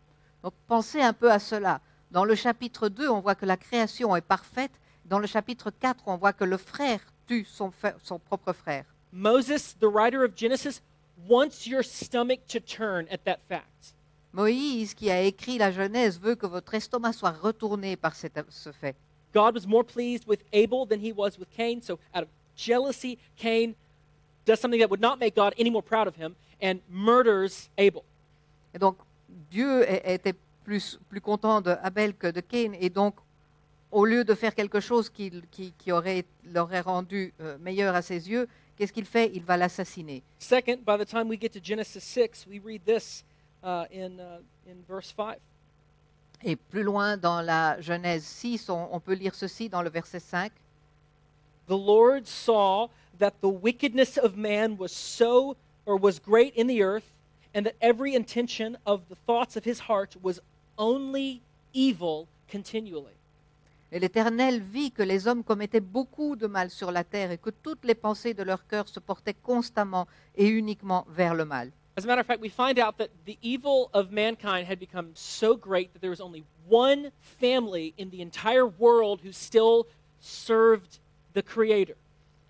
Donc 0.42 0.52
pensez 0.68 1.02
un 1.02 1.12
peu 1.12 1.30
à 1.32 1.38
cela. 1.38 1.80
Dans 2.12 2.24
le 2.24 2.34
chapitre 2.36 2.88
2, 2.88 3.08
on 3.08 3.20
voit 3.20 3.34
que 3.34 3.46
la 3.46 3.56
création 3.56 4.14
est 4.14 4.20
parfaite. 4.20 4.72
Dans 5.06 5.18
le 5.18 5.26
chapitre 5.26 5.70
4, 5.70 6.04
on 6.06 6.16
voit 6.16 6.32
que 6.32 6.44
le 6.44 6.56
frère 6.56 7.00
tue 7.26 7.44
son, 7.44 7.72
son 8.02 8.18
propre 8.18 8.52
frère. 8.52 8.84
Moses, 9.12 9.74
the 9.80 9.86
writer 9.86 10.22
of 10.22 10.36
Genesis, 10.36 10.82
wants 11.28 11.66
your 11.66 11.82
stomach 11.82 12.40
to 12.48 12.60
turn 12.60 13.06
at 13.10 13.24
that 13.24 13.38
fact. 13.48 13.94
Moïse, 14.34 14.94
qui 14.94 15.10
a 15.10 15.22
écrit 15.22 15.58
la 15.58 15.70
Genèse, 15.70 16.20
veut 16.20 16.34
que 16.34 16.46
votre 16.46 16.74
estomac 16.74 17.12
soit 17.14 17.30
retourné 17.32 17.96
par 17.96 18.14
cet- 18.14 18.38
ce 18.50 18.70
fait. 18.70 18.94
God 19.32 19.54
was 19.54 19.66
more 19.66 19.84
pleased 19.84 20.26
with 20.28 20.40
Abel 20.52 20.86
than 20.86 20.98
he 21.00 21.12
was 21.12 21.38
with 21.38 21.48
Cain. 21.56 21.80
So, 21.82 21.98
out 22.14 22.24
of 22.24 22.28
jealousy, 22.54 23.18
Cain 23.36 23.74
does 24.44 24.60
something 24.60 24.80
that 24.80 24.88
would 24.90 25.00
not 25.00 25.18
make 25.18 25.34
God 25.34 25.54
any 25.58 25.70
more 25.70 25.82
proud 25.82 26.06
of 26.06 26.16
him 26.16 26.34
and 26.60 26.80
murders 26.90 27.68
Abel. 27.78 28.02
Et 28.74 28.78
donc, 28.78 28.96
Dieu 29.50 29.82
é- 29.88 30.14
était 30.14 30.34
plus, 30.64 30.98
plus 31.08 31.20
content 31.20 31.60
de 31.62 31.76
Abel 31.82 32.14
que 32.14 32.30
de 32.30 32.40
Cain. 32.40 32.72
Et 32.78 32.90
donc, 32.90 33.14
au 33.90 34.04
lieu 34.04 34.24
de 34.24 34.34
faire 34.34 34.54
quelque 34.54 34.80
chose 34.80 35.08
qui, 35.08 35.30
qui- 35.50 35.72
qui 35.78 35.92
aurait, 35.92 36.24
l'aurait 36.44 36.80
rendu 36.82 37.32
euh, 37.40 37.56
meilleur 37.58 37.94
à 37.94 38.02
ses 38.02 38.28
yeux, 38.30 38.48
qu'est-ce 38.76 38.92
qu'il 38.92 39.04
fait? 39.04 39.30
Il 39.34 39.42
va 39.42 39.56
l'assassiner. 39.56 40.22
Second, 40.38 40.84
by 40.84 40.96
the 40.96 41.04
time 41.04 41.28
we 41.28 41.36
get 41.36 41.52
to 41.52 41.60
Genesis 41.60 42.04
6, 42.04 42.46
we 42.46 42.58
read 42.58 42.84
this 42.84 43.24
uh, 43.62 43.86
in, 43.90 44.20
uh, 44.20 44.38
in 44.66 44.82
verse 44.88 45.12
5. 45.12 45.38
Et 46.44 46.56
plus 46.56 46.82
loin 46.82 47.16
dans 47.16 47.40
la 47.40 47.80
Genèse 47.80 48.24
6, 48.24 48.68
on, 48.68 48.88
on 48.92 49.00
peut 49.00 49.14
lire 49.14 49.34
ceci 49.34 49.68
dans 49.68 49.82
le 49.82 49.90
verset 49.90 50.20
5. 50.20 50.52
The 51.66 51.76
Lord 51.76 52.26
saw 52.26 52.88
that 53.18 53.40
the 53.40 53.48
wickedness 53.48 54.18
of 54.18 54.36
man 54.36 54.76
was 54.76 54.92
so 54.92 55.56
or 55.86 55.96
was 55.96 56.18
great 56.18 56.54
in 56.54 56.66
the 56.66 56.82
earth, 56.82 57.14
and 57.54 57.64
that 57.64 57.74
every 57.80 58.14
intention 58.14 58.76
of 58.84 59.08
the 59.08 59.14
thoughts 59.14 59.56
of 59.56 59.64
his 59.64 59.80
heart 59.80 60.16
was 60.22 60.40
only 60.76 61.40
evil 61.72 62.28
continually. 62.48 63.15
Et 63.92 64.00
l'Éternel 64.00 64.60
vit 64.60 64.90
que 64.90 65.02
les 65.02 65.28
hommes 65.28 65.44
commettaient 65.44 65.80
beaucoup 65.80 66.34
de 66.34 66.46
mal 66.46 66.70
sur 66.70 66.90
la 66.90 67.04
terre 67.04 67.30
et 67.30 67.38
que 67.38 67.50
toutes 67.50 67.84
les 67.84 67.94
pensées 67.94 68.34
de 68.34 68.42
leur 68.42 68.66
cœur 68.66 68.88
se 68.88 68.98
portaient 68.98 69.34
constamment 69.34 70.06
et 70.34 70.48
uniquement 70.48 71.06
vers 71.08 71.34
le 71.34 71.44
mal. 71.44 71.70
As 71.98 72.04
a 72.04 72.06
matter 72.08 72.20
of 72.20 72.26
fact, 72.26 72.42
we 72.42 72.50
find 72.50 72.78
out 72.78 72.98
that 72.98 73.08
the 73.24 73.38
evil 73.42 73.88
of 73.94 74.10
mankind 74.10 74.66
had 74.68 74.78
become 74.78 75.12
so 75.14 75.56
great 75.56 75.94
that 75.94 76.00
there 76.00 76.10
was 76.10 76.20
only 76.20 76.44
one 76.68 77.10
family 77.20 77.94
in 77.96 78.10
the 78.10 78.20
entire 78.20 78.66
world 78.66 79.20
who 79.24 79.32
still 79.32 79.86
served 80.20 80.98
the 81.32 81.42
Creator. 81.42 81.94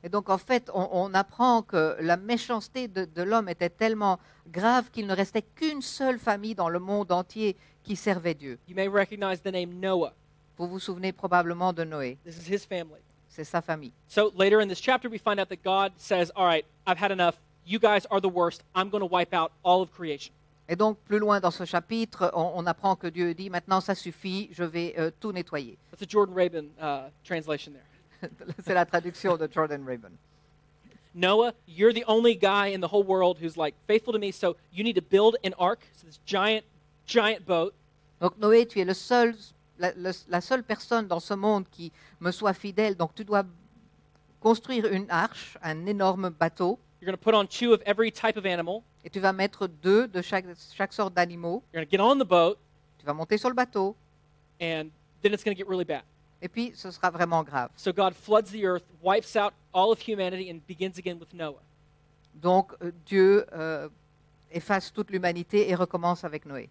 Et 0.03 0.09
donc, 0.09 0.31
en 0.31 0.39
fait, 0.39 0.71
on, 0.75 0.89
on 0.91 1.15
apprend 1.15 1.63
que 1.63 1.97
la 2.01 2.17
méchanceté 2.17 2.89
de, 2.89 3.05
de 3.05 3.23
l'homme 3.23 3.49
était 3.49 3.71
tellement 3.71 4.19
grave 4.49 4.91
qu'il 4.91 5.07
ne 5.07 5.15
restait 5.15 5.43
qu'une 5.43 5.83
seule 5.83 6.19
famille 6.19 6.55
dans 6.55 6.69
le 6.69 6.79
monde 6.79 7.13
entier 7.13 7.57
qui 7.85 7.95
servait 7.95 8.35
Dieu. 8.35 8.59
You 8.69 8.75
may 8.75 8.89
recognize 8.89 9.43
the 9.43 9.53
name 9.53 9.79
Noah. 9.81 10.13
Vous 10.57 10.69
vous 10.69 10.79
souvenez 10.79 11.13
probablement 11.13 11.73
de 11.73 11.85
Noé. 11.85 12.19
This 12.25 12.39
is 12.39 12.49
his 12.49 12.65
family. 12.65 13.01
C'est 13.29 13.45
sa 13.45 13.61
famille. 13.61 13.93
So 14.09 14.33
later 14.35 14.61
in 14.61 14.69
this 14.69 14.81
chapter, 14.81 15.09
we 15.11 15.19
find 15.19 15.39
out 15.39 15.49
that 15.51 15.63
God 15.63 15.93
says, 15.97 16.31
All 16.35 16.47
right, 16.47 16.65
I've 16.87 16.99
had 16.99 17.11
enough. 17.11 17.37
You 17.67 17.79
guys 17.79 18.07
are 18.11 18.21
the 18.21 18.31
worst. 18.31 18.63
I'm 18.75 18.89
going 18.89 19.03
to 19.03 19.07
wipe 19.07 19.35
out 19.35 19.53
all 19.63 19.83
of 19.83 19.91
creation. 19.93 20.33
Et 20.69 20.77
donc, 20.77 20.99
plus 21.05 21.19
loin 21.19 21.41
dans 21.41 21.53
ce 21.53 21.65
chapitre, 21.65 22.31
on, 22.35 22.53
on 22.57 22.67
apprend 22.67 22.97
que 22.97 23.07
Dieu 23.07 23.35
dit 23.35 23.51
maintenant 23.51 23.81
ça 23.81 23.95
suffit, 23.95 24.49
je 24.53 24.65
vais 24.65 24.95
euh, 24.99 25.11
tout 25.21 25.33
nettoyer. 25.33 25.79
That's 25.91 26.03
a 26.03 26.07
Jordan 26.09 26.35
Rabin 26.35 26.67
uh, 26.81 27.11
translation 27.25 27.73
there. 27.73 28.31
C'est 28.65 28.75
la 28.75 28.85
traduction 28.85 29.37
de 29.37 29.47
Jordan 29.53 29.85
Raven. 29.85 30.17
Noah, 31.15 31.55
you're 31.67 31.93
the 31.93 32.05
only 32.07 32.35
guy 32.35 32.69
in 32.69 32.81
the 32.81 32.89
whole 32.89 33.03
world 33.03 33.39
who's 33.39 33.57
like 33.57 33.75
faithful 33.87 34.13
to 34.13 34.19
me, 34.19 34.31
so 34.33 34.57
you 34.73 34.85
need 34.85 34.97
to 34.97 35.03
build 35.03 35.37
an 35.45 35.55
ark, 35.59 35.87
so 35.97 36.07
this 36.07 36.21
giant, 36.27 36.65
giant 37.07 37.47
boat. 37.47 37.75
Donc 38.21 38.39
Noé, 38.39 38.67
tu 38.67 38.81
es 38.81 38.85
le 38.85 38.95
seul, 38.95 39.35
la, 39.79 39.93
le- 39.95 40.11
la 40.29 40.41
seule 40.41 40.63
personne 40.63 41.07
dans 41.07 41.21
ce 41.21 41.35
monde 41.35 41.65
qui 41.71 41.93
me 42.21 42.31
soit 42.31 42.53
fidèle. 42.55 42.95
Donc 42.97 43.15
tu 43.15 43.25
dois 43.25 43.45
construire 44.41 44.87
une 44.87 45.07
arche, 45.11 45.57
un 45.63 45.87
énorme 45.87 46.31
bateau, 46.31 46.79
You're 47.01 47.11
going 47.13 47.19
to 47.19 47.23
put 47.23 47.35
on 47.35 47.47
two 47.47 47.73
of 47.75 47.83
every 47.85 48.11
type 48.11 48.37
of 48.39 48.47
animal. 48.47 48.81
et 49.05 49.11
tu 49.11 49.21
vas 49.21 49.33
mettre 49.33 49.67
deux 49.69 50.09
de 50.09 50.23
chaque, 50.23 50.47
chaque 50.75 50.93
sorte 50.93 51.13
d'animaux. 51.15 51.63
You're 51.73 51.85
going 51.85 51.87
to 51.87 51.91
get 51.91 52.01
on 52.01 52.17
the 52.19 52.27
boat, 52.27 52.57
Tu 52.99 53.05
vas 53.07 53.13
monter 53.13 53.37
sur 53.39 53.49
le 53.51 53.55
bateau, 53.55 53.95
and 54.61 54.89
then 55.23 55.33
it's 55.33 55.45
going 55.45 55.55
to 55.55 55.59
get 55.59 55.69
really 55.69 55.85
bad. 55.85 56.03
et 56.41 56.49
puis 56.49 56.73
ce 56.75 56.91
sera 56.91 57.11
vraiment 57.11 57.43
grave. 57.45 57.69
So 57.77 57.93
God 57.93 58.15
floods 58.15 58.51
the 58.51 58.65
earth, 58.65 58.85
wipes 59.03 59.37
out 59.37 59.53
all 59.73 59.93
of 59.93 60.01
humanity, 60.01 60.51
and 60.51 60.61
begins 60.67 60.99
again 60.99 61.19
with 61.19 61.33
Noah. 61.35 61.61
Donc 62.35 62.73
Dieu 63.07 63.45
euh, 63.53 63.89
efface 64.51 64.93
toute 64.93 65.11
l'humanité 65.11 65.69
et 65.71 65.75
recommence 65.75 66.25
avec 66.25 66.45
Noé. 66.47 66.69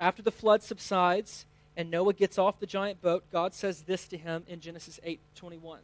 After 0.00 0.22
the 0.22 0.30
flood 0.32 0.62
subsides 0.62 1.46
and 1.78 1.92
Noah 1.92 2.12
gets 2.12 2.38
off 2.38 2.58
the 2.58 2.66
giant 2.66 3.00
boat, 3.00 3.22
God 3.32 3.54
says 3.54 3.82
this 3.82 4.08
to 4.08 4.18
him 4.18 4.42
in 4.48 4.60
Genesis 4.60 4.98
8:21. 5.04 5.78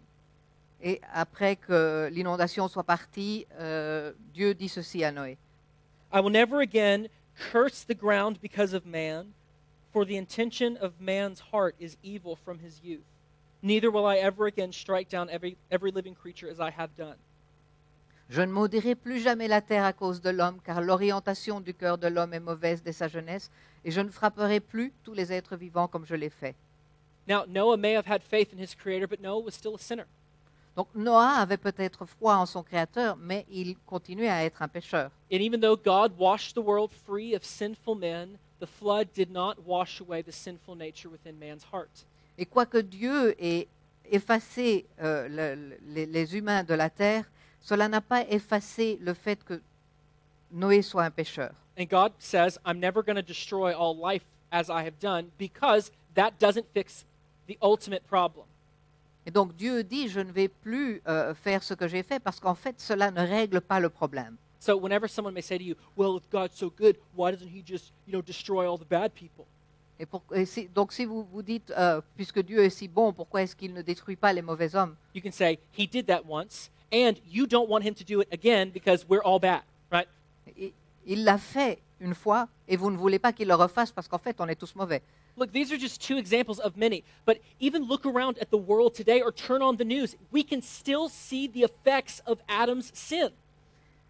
Et 0.82 1.00
après 1.14 1.56
que 1.56 2.10
l'inondation 2.12 2.68
soit 2.68 2.82
partie, 2.82 3.46
euh, 3.58 4.12
Dieu 4.34 4.54
dit 4.54 4.68
ceci 4.68 5.04
à 5.04 5.12
Noé. 5.12 5.38
I 6.12 6.20
will 6.20 6.30
never 6.30 6.60
again 6.60 7.08
curse 7.52 7.84
the 7.84 7.94
ground 7.94 8.40
because 8.42 8.74
of 8.74 8.84
man, 8.84 9.32
for 9.92 10.04
the 10.04 10.16
intention 10.16 10.76
of 10.78 11.00
man's 11.00 11.40
heart 11.52 11.76
is 11.78 11.96
evil 12.02 12.36
from 12.36 12.58
his 12.58 12.82
youth. 12.82 13.06
Neither 13.62 13.90
will 13.90 14.04
I 14.04 14.16
ever 14.16 14.46
again 14.46 14.72
strike 14.72 15.08
down 15.08 15.30
every, 15.30 15.56
every 15.70 15.92
living 15.92 16.14
creature 16.14 16.50
as 16.50 16.60
I 16.60 16.70
have 16.70 16.90
done. 16.96 17.16
Je 18.28 18.40
ne 18.40 18.50
maudirai 18.50 18.94
plus 18.94 19.20
jamais 19.20 19.48
la 19.48 19.60
terre 19.60 19.84
à 19.84 19.92
cause 19.92 20.20
de 20.20 20.30
l'homme, 20.30 20.58
car 20.64 20.80
l'orientation 20.80 21.60
du 21.60 21.72
cœur 21.74 21.98
de 21.98 22.08
l'homme 22.08 22.32
est 22.32 22.40
mauvaise 22.40 22.82
dès 22.82 22.92
sa 22.92 23.06
jeunesse, 23.06 23.50
et 23.84 23.90
je 23.90 24.00
ne 24.00 24.08
frapperai 24.10 24.60
plus 24.60 24.92
tous 25.02 25.14
les 25.14 25.32
êtres 25.32 25.56
vivants 25.56 25.88
comme 25.88 26.06
je 26.06 26.14
l'ai 26.14 26.30
fait. 26.30 26.54
Now, 27.28 27.44
Noah 27.46 27.76
may 27.76 27.94
have 27.96 28.06
had 28.06 28.22
faith 28.22 28.52
in 28.52 28.58
his 28.62 28.74
creator, 28.74 29.06
but 29.06 29.20
Noah 29.20 29.40
was 29.42 29.52
still 29.52 29.74
a 29.74 29.78
sinner. 29.78 30.06
Donc 30.76 30.88
Noah 30.94 31.36
avait 31.38 31.56
peut-être 31.56 32.04
foi 32.04 32.36
en 32.36 32.46
son 32.46 32.62
Créateur, 32.62 33.16
mais 33.16 33.46
il 33.48 33.76
continuait 33.86 34.28
à 34.28 34.44
être 34.44 34.60
un 34.60 34.68
pécheur. 34.68 35.10
And 35.32 35.36
even 35.40 35.60
though 35.60 35.76
God 35.76 36.12
washed 36.18 36.54
the 36.54 36.64
world 36.64 36.90
free 37.06 37.34
of 37.34 37.44
sinful 37.44 37.94
men, 37.94 38.38
the 38.60 38.66
flood 38.66 39.08
did 39.14 39.30
not 39.30 39.54
wash 39.64 40.00
away 40.00 40.22
the 40.22 40.32
sinful 40.32 40.74
nature 40.76 41.08
within 41.08 41.38
man's 41.38 41.64
heart. 41.72 42.06
Et 42.36 42.44
quoique 42.44 42.78
Dieu 42.78 43.34
ait 43.38 43.68
effacé 44.10 44.84
euh, 45.00 45.28
le- 45.28 45.54
le- 45.70 45.78
les, 45.86 46.06
les 46.06 46.36
humains 46.36 46.64
de 46.64 46.74
la 46.74 46.90
terre, 46.90 47.24
cela 47.60 47.88
n'a 47.88 48.00
pas 48.00 48.26
effacé 48.28 48.98
le 49.00 49.14
fait 49.14 49.42
que 49.44 49.60
Noé 50.50 50.82
soit 50.82 51.04
un 51.04 51.10
pécheur. 51.10 51.52
And 51.76 51.86
God 51.88 52.12
says, 52.18 52.58
I'm 52.64 52.78
never 52.78 53.02
going 53.02 53.16
to 53.16 53.22
destroy 53.22 53.72
all 53.74 53.96
life 53.96 54.24
as 54.52 54.70
I 54.70 54.84
have 54.84 54.98
done 55.00 55.30
because 55.38 55.90
that 56.14 56.38
doesn't 56.38 56.66
fix 56.72 57.04
the 57.48 57.58
ultimate 57.60 58.06
problem. 58.08 58.46
Et 59.26 59.30
donc 59.30 59.56
Dieu 59.56 59.82
dit, 59.82 60.08
je 60.08 60.20
ne 60.20 60.30
vais 60.30 60.48
plus 60.48 61.00
euh, 61.08 61.34
faire 61.34 61.62
ce 61.62 61.74
que 61.74 61.88
j'ai 61.88 62.02
fait 62.02 62.20
parce 62.20 62.38
qu'en 62.38 62.54
fait, 62.54 62.78
cela 62.80 63.10
ne 63.10 63.20
règle 63.20 63.60
pas 63.60 63.80
le 63.80 63.88
problème. 63.88 64.36
So 64.60 64.76
whenever 64.78 65.08
someone 65.08 65.34
may 65.34 65.42
say 65.42 65.58
to 65.58 65.64
you, 65.64 65.74
"Well, 65.96 66.16
if 66.16 66.28
God's 66.30 66.56
so 66.56 66.70
good, 66.70 66.96
why 67.16 67.30
doesn't 67.32 67.48
he 67.48 67.62
just, 67.66 67.92
you 68.06 68.12
know, 68.12 68.22
destroy 68.22 68.66
all 68.70 68.78
the 68.78 68.88
bad 68.88 69.12
people?" 69.14 69.46
Et, 69.98 70.06
pour- 70.06 70.22
et 70.32 70.46
si- 70.46 70.68
donc 70.68 70.92
si 70.92 71.04
vous 71.04 71.24
vous 71.24 71.42
dites, 71.42 71.70
euh, 71.76 72.00
puisque 72.16 72.40
Dieu 72.42 72.62
est 72.64 72.70
si 72.70 72.88
bon, 72.88 73.12
pourquoi 73.12 73.42
est-ce 73.42 73.54
qu'il 73.56 73.72
ne 73.74 73.82
détruit 73.82 74.16
pas 74.16 74.32
les 74.32 74.42
mauvais 74.42 74.74
hommes 74.74 74.94
You 75.14 75.20
can 75.22 75.32
say, 75.32 75.58
"He 75.76 75.86
did 75.86 76.06
that 76.06 76.22
once, 76.28 76.70
and 76.92 77.14
you 77.30 77.46
don't 77.46 77.68
want 77.68 77.82
him 77.82 77.94
to 77.94 78.04
do 78.04 78.20
it 78.22 78.28
again 78.32 78.70
because 78.70 79.04
we're 79.08 79.22
all 79.22 79.38
bad." 79.38 79.62
right? 79.90 80.08
Et 80.58 80.72
il 81.06 81.24
l'a 81.24 81.38
fait 81.38 81.78
une 82.00 82.14
fois 82.14 82.48
et 82.68 82.76
vous 82.76 82.90
ne 82.90 82.96
voulez 82.96 83.18
pas 83.18 83.32
qu'il 83.32 83.48
le 83.48 83.54
refasse 83.54 83.90
parce 83.92 84.08
qu'en 84.08 84.18
fait, 84.18 84.36
on 84.40 84.48
est 84.48 84.56
tous 84.56 84.74
mauvais. 84.74 85.02
Look, 85.36 85.50
these 85.52 85.72
are 85.72 85.78
just 85.78 86.00
two 86.06 86.16
examples 86.16 86.60
of 86.62 86.76
many. 86.76 87.02
But 87.26 87.38
even 87.60 87.86
look 87.88 88.06
around 88.06 88.38
at 88.40 88.46
the 88.50 88.58
world 88.58 88.94
today 88.94 89.20
or 89.20 89.32
turn 89.32 89.62
on 89.62 89.76
the 89.76 89.84
news, 89.84 90.16
we 90.32 90.44
can 90.44 90.60
still 90.62 91.08
see 91.08 91.48
the 91.48 91.64
effects 91.64 92.22
of 92.26 92.38
Adam's 92.48 92.90
sin. 92.94 93.30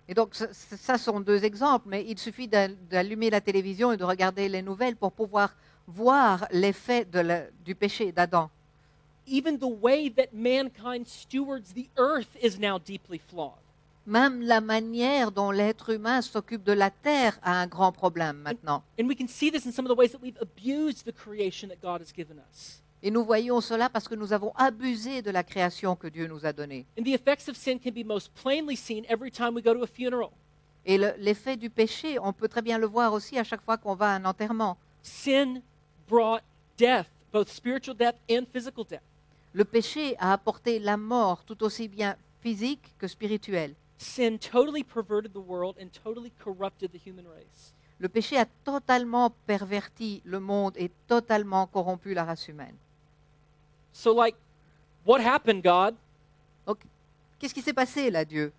Et 0.06 0.12
donc, 0.12 0.34
ça, 0.34 0.48
ça 0.52 0.98
sont 0.98 1.20
deux 1.20 1.44
exemples, 1.44 1.88
mais 1.88 2.04
il 2.06 2.18
suffit 2.18 2.46
d'al- 2.46 2.76
d'allumer 2.90 3.30
la 3.30 3.40
télévision 3.40 3.90
et 3.92 3.96
de 3.96 4.04
regarder 4.04 4.50
les 4.50 4.60
nouvelles 4.60 4.96
pour 4.96 5.12
pouvoir 5.12 5.54
voir 5.86 6.46
l'effet 6.50 7.06
du 7.64 7.74
péché 7.74 8.12
d'Adam. 8.12 8.50
Even 9.26 9.58
the 9.58 9.64
way 9.80 10.10
that 10.10 10.26
mankind 10.34 11.06
stewards 11.06 11.72
the 11.74 11.88
earth 11.96 12.36
is 12.42 12.58
now 12.58 12.78
deeply 12.78 13.18
flawed. 13.18 13.63
Même 14.06 14.42
la 14.42 14.60
manière 14.60 15.30
dont 15.32 15.50
l'être 15.50 15.90
humain 15.90 16.20
s'occupe 16.20 16.62
de 16.62 16.72
la 16.72 16.90
terre 16.90 17.38
a 17.42 17.52
un 17.60 17.66
grand 17.66 17.90
problème 17.92 18.36
maintenant. 18.38 18.82
And 19.00 19.06
we 19.06 19.16
can 19.16 19.26
see 19.28 19.50
this 19.50 19.64
in 19.64 19.72
some 19.72 19.86
of 19.86 19.92
the 19.94 19.98
ways 19.98 20.10
that 20.12 20.20
we've 20.22 20.38
abused 20.42 21.04
the 21.06 21.12
creation 21.12 21.68
that 21.68 21.76
God 21.82 22.02
has 22.02 22.12
given 22.14 22.36
us. 22.50 22.82
Et 23.02 23.10
nous 23.10 23.24
voyons 23.24 23.60
cela 23.60 23.88
parce 23.88 24.06
que 24.08 24.14
nous 24.14 24.32
avons 24.32 24.52
abusé 24.56 25.22
de 25.22 25.30
la 25.30 25.42
création 25.42 25.96
que 25.96 26.06
Dieu 26.08 26.26
nous 26.26 26.44
a 26.44 26.52
donnée. 26.52 26.86
And 26.98 27.02
the 27.04 27.14
effects 27.14 27.48
of 27.48 27.56
sin 27.56 27.78
can 27.78 27.92
be 27.92 28.04
most 28.04 28.30
plainly 28.34 28.76
seen 28.76 29.04
every 29.08 29.30
time 29.30 29.54
we 29.54 29.62
go 29.62 29.72
to 29.74 29.82
a 29.82 29.86
funeral. 29.86 30.30
Et 30.86 30.98
le- 30.98 31.14
l'effet 31.18 31.56
du 31.56 31.70
péché, 31.70 32.18
on 32.18 32.32
peut 32.34 32.48
très 32.48 32.62
bien 32.62 32.78
le 32.78 32.86
voir 32.86 33.14
aussi 33.14 33.38
à 33.38 33.44
chaque 33.44 33.62
fois 33.62 33.78
qu'on 33.78 33.94
va 33.94 34.10
à 34.12 34.16
un 34.16 34.24
enterrement. 34.26 34.76
Sin 35.02 35.60
brought 36.08 36.42
death, 36.76 37.06
both 37.32 37.48
spiritual 37.48 37.96
death 37.96 38.16
and 38.30 38.44
physical 38.52 38.84
death. 38.84 39.02
Le 39.54 39.64
péché 39.64 40.14
a 40.18 40.32
apporté 40.34 40.78
la 40.78 40.96
mort 40.98 41.44
tout 41.44 41.62
aussi 41.62 41.88
bien 41.88 42.16
physique 42.42 42.94
que 42.98 43.06
spirituelle. 43.08 43.74
Sin 43.96 44.38
totally 44.38 44.82
perverted 44.82 45.32
the 45.32 45.40
world 45.40 45.76
and 45.80 45.90
totally 45.92 46.32
corrupted 46.42 46.92
the 46.92 46.98
human 46.98 47.26
race. 47.26 47.72
Le 47.98 48.08
péché 48.08 48.36
a 48.36 48.46
totalement 48.64 49.32
perverti 49.46 50.20
le 50.24 50.40
monde 50.40 50.74
et 50.76 50.90
totalement 51.06 51.66
corrompu 51.66 52.12
la 52.12 52.24
race 52.24 52.48
humaine. 52.48 52.76
So, 53.92 54.12
like, 54.12 54.36
what 55.04 55.20
happened, 55.20 55.62
God? 55.62 55.94
Donc, 56.66 56.78
qu'est-ce 57.38 57.54
qui 57.54 57.62
s'est 57.62 57.72
passé 57.72 58.10
là, 58.10 58.24
Dieu? 58.24 58.52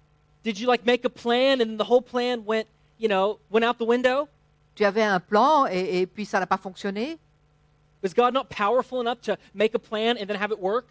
Did 0.43 0.59
you 0.59 0.67
like 0.67 0.85
make 0.85 1.03
a 1.05 1.09
plan 1.09 1.59
and 1.59 1.77
the 1.77 1.89
whole 1.89 2.01
plan 2.01 2.45
went, 2.45 2.67
you 2.97 3.09
know, 3.09 3.39
went 3.51 3.65
out 3.65 3.77
the 3.77 3.85
window? 3.85 4.29
Tu 4.75 4.85
avais 4.85 5.03
un 5.03 5.19
plan 5.19 5.65
et, 5.67 6.01
et 6.01 6.05
puis 6.07 6.25
ça 6.25 6.39
n'a 6.39 6.47
pas 6.47 6.57
fonctionné? 6.57 7.17
Was 8.01 8.13
God 8.13 8.33
not 8.33 8.49
powerful 8.49 9.01
enough 9.01 9.21
to 9.21 9.37
make 9.53 9.73
a 9.73 9.79
plan 9.79 10.17
and 10.17 10.27
then 10.27 10.37
have 10.37 10.51
it 10.51 10.59
work? 10.59 10.85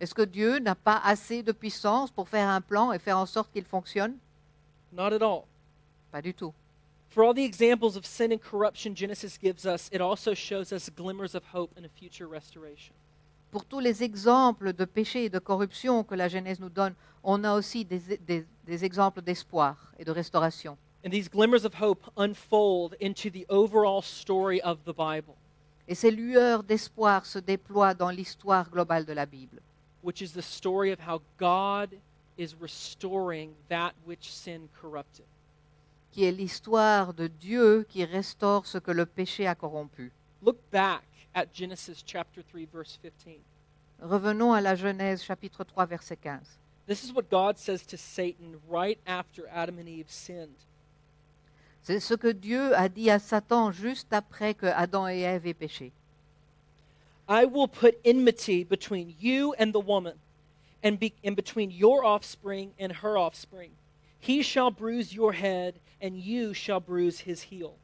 Est-ce 0.00 0.14
que 0.14 0.22
Dieu 0.22 0.58
n'a 0.58 0.74
pas 0.74 1.00
assez 1.04 1.42
de 1.42 1.52
puissance 1.52 2.10
pour 2.10 2.28
faire 2.28 2.48
un 2.48 2.60
plan 2.60 2.92
et 2.92 2.98
faire 2.98 3.18
en 3.18 3.26
sorte 3.26 3.52
qu'il 3.52 3.64
fonctionne? 3.64 4.16
Not 4.92 5.12
at 5.12 5.22
all. 5.22 5.42
Pas 6.10 6.22
du 6.22 6.32
tout. 6.34 6.52
For 7.10 7.24
all 7.24 7.34
the 7.34 7.44
examples 7.44 7.96
of 7.96 8.04
sin 8.06 8.32
and 8.32 8.38
corruption 8.38 8.94
Genesis 8.96 9.36
gives 9.36 9.66
us, 9.66 9.88
it 9.92 10.00
also 10.00 10.32
shows 10.34 10.72
us 10.72 10.88
glimmers 10.90 11.34
of 11.34 11.42
hope 11.52 11.70
and 11.76 11.84
a 11.84 11.88
future 11.88 12.26
restoration. 12.26 12.94
Pour 13.50 13.64
tous 13.64 13.80
les 13.80 14.02
exemples 14.04 14.72
de 14.72 14.84
péché 14.84 15.24
et 15.24 15.28
de 15.28 15.40
corruption 15.40 16.04
que 16.04 16.14
la 16.14 16.28
Genèse 16.28 16.60
nous 16.60 16.68
donne, 16.70 16.94
on 17.24 17.42
a 17.44 17.52
aussi 17.54 17.84
des, 17.84 17.98
des- 18.26 18.46
des 18.64 18.84
exemples 18.84 19.22
d'espoir 19.22 19.92
et 19.98 20.04
de 20.04 20.12
restauration. 20.12 20.78
And 21.04 21.10
these 21.10 21.28
glimmers 21.28 21.64
of 21.64 21.74
hope 21.80 22.08
unfold 22.16 22.94
into 23.02 23.28
the 23.28 23.44
overall 23.48 24.02
story 24.02 24.60
of 24.62 24.78
the 24.84 24.92
Bible, 24.96 25.34
Et 25.88 25.96
ces 25.96 26.12
lueurs 26.12 26.62
d'espoir 26.62 27.26
se 27.26 27.40
déploient 27.40 27.94
dans 27.94 28.10
l'histoire 28.10 28.70
globale 28.70 29.04
de 29.04 29.12
la 29.12 29.26
Bible, 29.26 29.60
which 30.02 30.22
is 30.22 30.32
the 30.32 30.42
story 30.42 30.92
of 30.92 31.00
how 31.00 31.20
God 31.38 31.90
is 32.36 32.54
restoring 32.60 33.54
that 33.68 33.94
which 34.04 34.32
sin 34.32 34.68
corrupted. 34.80 35.26
qui 36.10 36.24
est 36.24 36.32
l'histoire 36.32 37.14
de 37.14 37.28
Dieu 37.28 37.86
qui 37.88 38.04
restaure 38.04 38.66
ce 38.66 38.78
que 38.78 38.90
le 38.90 39.06
péché 39.06 39.46
a 39.46 39.54
corrompu. 39.54 40.10
Look 40.42 40.58
back 40.72 41.04
at 41.34 41.46
Genesis 41.52 42.02
chapter 42.04 42.42
3 42.42 42.66
verse 42.66 42.98
15. 43.02 43.38
Revenons 44.02 44.52
à 44.52 44.60
la 44.60 44.74
Genèse 44.74 45.22
chapitre 45.22 45.62
3 45.64 45.86
verset 45.86 46.16
15. 46.16 46.40
This 46.86 47.04
is 47.04 47.12
what 47.12 47.30
God 47.30 47.58
says 47.58 47.84
to 47.86 47.96
Satan 47.96 48.56
right 48.68 48.98
after 49.06 49.46
Adam 49.52 49.78
and 49.78 49.88
Eve 49.88 50.10
sinned. 50.10 50.56
C'est 51.82 52.00
ce 52.00 52.14
que 52.14 52.32
Dieu 52.32 52.74
a 52.74 52.88
dit 52.88 53.10
à 53.10 53.18
Satan 53.18 53.70
juste 53.70 54.12
après 54.12 54.54
que 54.54 54.66
Adam 54.66 55.06
et 55.06 55.20
Ève 55.20 55.46
aient 55.46 55.54
péché. 55.54 55.92
I 57.30 57.44
will 57.44 57.68
put 57.68 58.00
enmity 58.04 58.64
between 58.64 59.14
you 59.20 59.54
and 59.56 59.72
the 59.72 59.78
woman, 59.78 60.14
and, 60.82 60.98
be, 60.98 61.14
and 61.22 61.36
between 61.36 61.70
your 61.70 62.04
offspring 62.04 62.72
and 62.76 62.90
her 62.90 63.16
offspring. 63.16 63.70
He 64.18 64.42
shall 64.42 64.72
bruise 64.72 65.14
your 65.14 65.32
head, 65.32 65.74
and 66.02 66.16
you 66.16 66.52
shall 66.54 66.80
bruise 66.80 67.20
his 67.20 67.42
heel. 67.42 67.76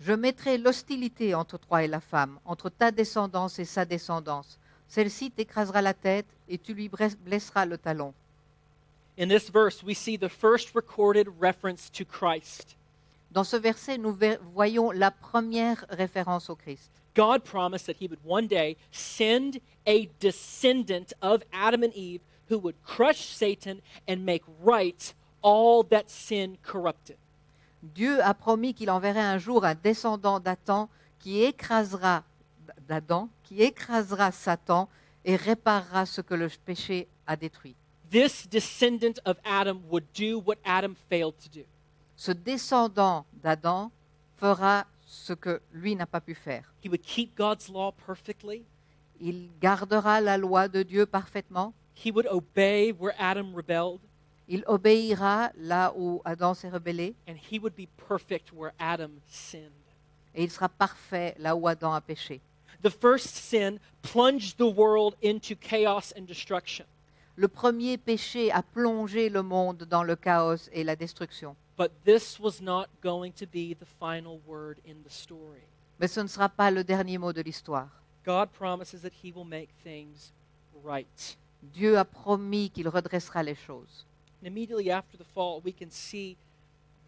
Je 0.00 0.14
mettrai 0.14 0.56
l'hostilité 0.56 1.34
entre 1.34 1.58
toi 1.58 1.82
et 1.82 1.88
la 1.88 2.00
femme, 2.00 2.38
entre 2.46 2.70
ta 2.70 2.90
descendance 2.90 3.58
et 3.58 3.66
sa 3.66 3.84
descendance. 3.84 4.58
Celle-ci 4.88 5.30
t'écrasera 5.30 5.82
la 5.82 5.92
tête 5.92 6.26
et 6.48 6.56
tu 6.56 6.72
lui 6.72 6.88
blesseras 6.88 7.66
le 7.66 7.76
talon. 7.76 8.14
In 9.18 9.28
this 9.28 9.50
verse, 9.50 9.82
we 9.82 9.94
see 9.94 10.16
the 10.16 10.30
first 10.30 10.74
recorded 10.74 11.28
reference 11.38 11.90
to 11.90 12.04
Christ. 12.06 12.76
Dans 13.30 13.44
ce 13.44 13.56
verset, 13.56 13.98
nous 13.98 14.16
voyons 14.54 14.90
la 14.90 15.10
première 15.10 15.84
référence 15.90 16.48
au 16.48 16.56
Christ. 16.56 16.90
God 17.18 17.42
promised 17.42 17.86
that 17.86 17.96
he 17.96 18.06
would 18.06 18.22
one 18.22 18.46
day 18.46 18.76
send 18.92 19.60
a 19.84 20.08
descendant 20.20 21.12
of 21.20 21.42
Adam 21.52 21.82
and 21.82 21.92
Eve 21.92 22.20
who 22.48 22.60
would 22.60 22.76
crush 22.84 23.26
Satan 23.34 23.82
and 24.06 24.24
make 24.24 24.44
right 24.62 25.12
all 25.42 25.82
that 25.90 26.08
sin 26.08 26.58
corrupted. 26.62 27.16
Dieu 27.82 28.20
a 28.22 28.34
promis 28.34 28.72
qu'il 28.72 28.88
enverrait 28.88 29.34
un 29.34 29.38
jour 29.38 29.64
un 29.64 29.74
descendant 29.74 30.38
d'Adam 30.38 30.88
qui 31.18 31.42
écrasera 31.42 32.22
d'Adam, 32.86 33.28
qui 33.42 33.62
écrasera 33.62 34.30
Satan 34.30 34.88
et 35.24 35.34
réparera 35.34 36.06
ce 36.06 36.20
que 36.20 36.34
le 36.34 36.48
péché 36.64 37.08
a 37.26 37.34
détruit. 37.34 37.74
This 38.10 38.46
descendant 38.48 39.18
of 39.26 39.38
Adam 39.44 39.80
would 39.90 40.04
do 40.14 40.38
what 40.38 40.58
Adam 40.64 40.94
failed 41.10 41.34
to 41.38 41.48
do. 41.48 41.64
Ce 42.16 42.30
descendant 42.30 43.26
d'Adam 43.42 43.90
fera 44.36 44.86
ce 45.08 45.32
que 45.32 45.60
lui 45.72 45.96
n'a 45.96 46.06
pas 46.06 46.20
pu 46.20 46.34
faire. 46.34 46.70
He 46.84 46.88
would 46.88 47.02
keep 47.02 47.34
God's 47.34 47.68
law 47.70 47.92
perfectly. 47.92 48.64
Il 49.20 49.48
gardera 49.60 50.20
la 50.20 50.36
loi 50.36 50.68
de 50.68 50.82
Dieu 50.82 51.06
parfaitement. 51.06 51.72
He 51.94 52.12
would 52.12 52.26
obey 52.30 52.92
where 52.92 53.14
Adam 53.18 53.54
rebelled, 53.54 54.00
Il 54.50 54.64
obéira 54.66 55.50
là 55.56 55.92
où 55.96 56.22
Adam 56.24 56.54
s'est 56.54 56.68
rebellé 56.70 57.14
and 57.26 57.34
he 57.50 57.58
would 57.58 57.74
be 57.74 57.86
perfect 58.08 58.52
where 58.52 58.72
Adam 58.78 59.10
sinned. 59.26 59.72
et 60.34 60.44
il 60.44 60.50
sera 60.50 60.68
parfait 60.68 61.34
là 61.38 61.56
où 61.56 61.66
Adam 61.66 61.92
a 61.92 62.00
péché. 62.00 62.40
The 62.82 62.90
first 62.90 63.34
sin 63.34 63.78
plunged 64.02 64.56
the 64.56 64.70
world 64.72 65.16
into 65.22 65.54
chaos 65.56 66.12
and 66.16 66.22
destruction. 66.26 66.84
Le 67.34 67.48
premier 67.48 67.98
péché 67.98 68.50
a 68.52 68.62
plongé 68.62 69.30
le 69.30 69.42
monde 69.42 69.84
dans 69.84 70.02
le 70.04 70.16
chaos 70.16 70.68
et 70.72 70.84
la 70.84 70.96
destruction. 70.96 71.56
But 71.78 71.92
this 72.04 72.40
was 72.40 72.60
not 72.60 72.88
going 73.00 73.32
to 73.34 73.46
be 73.46 73.72
the 73.72 73.86
final 73.86 74.40
word 74.44 74.78
in 74.84 75.04
the 75.04 75.10
story. 75.10 75.62
Mais 76.00 76.08
ce 76.08 76.20
ne 76.20 76.26
sera 76.26 76.48
pas 76.48 76.72
le 76.72 76.82
dernier 76.82 77.18
mot 77.18 77.32
de 77.32 77.40
l'histoire. 77.40 77.88
God 78.24 78.52
promises 78.52 79.02
that 79.02 79.12
he 79.22 79.32
will 79.32 79.44
make 79.44 79.68
things 79.84 80.32
right. 80.82 81.36
Dieu 81.62 81.96
a 81.96 82.04
promis 82.04 82.70
qu'il 82.70 82.88
redressera 82.88 83.44
les 83.44 83.54
choses. 83.54 84.04
And 84.40 84.48
immediately 84.48 84.90
after 84.90 85.16
the 85.16 85.24
fall, 85.24 85.60
we 85.64 85.72
can 85.72 85.90
see 85.90 86.36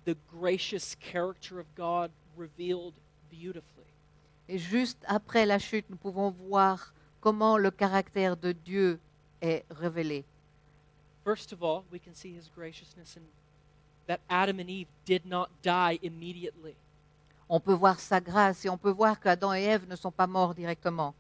the 0.04 0.16
gracious 0.30 0.94
character 1.00 1.58
of 1.58 1.66
God 1.76 2.12
revealed 2.36 2.94
beautifully. 3.28 3.86
Et 4.48 4.58
juste 4.58 4.98
après 5.06 5.46
la 5.46 5.58
chute, 5.58 5.90
nous 5.90 5.96
pouvons 5.96 6.30
voir 6.30 6.92
comment 7.20 7.56
le 7.56 7.72
caractère 7.72 8.36
de 8.36 8.52
Dieu 8.52 9.00
est 9.42 9.64
révélé. 9.70 10.24
First 11.24 11.52
of 11.52 11.62
all, 11.62 11.84
we 11.90 12.00
can 12.00 12.14
see 12.14 12.32
his 12.32 12.48
graciousness 12.54 13.16
in 13.16 13.22
that 14.10 14.20
Adam 14.28 14.58
and 14.58 14.68
Eve 14.68 14.88
did 15.04 15.24
not 15.24 15.48
die 15.62 16.00
immediately. 16.02 16.74
On 17.48 17.60
peut 17.60 17.74
voir 17.74 18.00
sa 18.00 18.20
grâce 18.20 18.64
et 18.64 18.68
on 18.68 18.76
peut 18.76 18.90
voir 18.90 19.20
qu'Adam 19.20 19.54
et 19.54 19.62
Ève 19.62 19.86
ne 19.88 19.94
sont 19.94 20.10
pas 20.10 20.26
morts 20.26 20.52
directement, 20.52 21.14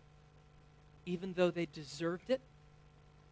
Even 1.06 1.32
though 1.32 1.52
they 1.52 1.66
deserved 1.72 2.28
it, 2.30 2.40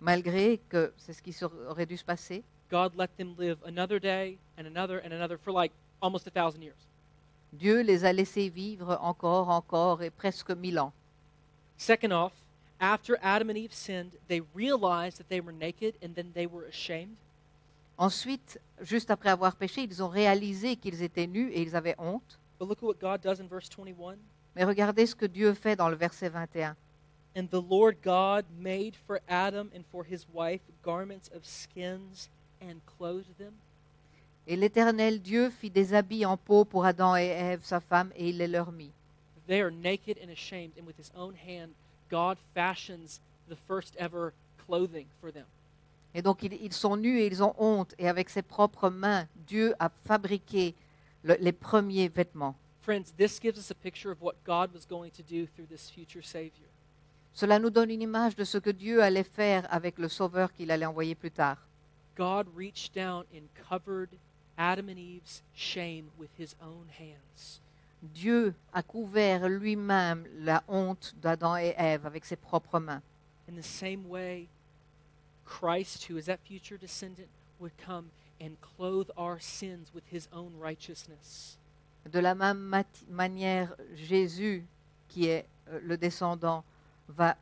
malgré 0.00 0.60
que 0.68 0.92
c'est 0.96 1.12
ce 1.12 1.20
qui 1.20 1.34
aurait 1.68 1.86
dû 1.86 1.96
se 1.96 2.04
passer. 2.04 2.44
God 2.70 2.92
let 2.96 3.08
them 3.16 3.34
live 3.36 3.58
another 3.66 3.98
day 3.98 4.38
and 4.56 4.64
another 4.64 5.00
and 5.04 5.12
another 5.12 5.36
for 5.36 5.52
like 5.52 5.72
almost 6.00 6.28
a 6.28 6.30
thousand 6.30 6.62
years. 6.62 6.86
Dieu 7.52 7.82
les 7.82 8.04
a 8.04 8.12
laissés 8.12 8.48
vivre 8.48 8.96
encore, 9.00 9.48
encore 9.48 10.02
et 10.02 10.10
presque 10.10 10.50
mille 10.50 10.78
ans. 10.78 10.92
Second 11.76 12.12
off, 12.12 12.32
after 12.78 13.18
Adam 13.22 13.50
and 13.50 13.58
Eve 13.58 13.74
sinned, 13.74 14.12
they 14.28 14.40
realized 14.54 15.18
that 15.18 15.28
they 15.28 15.40
were 15.40 15.52
naked 15.52 15.94
and 16.00 16.14
then 16.14 16.30
they 16.34 16.46
were 16.46 16.64
ashamed. 16.64 17.16
Ensuite, 17.98 18.60
juste 18.80 19.10
après 19.10 19.28
avoir 19.28 19.56
péché, 19.56 19.82
ils 19.82 20.02
ont 20.02 20.08
réalisé 20.08 20.76
qu'ils 20.76 21.02
étaient 21.02 21.26
nus 21.26 21.50
et 21.50 21.60
ils 21.60 21.74
avaient 21.74 21.96
honte. 21.98 22.38
But 22.60 22.68
look 22.68 22.78
at 22.82 22.86
what 22.86 23.00
God 23.00 23.20
does 23.20 23.40
in 23.40 23.48
verse 23.48 23.68
21. 23.68 24.16
Mais 24.54 24.64
regardez 24.64 25.06
ce 25.06 25.14
que 25.14 25.26
Dieu 25.26 25.52
fait 25.54 25.76
dans 25.76 25.88
le 25.88 25.96
verset 25.96 26.28
21. 26.28 26.76
And 27.36 27.46
the 27.50 27.62
Lord 27.62 27.96
God 28.02 28.44
made 28.58 28.94
for 29.06 29.20
Adam 29.28 29.70
and 29.74 29.82
for 29.90 30.04
his 30.04 30.26
wife 30.32 30.62
garments 30.82 31.28
of 31.34 31.44
skins 31.44 32.28
and 32.62 32.80
clothed 32.86 33.36
them. 33.36 33.52
Et 34.46 34.56
l'Éternel 34.56 35.20
Dieu 35.20 35.50
fit 35.50 35.70
des 35.70 35.92
habits 35.92 36.24
en 36.24 36.36
peau 36.36 36.64
pour 36.64 36.86
Adam 36.86 37.16
et 37.16 37.26
Ève, 37.26 37.60
sa 37.62 37.80
femme, 37.80 38.10
et 38.16 38.30
il 38.30 38.38
les 38.38 38.48
leur 38.48 38.72
mit. 38.72 38.90
They 39.46 39.60
are 39.60 39.70
naked 39.70 40.18
and 40.22 40.30
ashamed, 40.30 40.72
and 40.78 40.86
with 40.86 40.96
his 40.98 41.10
own 41.14 41.34
hand, 41.34 41.72
God 42.10 42.38
fashions 42.54 43.20
the 43.48 43.56
first 43.66 43.94
ever 43.98 44.32
clothing 44.66 45.06
for 45.20 45.30
them. 45.30 45.44
Et 46.14 46.22
donc 46.22 46.42
ils, 46.42 46.54
ils 46.54 46.72
sont 46.72 46.96
nus 46.96 47.20
et 47.20 47.26
ils 47.26 47.42
ont 47.42 47.54
honte, 47.58 47.94
et 47.98 48.08
avec 48.08 48.30
ses 48.30 48.42
propres 48.42 48.88
mains, 48.90 49.26
Dieu 49.46 49.74
a 49.78 49.88
fabriqué 49.88 50.74
le- 51.22 51.36
les 51.40 51.52
premiers 51.52 52.08
vêtements. 52.08 52.54
Friends, 52.82 53.12
this 53.16 53.38
gives 53.40 53.58
us 53.58 53.70
a 53.70 53.74
picture 53.74 54.10
of 54.10 54.22
what 54.22 54.34
God 54.46 54.72
was 54.72 54.86
going 54.88 55.10
to 55.10 55.22
do 55.22 55.46
through 55.46 55.68
this 55.68 55.90
future 55.90 56.24
Savior. 56.24 56.68
Cela 57.34 57.58
nous 57.58 57.70
donne 57.70 57.90
une 57.90 58.02
image 58.02 58.34
de 58.34 58.44
ce 58.44 58.58
que 58.58 58.70
Dieu 58.70 59.02
allait 59.02 59.22
faire 59.22 59.66
avec 59.70 59.98
le 59.98 60.08
Sauveur 60.08 60.52
qu'il 60.52 60.70
allait 60.70 60.86
envoyer 60.86 61.14
plus 61.14 61.30
tard. 61.30 61.58
God 62.16 62.46
reached 62.56 62.94
down 62.94 63.24
and 63.32 63.46
covered 63.68 64.08
Adam 64.56 64.88
and 64.88 64.98
Eve's 64.98 65.42
shame 65.54 66.06
with 66.18 66.30
his 66.38 66.56
own 66.60 66.86
hands. 66.98 67.60
Dieu 68.02 68.54
a 68.72 68.82
couvert 68.82 69.48
lui-même 69.48 70.24
la 70.40 70.64
honte 70.66 71.14
d'Adam 71.20 71.56
et 71.56 71.74
Ève 71.76 72.06
avec 72.06 72.24
ses 72.24 72.36
propres 72.36 72.80
mains. 72.80 73.02
In 73.48 73.54
the 73.54 73.62
same 73.64 74.06
way, 74.08 74.48
Christ, 75.48 76.04
who 76.04 76.16
is 76.18 76.26
that 76.26 76.40
future 76.40 76.76
descendant, 76.76 77.28
would 77.58 77.72
come 77.78 78.10
and 78.40 78.56
clothe 78.60 79.08
our 79.16 79.40
sins 79.40 79.90
with 79.94 80.04
his 80.06 80.28
own 80.32 80.52
righteousness. 80.58 81.56
De 82.10 82.20
la 82.20 82.34
même 82.34 82.60
mati- 82.60 83.06
manière, 83.10 83.74
Jésus, 83.94 84.64
qui 85.08 85.26
est 85.26 85.46
euh, 85.68 85.80
le 85.82 85.96
descendant, 85.96 86.62
va 87.08 87.36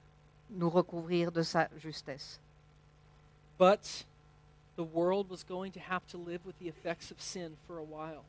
nous 0.51 0.71
recouvrir 0.71 1.33
de 1.33 1.43
sa 1.43 1.69
justesse. 1.79 2.39
But 3.59 4.05
the 4.77 4.85
world 4.85 5.29
was 5.29 5.43
going 5.43 5.73
to 5.73 5.81
have 5.81 6.07
to 6.09 6.19
live 6.19 6.41
with 6.47 6.59
the 6.59 6.69
effects 6.69 7.11
of 7.11 7.21
sin 7.21 7.57
for 7.67 7.79
a 7.79 7.83
while. 7.83 8.25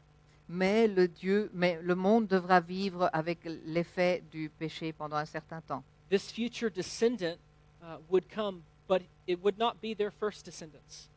Mais 0.49 0.87
le, 0.87 1.07
Dieu, 1.07 1.49
mais 1.53 1.79
le 1.81 1.95
monde 1.95 2.27
devra 2.27 2.61
vivre 2.61 3.09
avec 3.13 3.39
l'effet 3.65 4.23
du 4.31 4.49
péché 4.49 4.93
pendant 4.93 5.17
un 5.17 5.25
certain 5.25 5.61
temps. 5.61 5.83
This 6.09 6.31
future 6.31 6.69
descendant 6.69 7.37
uh, 7.81 7.97
would 8.09 8.29
come, 8.29 8.61
but 8.87 9.01
it 9.25 9.43
would 9.43 9.57
not 9.57 9.81
be 9.81 9.93
their 9.93 10.11
first 10.11 10.45
descendants. 10.45 11.09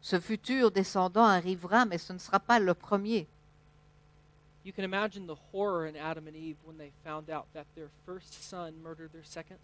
Ce 0.00 0.20
futur 0.20 0.70
descendant 0.70 1.24
arrivera, 1.24 1.86
mais 1.86 1.98
ce 1.98 2.12
ne 2.12 2.18
sera 2.18 2.38
pas 2.38 2.58
le 2.58 2.74
premier. 2.74 3.26
You 4.64 4.72
can 4.72 4.84
imagine 4.84 5.26
the 5.26 5.36
horror 5.52 5.86
in 5.86 5.94
Adam 5.94 6.26
and 6.26 6.36
Eve 6.36 6.56
when 6.64 6.78
they 6.78 6.90
found 7.04 7.30
out 7.30 7.46
that 7.52 7.66
their 7.74 7.90
first 8.06 8.42
son 8.42 8.82
murdered 8.82 9.12
their 9.12 9.24
second. 9.24 9.58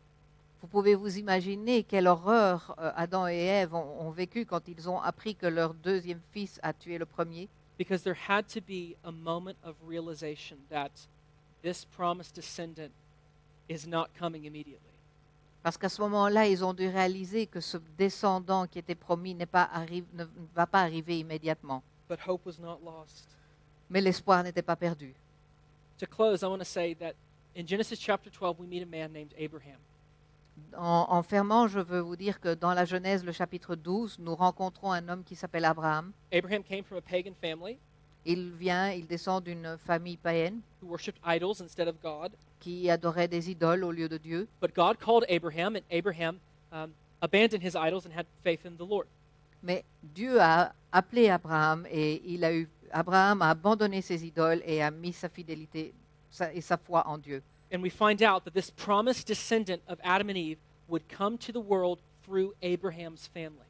Vous 0.61 0.69
pouvez 0.69 0.95
vous 0.95 1.17
imaginer 1.17 1.83
quelle 1.85 2.07
horreur 2.07 2.75
euh, 2.79 2.93
Adam 2.95 3.27
et 3.27 3.47
Ève 3.47 3.75
ont, 3.75 4.07
ont 4.07 4.11
vécu 4.11 4.45
quand 4.45 4.69
ils 4.69 4.91
ont 4.91 5.01
appris 5.01 5.35
que 5.35 5.47
leur 5.47 5.73
deuxième 5.73 6.21
fils 6.33 6.61
a 6.63 6.75
tué 6.75 6.99
le 6.99 7.07
premier. 7.07 7.49
Because 7.79 8.03
there 8.03 8.17
had 8.29 8.47
to 8.49 8.61
be 8.61 8.95
a 9.03 9.11
moment 9.11 9.57
of 9.65 9.75
realization 9.87 10.59
that 10.69 10.91
this 11.63 11.87
promised 11.87 12.35
descendant 12.35 12.93
is 13.71 13.87
not 13.87 14.09
coming 14.19 14.45
immediately. 14.45 14.90
Parce 15.63 15.77
qu'à 15.77 15.89
ce 15.91 16.01
moment-là, 16.03 16.47
ils 16.47 16.65
ont 16.65 16.73
dû 16.73 16.89
réaliser 16.89 17.47
que 17.47 17.61
ce 17.61 17.77
descendant 17.99 18.67
qui 18.67 18.79
était 18.79 18.95
promis 18.95 19.35
pas 19.47 19.69
arri- 19.75 20.05
ne 20.15 20.25
ne 20.25 20.29
va 20.55 20.67
pas 20.67 20.81
arriver 20.81 21.19
immédiatement. 21.19 21.83
But 22.09 22.19
hope 22.27 22.47
was 22.47 22.59
not 22.59 22.81
lost. 22.85 23.29
Mais 23.91 24.01
l'espoir 24.01 24.43
n'était 24.43 24.63
pas 24.63 24.77
perdu. 24.77 25.15
To 25.99 26.07
close, 26.07 26.41
I 26.43 26.47
want 26.47 26.59
to 26.61 26.65
say 26.65 26.95
that 26.95 27.13
in 27.55 27.67
Genesis 27.67 27.99
chapter 28.01 28.31
12, 28.31 28.59
we 28.59 28.67
meet 28.67 28.83
a 28.83 28.87
man 28.87 29.13
named 29.13 29.35
Abraham. 29.39 29.79
En, 30.77 31.07
en 31.11 31.23
fermant, 31.23 31.69
je 31.69 31.81
veux 31.81 32.01
vous 32.01 32.17
dire 32.17 32.41
que 32.41 32.55
dans 32.55 32.73
la 32.75 32.85
Genèse, 32.85 33.25
le 33.25 33.33
chapitre 33.33 33.75
12, 33.77 34.19
nous 34.19 34.35
rencontrons 34.35 34.93
un 34.93 35.09
homme 35.09 35.25
qui 35.25 35.37
s'appelle 35.37 35.65
Abraham. 35.65 36.13
Abraham 36.33 36.63
came 36.63 36.85
from 36.85 36.99
a 36.99 37.03
pagan 37.03 37.33
family 37.41 37.79
Il 38.25 38.53
vient, 38.53 38.91
il 38.93 39.07
descend 39.07 39.43
d'une 39.45 39.77
famille 39.79 40.17
païenne 40.17 40.61
who 40.83 40.89
worshipped 40.89 41.21
idols 41.27 41.61
instead 41.61 41.89
of 41.89 41.97
God. 42.03 42.33
Qui 42.61 42.89
adorait 42.91 43.27
des 43.29 43.51
idoles 43.51 43.83
au 43.85 43.91
lieu 43.91 44.09
de 44.09 44.19
Dieu. 44.19 44.47
But 44.61 44.75
God 44.75 44.99
called 45.01 45.25
Abraham, 45.29 45.75
and 45.77 45.83
Abraham 45.91 46.39
um, 46.73 46.93
abandoned 47.21 47.63
his 47.63 47.75
idols 47.75 48.07
and 48.07 48.13
had 48.17 48.27
faith 48.45 48.65
in 48.65 48.77
the 48.77 48.87
Lord. 48.89 49.07
Mais 49.63 49.85
Dieu 50.03 50.39
a 50.41 50.73
appelé 50.93 51.29
Abraham 51.31 51.87
et 51.91 52.23
il 52.25 52.45
a 52.45 52.53
eu, 52.53 52.69
Abraham 52.93 53.43
a 53.43 53.51
abandonné 53.51 54.01
ses 54.03 54.25
idoles 54.25 54.63
et 54.65 54.83
a 54.83 54.91
mis 54.91 55.13
sa 55.13 55.29
fidélité 55.29 55.93
sa- 56.31 56.53
et 56.55 56.61
sa 56.63 56.77
foi 56.77 57.03
en 57.07 57.19
Dieu. 57.19 57.43
And 57.73 57.83
we 57.83 57.91
find 57.91 58.23
out 58.23 58.45
that 58.45 58.53
this 58.53 58.71
promised 58.71 59.27
descendant 59.29 59.81
of 59.89 59.99
Adam 60.03 60.29
and 60.31 60.37
Eve 60.37 60.59
would 60.89 61.03
come 61.09 61.37
to 61.39 61.53
the 61.53 61.61
world 61.61 61.99
through 62.25 62.53
Abraham's 62.63 63.27
family. 63.33 63.67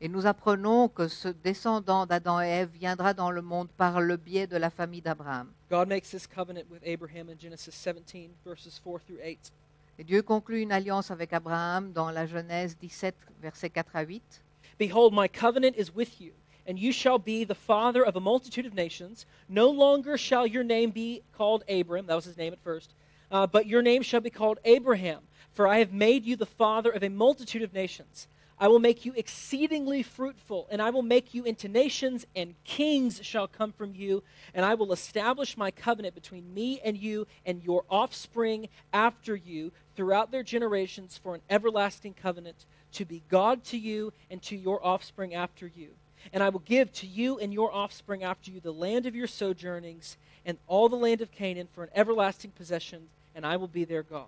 Et 0.00 0.08
nous 0.08 0.26
apprenons 0.26 0.88
que 0.88 1.08
ce 1.08 1.28
descendant 1.28 2.06
d'Adam 2.06 2.40
et 2.40 2.48
Ève 2.48 2.70
viendra 2.70 3.12
dans 3.14 3.30
le 3.30 3.42
monde 3.42 3.68
par 3.76 4.00
le 4.00 4.16
biais 4.16 4.46
de 4.46 4.56
la 4.56 4.70
famille 4.70 5.00
d'Abraham. 5.02 5.48
God 5.70 5.86
makes 5.86 6.10
this 6.10 6.26
covenant 6.26 6.68
with 6.68 6.82
Abraham 6.84 7.28
in 7.28 7.38
Genesis 7.38 7.76
17, 7.76 8.30
verses 8.44 8.80
4 8.82 8.98
through 8.98 9.20
8. 9.22 9.52
Et 10.00 10.04
Dieu 10.04 10.20
conclut 10.20 10.62
une 10.62 10.72
alliance 10.72 11.12
avec 11.12 11.32
Abraham 11.32 11.92
dans 11.92 12.12
la 12.12 12.26
Genèse 12.26 12.76
17, 12.80 13.14
versets 13.40 13.70
4 13.70 13.94
à 13.94 14.04
8. 14.04 14.42
Behold, 14.78 15.12
my 15.12 15.28
covenant 15.28 15.76
is 15.76 15.94
with 15.94 16.20
you, 16.20 16.32
and 16.66 16.76
you 16.76 16.90
shall 16.90 17.18
be 17.18 17.44
the 17.44 17.54
father 17.54 18.04
of 18.04 18.16
a 18.16 18.20
multitude 18.20 18.66
of 18.66 18.74
nations. 18.74 19.26
No 19.48 19.70
longer 19.70 20.18
shall 20.18 20.44
your 20.44 20.64
name 20.64 20.90
be 20.90 21.22
called 21.38 21.62
Abram, 21.68 22.06
that 22.06 22.16
was 22.16 22.24
his 22.24 22.36
name 22.36 22.52
at 22.52 22.64
first, 22.64 22.90
uh, 23.30 23.46
but 23.46 23.66
your 23.66 23.80
name 23.80 24.02
shall 24.02 24.20
be 24.20 24.30
called 24.30 24.58
Abraham, 24.64 25.20
for 25.52 25.68
I 25.68 25.78
have 25.78 25.92
made 25.92 26.24
you 26.24 26.34
the 26.34 26.46
father 26.46 26.90
of 26.90 27.04
a 27.04 27.08
multitude 27.08 27.62
of 27.62 27.72
nations. 27.72 28.26
I 28.60 28.68
will 28.68 28.78
make 28.78 29.06
you 29.06 29.14
exceedingly 29.16 30.02
fruitful, 30.02 30.68
and 30.70 30.82
I 30.82 30.90
will 30.90 31.02
make 31.02 31.32
you 31.32 31.44
into 31.44 31.66
nations, 31.66 32.26
and 32.36 32.54
kings 32.62 33.18
shall 33.22 33.48
come 33.48 33.72
from 33.72 33.94
you, 33.94 34.22
and 34.52 34.66
I 34.66 34.74
will 34.74 34.92
establish 34.92 35.56
my 35.56 35.70
covenant 35.70 36.14
between 36.14 36.52
me 36.52 36.78
and 36.84 36.94
you 36.98 37.26
and 37.46 37.62
your 37.62 37.84
offspring 37.88 38.68
after 38.92 39.34
you 39.34 39.72
throughout 39.96 40.30
their 40.30 40.42
generations 40.42 41.18
for 41.22 41.34
an 41.34 41.40
everlasting 41.48 42.12
covenant 42.12 42.66
to 42.92 43.06
be 43.06 43.22
God 43.30 43.64
to 43.64 43.78
you 43.78 44.12
and 44.30 44.42
to 44.42 44.56
your 44.56 44.84
offspring 44.86 45.34
after 45.34 45.66
you. 45.66 45.88
And 46.30 46.42
I 46.42 46.50
will 46.50 46.60
give 46.60 46.92
to 46.94 47.06
you 47.06 47.38
and 47.38 47.54
your 47.54 47.74
offspring 47.74 48.22
after 48.22 48.50
you 48.50 48.60
the 48.60 48.74
land 48.74 49.06
of 49.06 49.16
your 49.16 49.26
sojournings 49.26 50.18
and 50.44 50.58
all 50.66 50.90
the 50.90 50.96
land 50.96 51.22
of 51.22 51.32
Canaan 51.32 51.68
for 51.72 51.84
an 51.84 51.90
everlasting 51.94 52.50
possession, 52.50 53.08
and 53.34 53.46
I 53.46 53.56
will 53.56 53.68
be 53.68 53.86
their 53.86 54.02
God. 54.02 54.26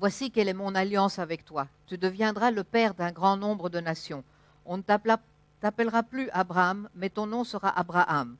Voici 0.00 0.30
quelle 0.30 0.48
est 0.48 0.54
mon 0.54 0.74
alliance 0.74 1.18
avec 1.18 1.44
toi. 1.44 1.68
Tu 1.86 1.98
deviendras 1.98 2.50
le 2.50 2.64
père 2.64 2.94
d'un 2.94 3.12
grand 3.12 3.36
nombre 3.36 3.68
de 3.68 3.80
nations. 3.80 4.24
On 4.64 4.78
ne 4.78 4.82
t'appellera 4.82 6.02
plus 6.02 6.30
Abraham, 6.30 6.88
mais 6.94 7.10
ton 7.10 7.26
nom 7.26 7.44
sera 7.44 7.68
Abraham, 7.78 8.38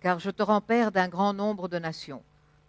car 0.00 0.18
je 0.18 0.30
te 0.30 0.42
rends 0.42 0.62
père 0.62 0.92
d'un 0.92 1.08
grand 1.08 1.34
nombre 1.34 1.68
de 1.68 1.78
nations. 1.78 2.22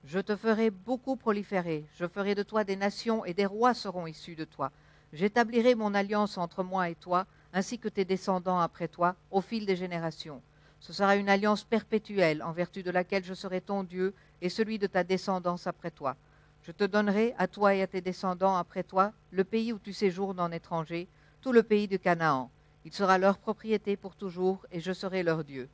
Je 0.04 0.20
te 0.20 0.36
ferai 0.36 0.70
beaucoup 0.70 1.16
proliférer, 1.16 1.86
je 1.96 2.06
ferai 2.06 2.36
de 2.36 2.44
toi 2.44 2.66
des 2.66 2.76
nations 2.76 3.24
et 3.24 3.34
des 3.34 3.46
rois 3.46 3.74
seront 3.74 4.06
issus 4.06 4.36
de 4.36 4.44
toi. 4.44 4.70
J'établirai 5.14 5.74
mon 5.74 5.94
alliance 5.94 6.38
entre 6.38 6.62
moi 6.62 6.90
et 6.90 6.96
toi, 6.96 7.28
ainsi 7.54 7.80
que 7.80 7.88
tes 7.88 8.04
descendants 8.04 8.60
après 8.60 8.90
toi, 8.90 9.16
au 9.32 9.40
fil 9.40 9.66
des 9.66 9.78
générations. 9.78 10.42
Ce 10.82 10.92
sera 10.92 11.16
une 11.16 11.30
alliance 11.30 11.64
perpétuelle 11.64 12.44
en 12.44 12.52
vertu 12.52 12.84
de 12.84 12.92
laquelle 12.92 13.24
je 13.24 13.34
serai 13.34 13.62
ton 13.62 13.86
Dieu 13.86 14.14
et 14.42 14.50
celui 14.50 14.78
de 14.78 14.88
ta 14.88 15.06
descendance 15.06 15.68
après 15.68 15.92
toi. 15.92 16.18
Je 16.66 16.72
te 16.72 16.84
donnerai 16.84 17.36
à 17.38 17.48
toi 17.48 17.76
et 17.76 17.84
à 17.84 17.88
tes 17.88 18.02
descendants 18.02 18.56
après 18.56 18.82
toi 18.82 19.14
le 19.30 19.44
pays 19.44 19.72
où 19.72 19.78
tu 19.78 19.94
séjournes 19.94 20.40
en 20.40 20.52
étranger, 20.52 21.08
tout 21.40 21.52
le 21.52 21.62
pays 21.62 21.88
de 21.88 21.96
Canaan. 21.96 22.50
Il 22.86 22.92
sera 22.92 23.20
leur 23.20 23.38
propriété 23.38 23.96
pour 23.96 24.16
toujours 24.16 24.66
et 24.72 24.80
je 24.80 24.92
serai 24.92 25.22
leur 25.22 25.44
Dieu. 25.44 25.70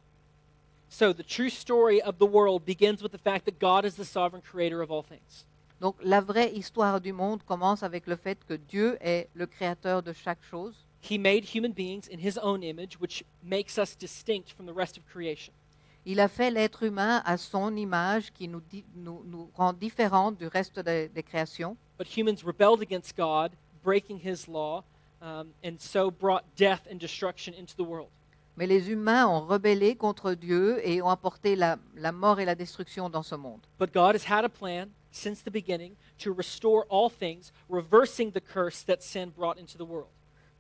So, 0.90 1.14
the 1.14 1.26
true 1.26 1.50
story 1.50 2.02
of 2.02 2.18
the 2.18 2.28
world 2.30 2.66
begins 2.66 3.02
with 3.02 3.14
the 3.14 3.18
fact 3.18 3.46
that 3.46 3.58
God 3.62 3.86
is 3.86 3.96
the 3.96 4.04
sovereign 4.04 4.42
creator 4.42 4.82
of 4.82 4.92
all 4.92 5.02
things. 5.02 5.46
Donc 5.80 5.96
la 6.04 6.20
vraie 6.20 6.52
histoire 6.54 7.00
du 7.00 7.14
monde 7.14 7.42
commence 7.44 7.84
avec 7.84 8.06
le 8.06 8.18
fait 8.18 8.44
que 8.46 8.56
Dieu 8.56 8.98
est 9.00 9.30
le 9.34 9.46
créateur 9.48 10.04
de 10.04 10.12
chaque 10.12 10.44
chose. 10.44 10.86
He 11.02 11.18
made 11.18 11.56
human 11.56 11.72
beings 11.72 12.10
in 12.12 12.20
his 12.20 12.38
own 12.44 12.64
image, 12.64 13.00
which 13.00 13.24
makes 13.42 13.78
us 13.78 13.98
distinct 13.98 14.52
from 14.52 14.66
the 14.66 14.76
rest 14.76 14.98
of 14.98 15.06
creation. 15.06 15.54
Il 16.06 16.20
a 16.20 16.28
fait 16.28 16.50
l'être 16.50 16.84
humain 16.84 17.22
à 17.26 17.38
son 17.38 17.76
image 17.76 18.32
qui 18.34 18.48
nous, 18.48 18.62
di- 18.62 18.84
nous- 18.96 19.24
nous 19.26 19.50
rend 19.54 19.72
différents 19.74 20.32
du 20.32 20.48
reste 20.48 20.80
des- 20.80 21.10
des 21.10 21.24
créations. 21.24 21.78
But 22.00 22.08
humans 22.18 22.44
rebelled 22.44 22.82
against 22.82 23.16
God, 23.16 23.52
breaking 23.84 24.20
his 24.24 24.48
law, 24.48 24.84
um, 25.22 25.50
and 25.64 25.76
so 25.80 26.10
brought 26.10 26.44
death 26.58 26.82
and 26.92 26.96
destruction 26.98 27.54
into 27.54 27.76
the 27.76 27.86
world. 27.88 28.10
Mais 28.58 28.66
les 28.68 28.90
humains 28.90 29.28
ont 29.28 29.46
rebellé 29.48 29.96
contre 29.96 30.34
Dieu 30.34 30.82
et 30.84 31.02
ont 31.02 31.10
apporté 31.10 31.56
la, 31.56 31.78
la 31.96 32.12
mort 32.12 32.40
et 32.40 32.46
la 32.46 32.56
destruction 32.56 33.10
dans 33.10 33.24
ce 33.24 33.36
monde. 33.36 33.62
But 33.80 33.94
God 33.94 34.16
has 34.16 34.26
had 34.28 34.44
a 34.44 34.50
plan 34.50 34.88
since 35.12 35.44
the 35.44 35.52
beginning 35.52 35.94
to 36.24 36.34
restore 36.34 36.86
all 36.90 37.10
things, 37.10 37.54
reversing 37.70 38.32
the 38.32 38.42
curse 38.42 38.84
that 38.86 39.02
sin 39.02 39.30
brought 39.30 39.58
into 39.60 39.78
the 39.78 39.86
world. 39.86 40.10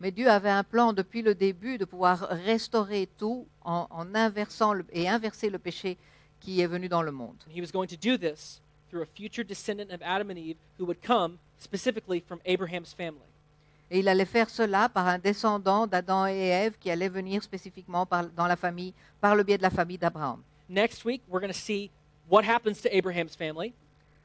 Mais 0.01 0.09
Dieu 0.11 0.27
avait 0.29 0.49
un 0.49 0.63
plan 0.63 0.93
depuis 0.93 1.21
le 1.21 1.35
début 1.35 1.77
de 1.77 1.85
pouvoir 1.85 2.19
restaurer 2.29 3.07
tout 3.19 3.45
en, 3.63 3.85
en 3.91 4.15
inversant 4.15 4.73
le- 4.73 4.83
et 4.91 5.07
inverser 5.07 5.49
le 5.51 5.59
péché 5.59 5.95
qui 6.39 6.59
est 6.59 6.65
venu 6.65 6.89
dans 6.89 7.03
le 7.03 7.11
monde. 7.11 7.35
He 7.55 7.61
was 7.61 7.71
going 7.71 7.85
to 7.87 7.95
do 7.95 8.17
this 8.17 8.61
through 8.89 9.03
a 9.03 9.05
future 9.05 9.43
descendant 9.45 9.91
of 9.93 10.01
Adam 10.01 10.31
and 10.31 10.37
Eve 10.37 10.57
who 10.79 10.85
would 10.85 11.01
come 11.05 11.37
specifically 11.59 12.19
from 12.27 12.39
Abraham's 12.47 12.93
family. 12.95 13.27
Et 13.91 13.99
il 13.99 14.07
allait 14.07 14.25
faire 14.25 14.49
cela 14.49 14.89
par 14.89 15.05
un 15.07 15.19
descendant 15.19 15.85
d'Adam 15.85 16.25
et 16.25 16.47
Ève 16.47 16.77
qui 16.79 16.89
allait 16.89 17.09
venir 17.09 17.43
spécifiquement 17.43 18.05
par- 18.07 18.25
dans 18.29 18.47
la 18.47 18.55
famille, 18.55 18.93
par 19.19 19.35
le 19.35 19.43
biais 19.43 19.57
de 19.59 19.63
la 19.63 19.69
famille 19.69 19.99
d'Abraham. 19.99 20.41
Next 20.67 21.05
week, 21.05 21.21
we're 21.27 21.41
going 21.41 21.53
to 21.53 21.59
see 21.59 21.91
what 22.27 22.43
happens 22.43 22.81
to 22.81 22.89
Abraham's 22.91 23.35
family 23.35 23.73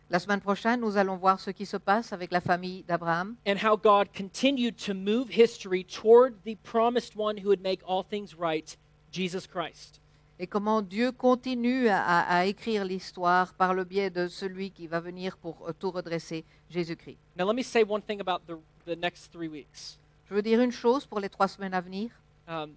La 0.08 0.20
semaine 0.20 0.40
prochaine, 0.40 0.80
nous 0.80 0.96
allons 0.96 1.16
voir 1.16 1.40
ce 1.40 1.50
qui 1.50 1.66
se 1.66 1.76
passe 1.76 2.12
avec 2.12 2.30
la 2.30 2.40
famille 2.40 2.84
d'Abraham 2.84 3.34
and 3.46 3.56
how 3.60 3.76
God 3.76 4.08
continued 4.16 4.76
to 4.76 4.94
move 4.94 5.28
history 5.30 5.84
toward 5.84 6.34
the 6.44 6.56
promised 6.62 7.14
one 7.16 7.36
who 7.38 7.48
would 7.48 7.60
make 7.60 7.80
all 7.88 8.04
things 8.04 8.34
right, 8.38 8.76
Jesus 9.10 9.46
Christ. 9.48 10.00
et 10.38 10.46
comment 10.46 10.82
Dieu 10.82 11.10
continue 11.12 11.88
à, 11.88 12.20
à- 12.20 12.44
écrire 12.44 12.84
l'histoire 12.84 13.54
par 13.54 13.72
le 13.74 13.84
biais 13.84 14.10
de 14.10 14.28
celui 14.28 14.70
qui 14.70 14.86
va 14.86 15.00
venir 15.00 15.36
pour 15.38 15.66
euh, 15.66 15.72
tout 15.72 15.90
redresser, 15.90 16.44
Jésus-Christ. 16.70 17.16
Now, 17.36 17.46
let 17.46 17.54
me 17.54 17.62
say 17.62 17.82
one 17.82 18.02
thing 18.02 18.20
about 18.20 18.42
the, 18.46 18.58
the 18.84 18.96
next 18.96 19.32
three 19.32 19.48
weeks. 19.48 19.98
Je 20.28 20.34
veux 20.34 20.42
dire 20.42 20.60
une 20.60 20.72
chose 20.72 21.04
pour 21.06 21.18
les 21.20 21.30
trois 21.30 21.48
semaines 21.48 21.74
à 21.74 21.80
venir. 21.80 22.10
Um, 22.46 22.74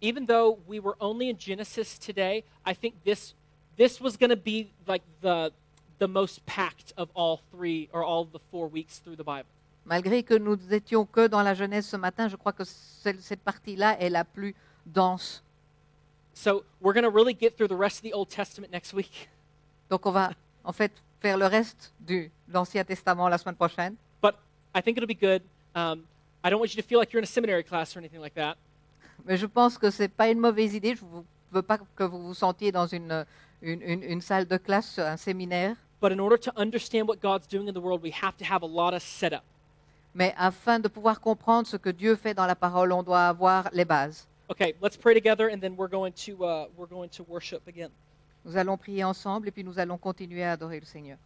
even 0.00 0.24
though 0.24 0.60
we 0.66 0.78
were 0.80 0.94
only 1.00 1.28
in 1.28 1.36
Genesis 1.38 1.98
today, 1.98 2.44
I 2.64 2.74
think 2.74 2.94
this 3.04 3.34
this 3.76 4.00
was 4.00 4.16
going 4.16 4.30
to 4.30 4.36
be 4.36 4.70
like 4.86 5.02
the 5.20 5.50
the 6.00 6.08
most 6.08 6.40
packed 6.46 6.92
of 6.96 7.08
all 7.14 7.40
three 7.52 7.88
or 7.92 8.02
all 8.02 8.24
the 8.24 8.40
four 8.50 8.68
weeks 8.68 8.98
through 9.00 9.16
the 9.16 9.24
Bible. 9.24 9.46
Malgré 9.86 10.22
que 10.22 10.34
nous 10.34 10.56
étions 10.72 11.04
que 11.06 11.26
dans 11.28 11.42
la 11.42 11.54
Genèse 11.54 11.86
ce 11.86 11.96
matin, 11.96 12.28
je 12.28 12.36
crois 12.36 12.52
que 12.52 12.64
celle- 12.64 13.20
cette 13.20 13.40
partie-là 13.42 13.98
est 14.00 14.10
la 14.10 14.24
plus 14.24 14.54
dense. 14.86 15.42
So 16.34 16.64
we're 16.80 16.92
going 16.94 17.04
to 17.04 17.10
really 17.10 17.34
get 17.38 17.56
through 17.56 17.68
the 17.68 17.76
rest 17.78 17.98
of 17.98 18.10
the 18.10 18.14
Old 18.14 18.28
Testament 18.28 18.70
next 18.72 18.92
week. 18.92 19.28
Donc 19.90 20.06
on 20.06 20.10
va 20.12 20.30
en 20.64 20.72
fait 20.72 20.92
faire 21.20 21.36
le 21.36 21.46
reste 21.46 21.92
du- 22.00 22.30
de 22.48 22.52
l'Ancien 22.52 22.84
Testament 22.84 23.28
la 23.28 23.38
semaine 23.38 23.56
prochaine. 23.56 23.94
But 24.22 24.34
I 24.74 24.80
think 24.82 24.96
it'll 24.96 25.06
be 25.08 25.14
good. 25.18 25.42
Um, 25.74 26.04
I 26.44 26.50
don't 26.50 26.60
want 26.60 26.74
you 26.74 26.80
to 26.82 26.86
feel 26.86 26.98
like 26.98 27.12
you're 27.12 27.20
in 27.20 27.24
a 27.24 27.26
seminary 27.30 27.64
class 27.64 27.94
or 27.96 28.00
anything 28.00 28.20
like 28.20 28.34
that. 28.34 28.56
Mais 29.26 29.36
je 29.36 29.46
pense 29.46 29.76
que 29.76 29.90
ce 29.90 30.02
n'est 30.04 30.08
pas 30.08 30.30
une 30.30 30.38
mauvaise 30.40 30.74
idée. 30.74 30.94
Je 30.96 31.04
ne 31.04 31.22
veux 31.52 31.62
pas 31.62 31.78
que 31.78 32.04
vous 32.04 32.22
vous 32.28 32.34
sentiez 32.34 32.72
dans 32.72 32.86
une, 32.86 33.26
une, 33.60 33.82
une- 33.82 34.02
une 34.02 34.20
salle 34.20 34.46
de 34.46 34.56
classe, 34.56 34.98
un 34.98 35.16
séminaire. 35.18 35.76
But 36.00 36.12
in 36.12 36.20
order 36.20 36.38
to 36.38 36.52
understand 36.56 37.06
what 37.08 37.20
God's 37.20 37.46
doing 37.46 37.68
in 37.68 37.74
the 37.74 37.80
world, 37.80 38.02
we 38.02 38.10
have 38.10 38.36
to 38.38 38.44
have 38.44 38.62
a 38.62 38.66
lot 38.66 38.94
of 38.94 39.02
setup. 39.02 39.44
Mais 40.14 40.34
afin 40.36 40.80
de 40.80 40.88
pouvoir 40.88 41.20
comprendre 41.20 41.66
ce 41.68 41.76
que 41.76 41.90
Dieu 41.90 42.16
fait 42.16 42.34
dans 42.34 42.46
la 42.46 42.56
parole, 42.56 42.92
on 42.92 43.02
doit 43.02 43.28
avoir 43.28 43.68
les 43.72 43.84
bases. 43.84 44.26
Okay, 44.50 44.74
let's 44.80 44.96
pray 44.96 45.14
together, 45.14 45.48
and 45.48 45.60
then 45.60 45.76
we're 45.76 45.86
going 45.88 46.12
to 46.12 46.44
uh, 46.44 46.66
we're 46.76 46.88
going 46.88 47.08
to 47.10 47.22
worship 47.24 47.68
again. 47.68 47.90
Nous 48.44 48.56
allons 48.56 48.76
prier 48.76 49.04
ensemble 49.04 49.48
et 49.48 49.50
puis 49.52 49.62
nous 49.62 49.78
allons 49.78 49.98
continuer 49.98 50.42
à 50.42 50.52
adorer 50.52 50.80
le 50.80 50.86
Seigneur. 50.86 51.18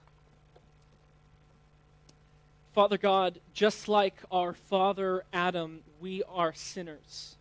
Father 2.75 2.99
God, 2.99 3.41
just 3.55 3.89
like 3.89 4.15
our 4.33 4.53
father 4.53 5.25
Adam, 5.33 5.81
we 6.01 6.25
are 6.29 6.53
sinners. 6.53 7.37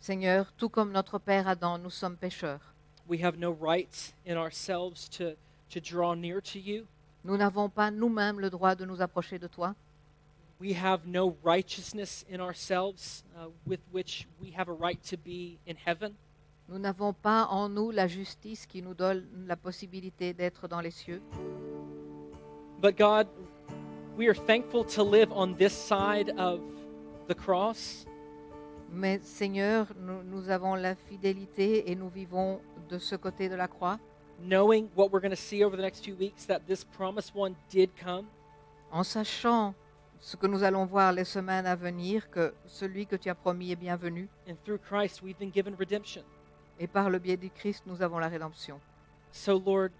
Seigneur, 0.00 0.46
tout 0.56 0.70
comme 0.70 0.92
notre 0.92 1.18
Père 1.18 1.46
Adam, 1.46 1.76
nous 1.76 1.90
sommes 1.90 2.16
pécheurs. 2.16 2.60
We 3.06 3.22
have 3.22 3.38
no 3.38 3.50
right 3.50 4.14
in 4.24 4.38
ourselves 4.38 5.08
to, 5.10 5.36
to 5.70 5.80
draw 5.80 6.14
near 6.14 6.40
to 6.40 6.58
you. 6.58 6.86
Nous 7.24 7.36
n'avons 7.36 7.68
pas 7.68 7.90
nous-mêmes 7.90 8.40
le 8.40 8.50
droit 8.50 8.74
de 8.74 8.84
nous 8.84 9.00
approcher 9.00 9.38
de 9.38 9.48
toi. 9.48 9.74
We 10.60 10.72
have 10.72 11.06
no 11.06 11.36
righteousness 11.44 12.24
in 12.28 12.40
ourselves 12.40 13.22
uh, 13.36 13.48
with 13.66 13.80
which 13.92 14.26
we 14.40 14.52
have 14.56 14.68
a 14.68 14.72
right 14.72 15.00
to 15.10 15.16
be 15.16 15.58
in 15.66 15.76
heaven. 15.76 16.14
Nous 16.68 16.78
n'avons 16.78 17.12
pas 17.14 17.46
en 17.50 17.68
nous 17.68 17.90
la 17.90 18.06
justice 18.06 18.66
qui 18.66 18.82
nous 18.82 18.94
donne 18.94 19.24
la 19.46 19.56
possibilité 19.56 20.34
d'être 20.34 20.68
dans 20.68 20.80
les 20.80 20.90
cieux. 20.90 21.22
But 22.80 22.96
God, 22.96 23.26
we 24.16 24.28
are 24.28 24.34
thankful 24.34 24.84
to 24.94 25.02
live 25.02 25.32
on 25.32 25.54
this 25.54 25.72
side 25.72 26.34
of 26.38 26.60
the 27.28 27.34
cross. 27.34 28.04
Mais 28.90 29.20
Seigneur, 29.22 29.86
nous, 29.98 30.22
nous 30.24 30.50
avons 30.50 30.74
la 30.74 30.94
fidélité 30.94 31.90
et 31.90 31.94
nous 31.94 32.08
vivons 32.08 32.60
de 32.88 32.98
ce 32.98 33.16
côté 33.16 33.48
de 33.48 33.54
la 33.54 33.68
croix, 33.68 33.98
knowing 34.40 34.88
what 34.94 35.10
we're 35.10 35.20
going 35.20 35.30
to 35.30 35.36
see 35.36 35.64
over 35.64 35.76
the 35.76 35.82
next 35.82 36.04
few 36.04 36.14
weeks 36.16 36.44
that 36.46 36.66
this 36.66 36.84
promised 36.84 37.34
one 37.34 37.56
did 37.70 37.90
come. 37.96 38.26
en 38.90 39.02
sachant 39.04 39.74
ce 40.20 40.36
que 40.36 40.46
nous 40.46 40.62
allons 40.62 40.86
voir 40.86 41.12
les 41.12 41.24
semaines 41.24 41.66
à 41.66 41.76
venir, 41.76 42.28
que 42.30 42.52
celui 42.66 43.06
que 43.06 43.16
tu 43.16 43.28
as 43.28 43.34
promis 43.34 43.70
est 43.72 43.76
bienvenu. 43.76 44.28
And 44.48 44.54
through 44.64 44.78
Christ, 44.78 45.22
we've 45.22 45.38
been 45.38 45.52
given 45.52 45.74
redemption. 45.78 46.22
Et 46.80 46.86
par 46.86 47.10
le 47.10 47.18
biais 47.18 47.36
du 47.36 47.50
Christ, 47.50 47.82
nous 47.86 48.00
avons 48.02 48.18
la 48.18 48.28
rédemption. 48.28 48.80
So, 49.30 49.56
Lord, 49.64 49.92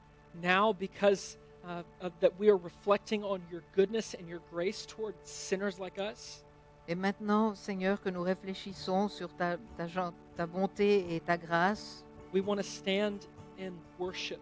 now 0.43 0.73
because 0.73 1.37
uh, 1.65 1.83
of 2.01 2.13
that 2.21 2.33
we 2.39 2.49
are 2.49 2.57
reflecting 2.57 3.23
on 3.23 3.41
your 3.51 3.63
goodness 3.77 4.15
and 4.15 4.29
your 4.29 4.41
grace 4.51 4.87
towards 4.87 5.17
sinners 5.25 5.79
like 5.79 5.99
us, 5.99 6.43
Et 6.91 6.95
maintenant, 6.95 7.55
Seigneur, 7.55 8.01
que 8.01 8.09
nous 8.09 8.23
réfléchissons 8.23 9.09
sur 9.09 9.29
ta, 9.37 9.59
ta, 9.77 9.87
gen- 9.87 10.13
ta 10.37 10.47
bonté 10.47 11.15
et 11.15 11.21
ta 11.21 11.37
grâce, 11.37 12.03
we 12.33 12.41
want 12.43 12.57
to 12.57 12.63
stand 12.63 13.27
in 13.59 13.73
worship. 13.99 14.41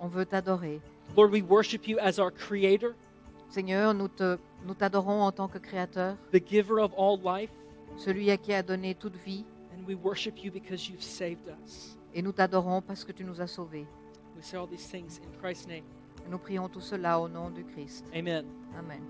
on 0.00 0.08
veut 0.08 0.24
t'adorer. 0.26 0.80
Lord, 1.16 1.32
we 1.32 1.42
worship 1.42 1.86
you 1.88 1.98
as 1.98 2.18
our 2.18 2.30
creator, 2.30 2.94
Seigneur, 3.50 3.94
nous 3.94 4.08
te- 4.08 4.38
nous 4.66 4.74
t'adorons 4.74 5.22
en 5.22 5.32
tant 5.32 5.48
que 5.48 5.58
Créateur, 5.58 6.16
the 6.32 6.40
giver 6.44 6.78
of 6.80 6.92
all 6.96 7.18
life, 7.18 7.50
celui 7.96 8.30
à 8.30 8.36
qui 8.36 8.52
a 8.52 8.62
donné 8.62 8.94
toute 8.94 9.16
vie, 9.16 9.44
and 9.74 9.84
we 9.86 9.94
worship 9.96 10.42
you 10.44 10.50
because 10.52 10.88
you've 10.88 11.02
saved 11.02 11.48
us. 11.62 11.96
et 12.14 12.22
nous 12.22 12.32
t'adorons 12.32 12.80
parce 12.82 13.04
que 13.04 13.12
tu 13.12 13.24
nous 13.24 13.40
as 13.40 13.46
sauvés. 13.48 13.86
We 14.36 14.44
say 14.44 14.56
all 14.56 14.68
these 14.68 14.86
things 14.86 15.18
in 15.18 15.30
Christ's 15.40 15.66
name. 15.66 15.84
Et 16.26 16.30
nous 16.30 16.38
prions 16.38 16.68
tout 16.68 16.80
cela 16.80 17.18
au 17.18 17.28
nom 17.28 17.50
du 17.50 17.64
Christ. 17.64 18.04
Amen. 18.14 18.44
Amen. 18.78 19.02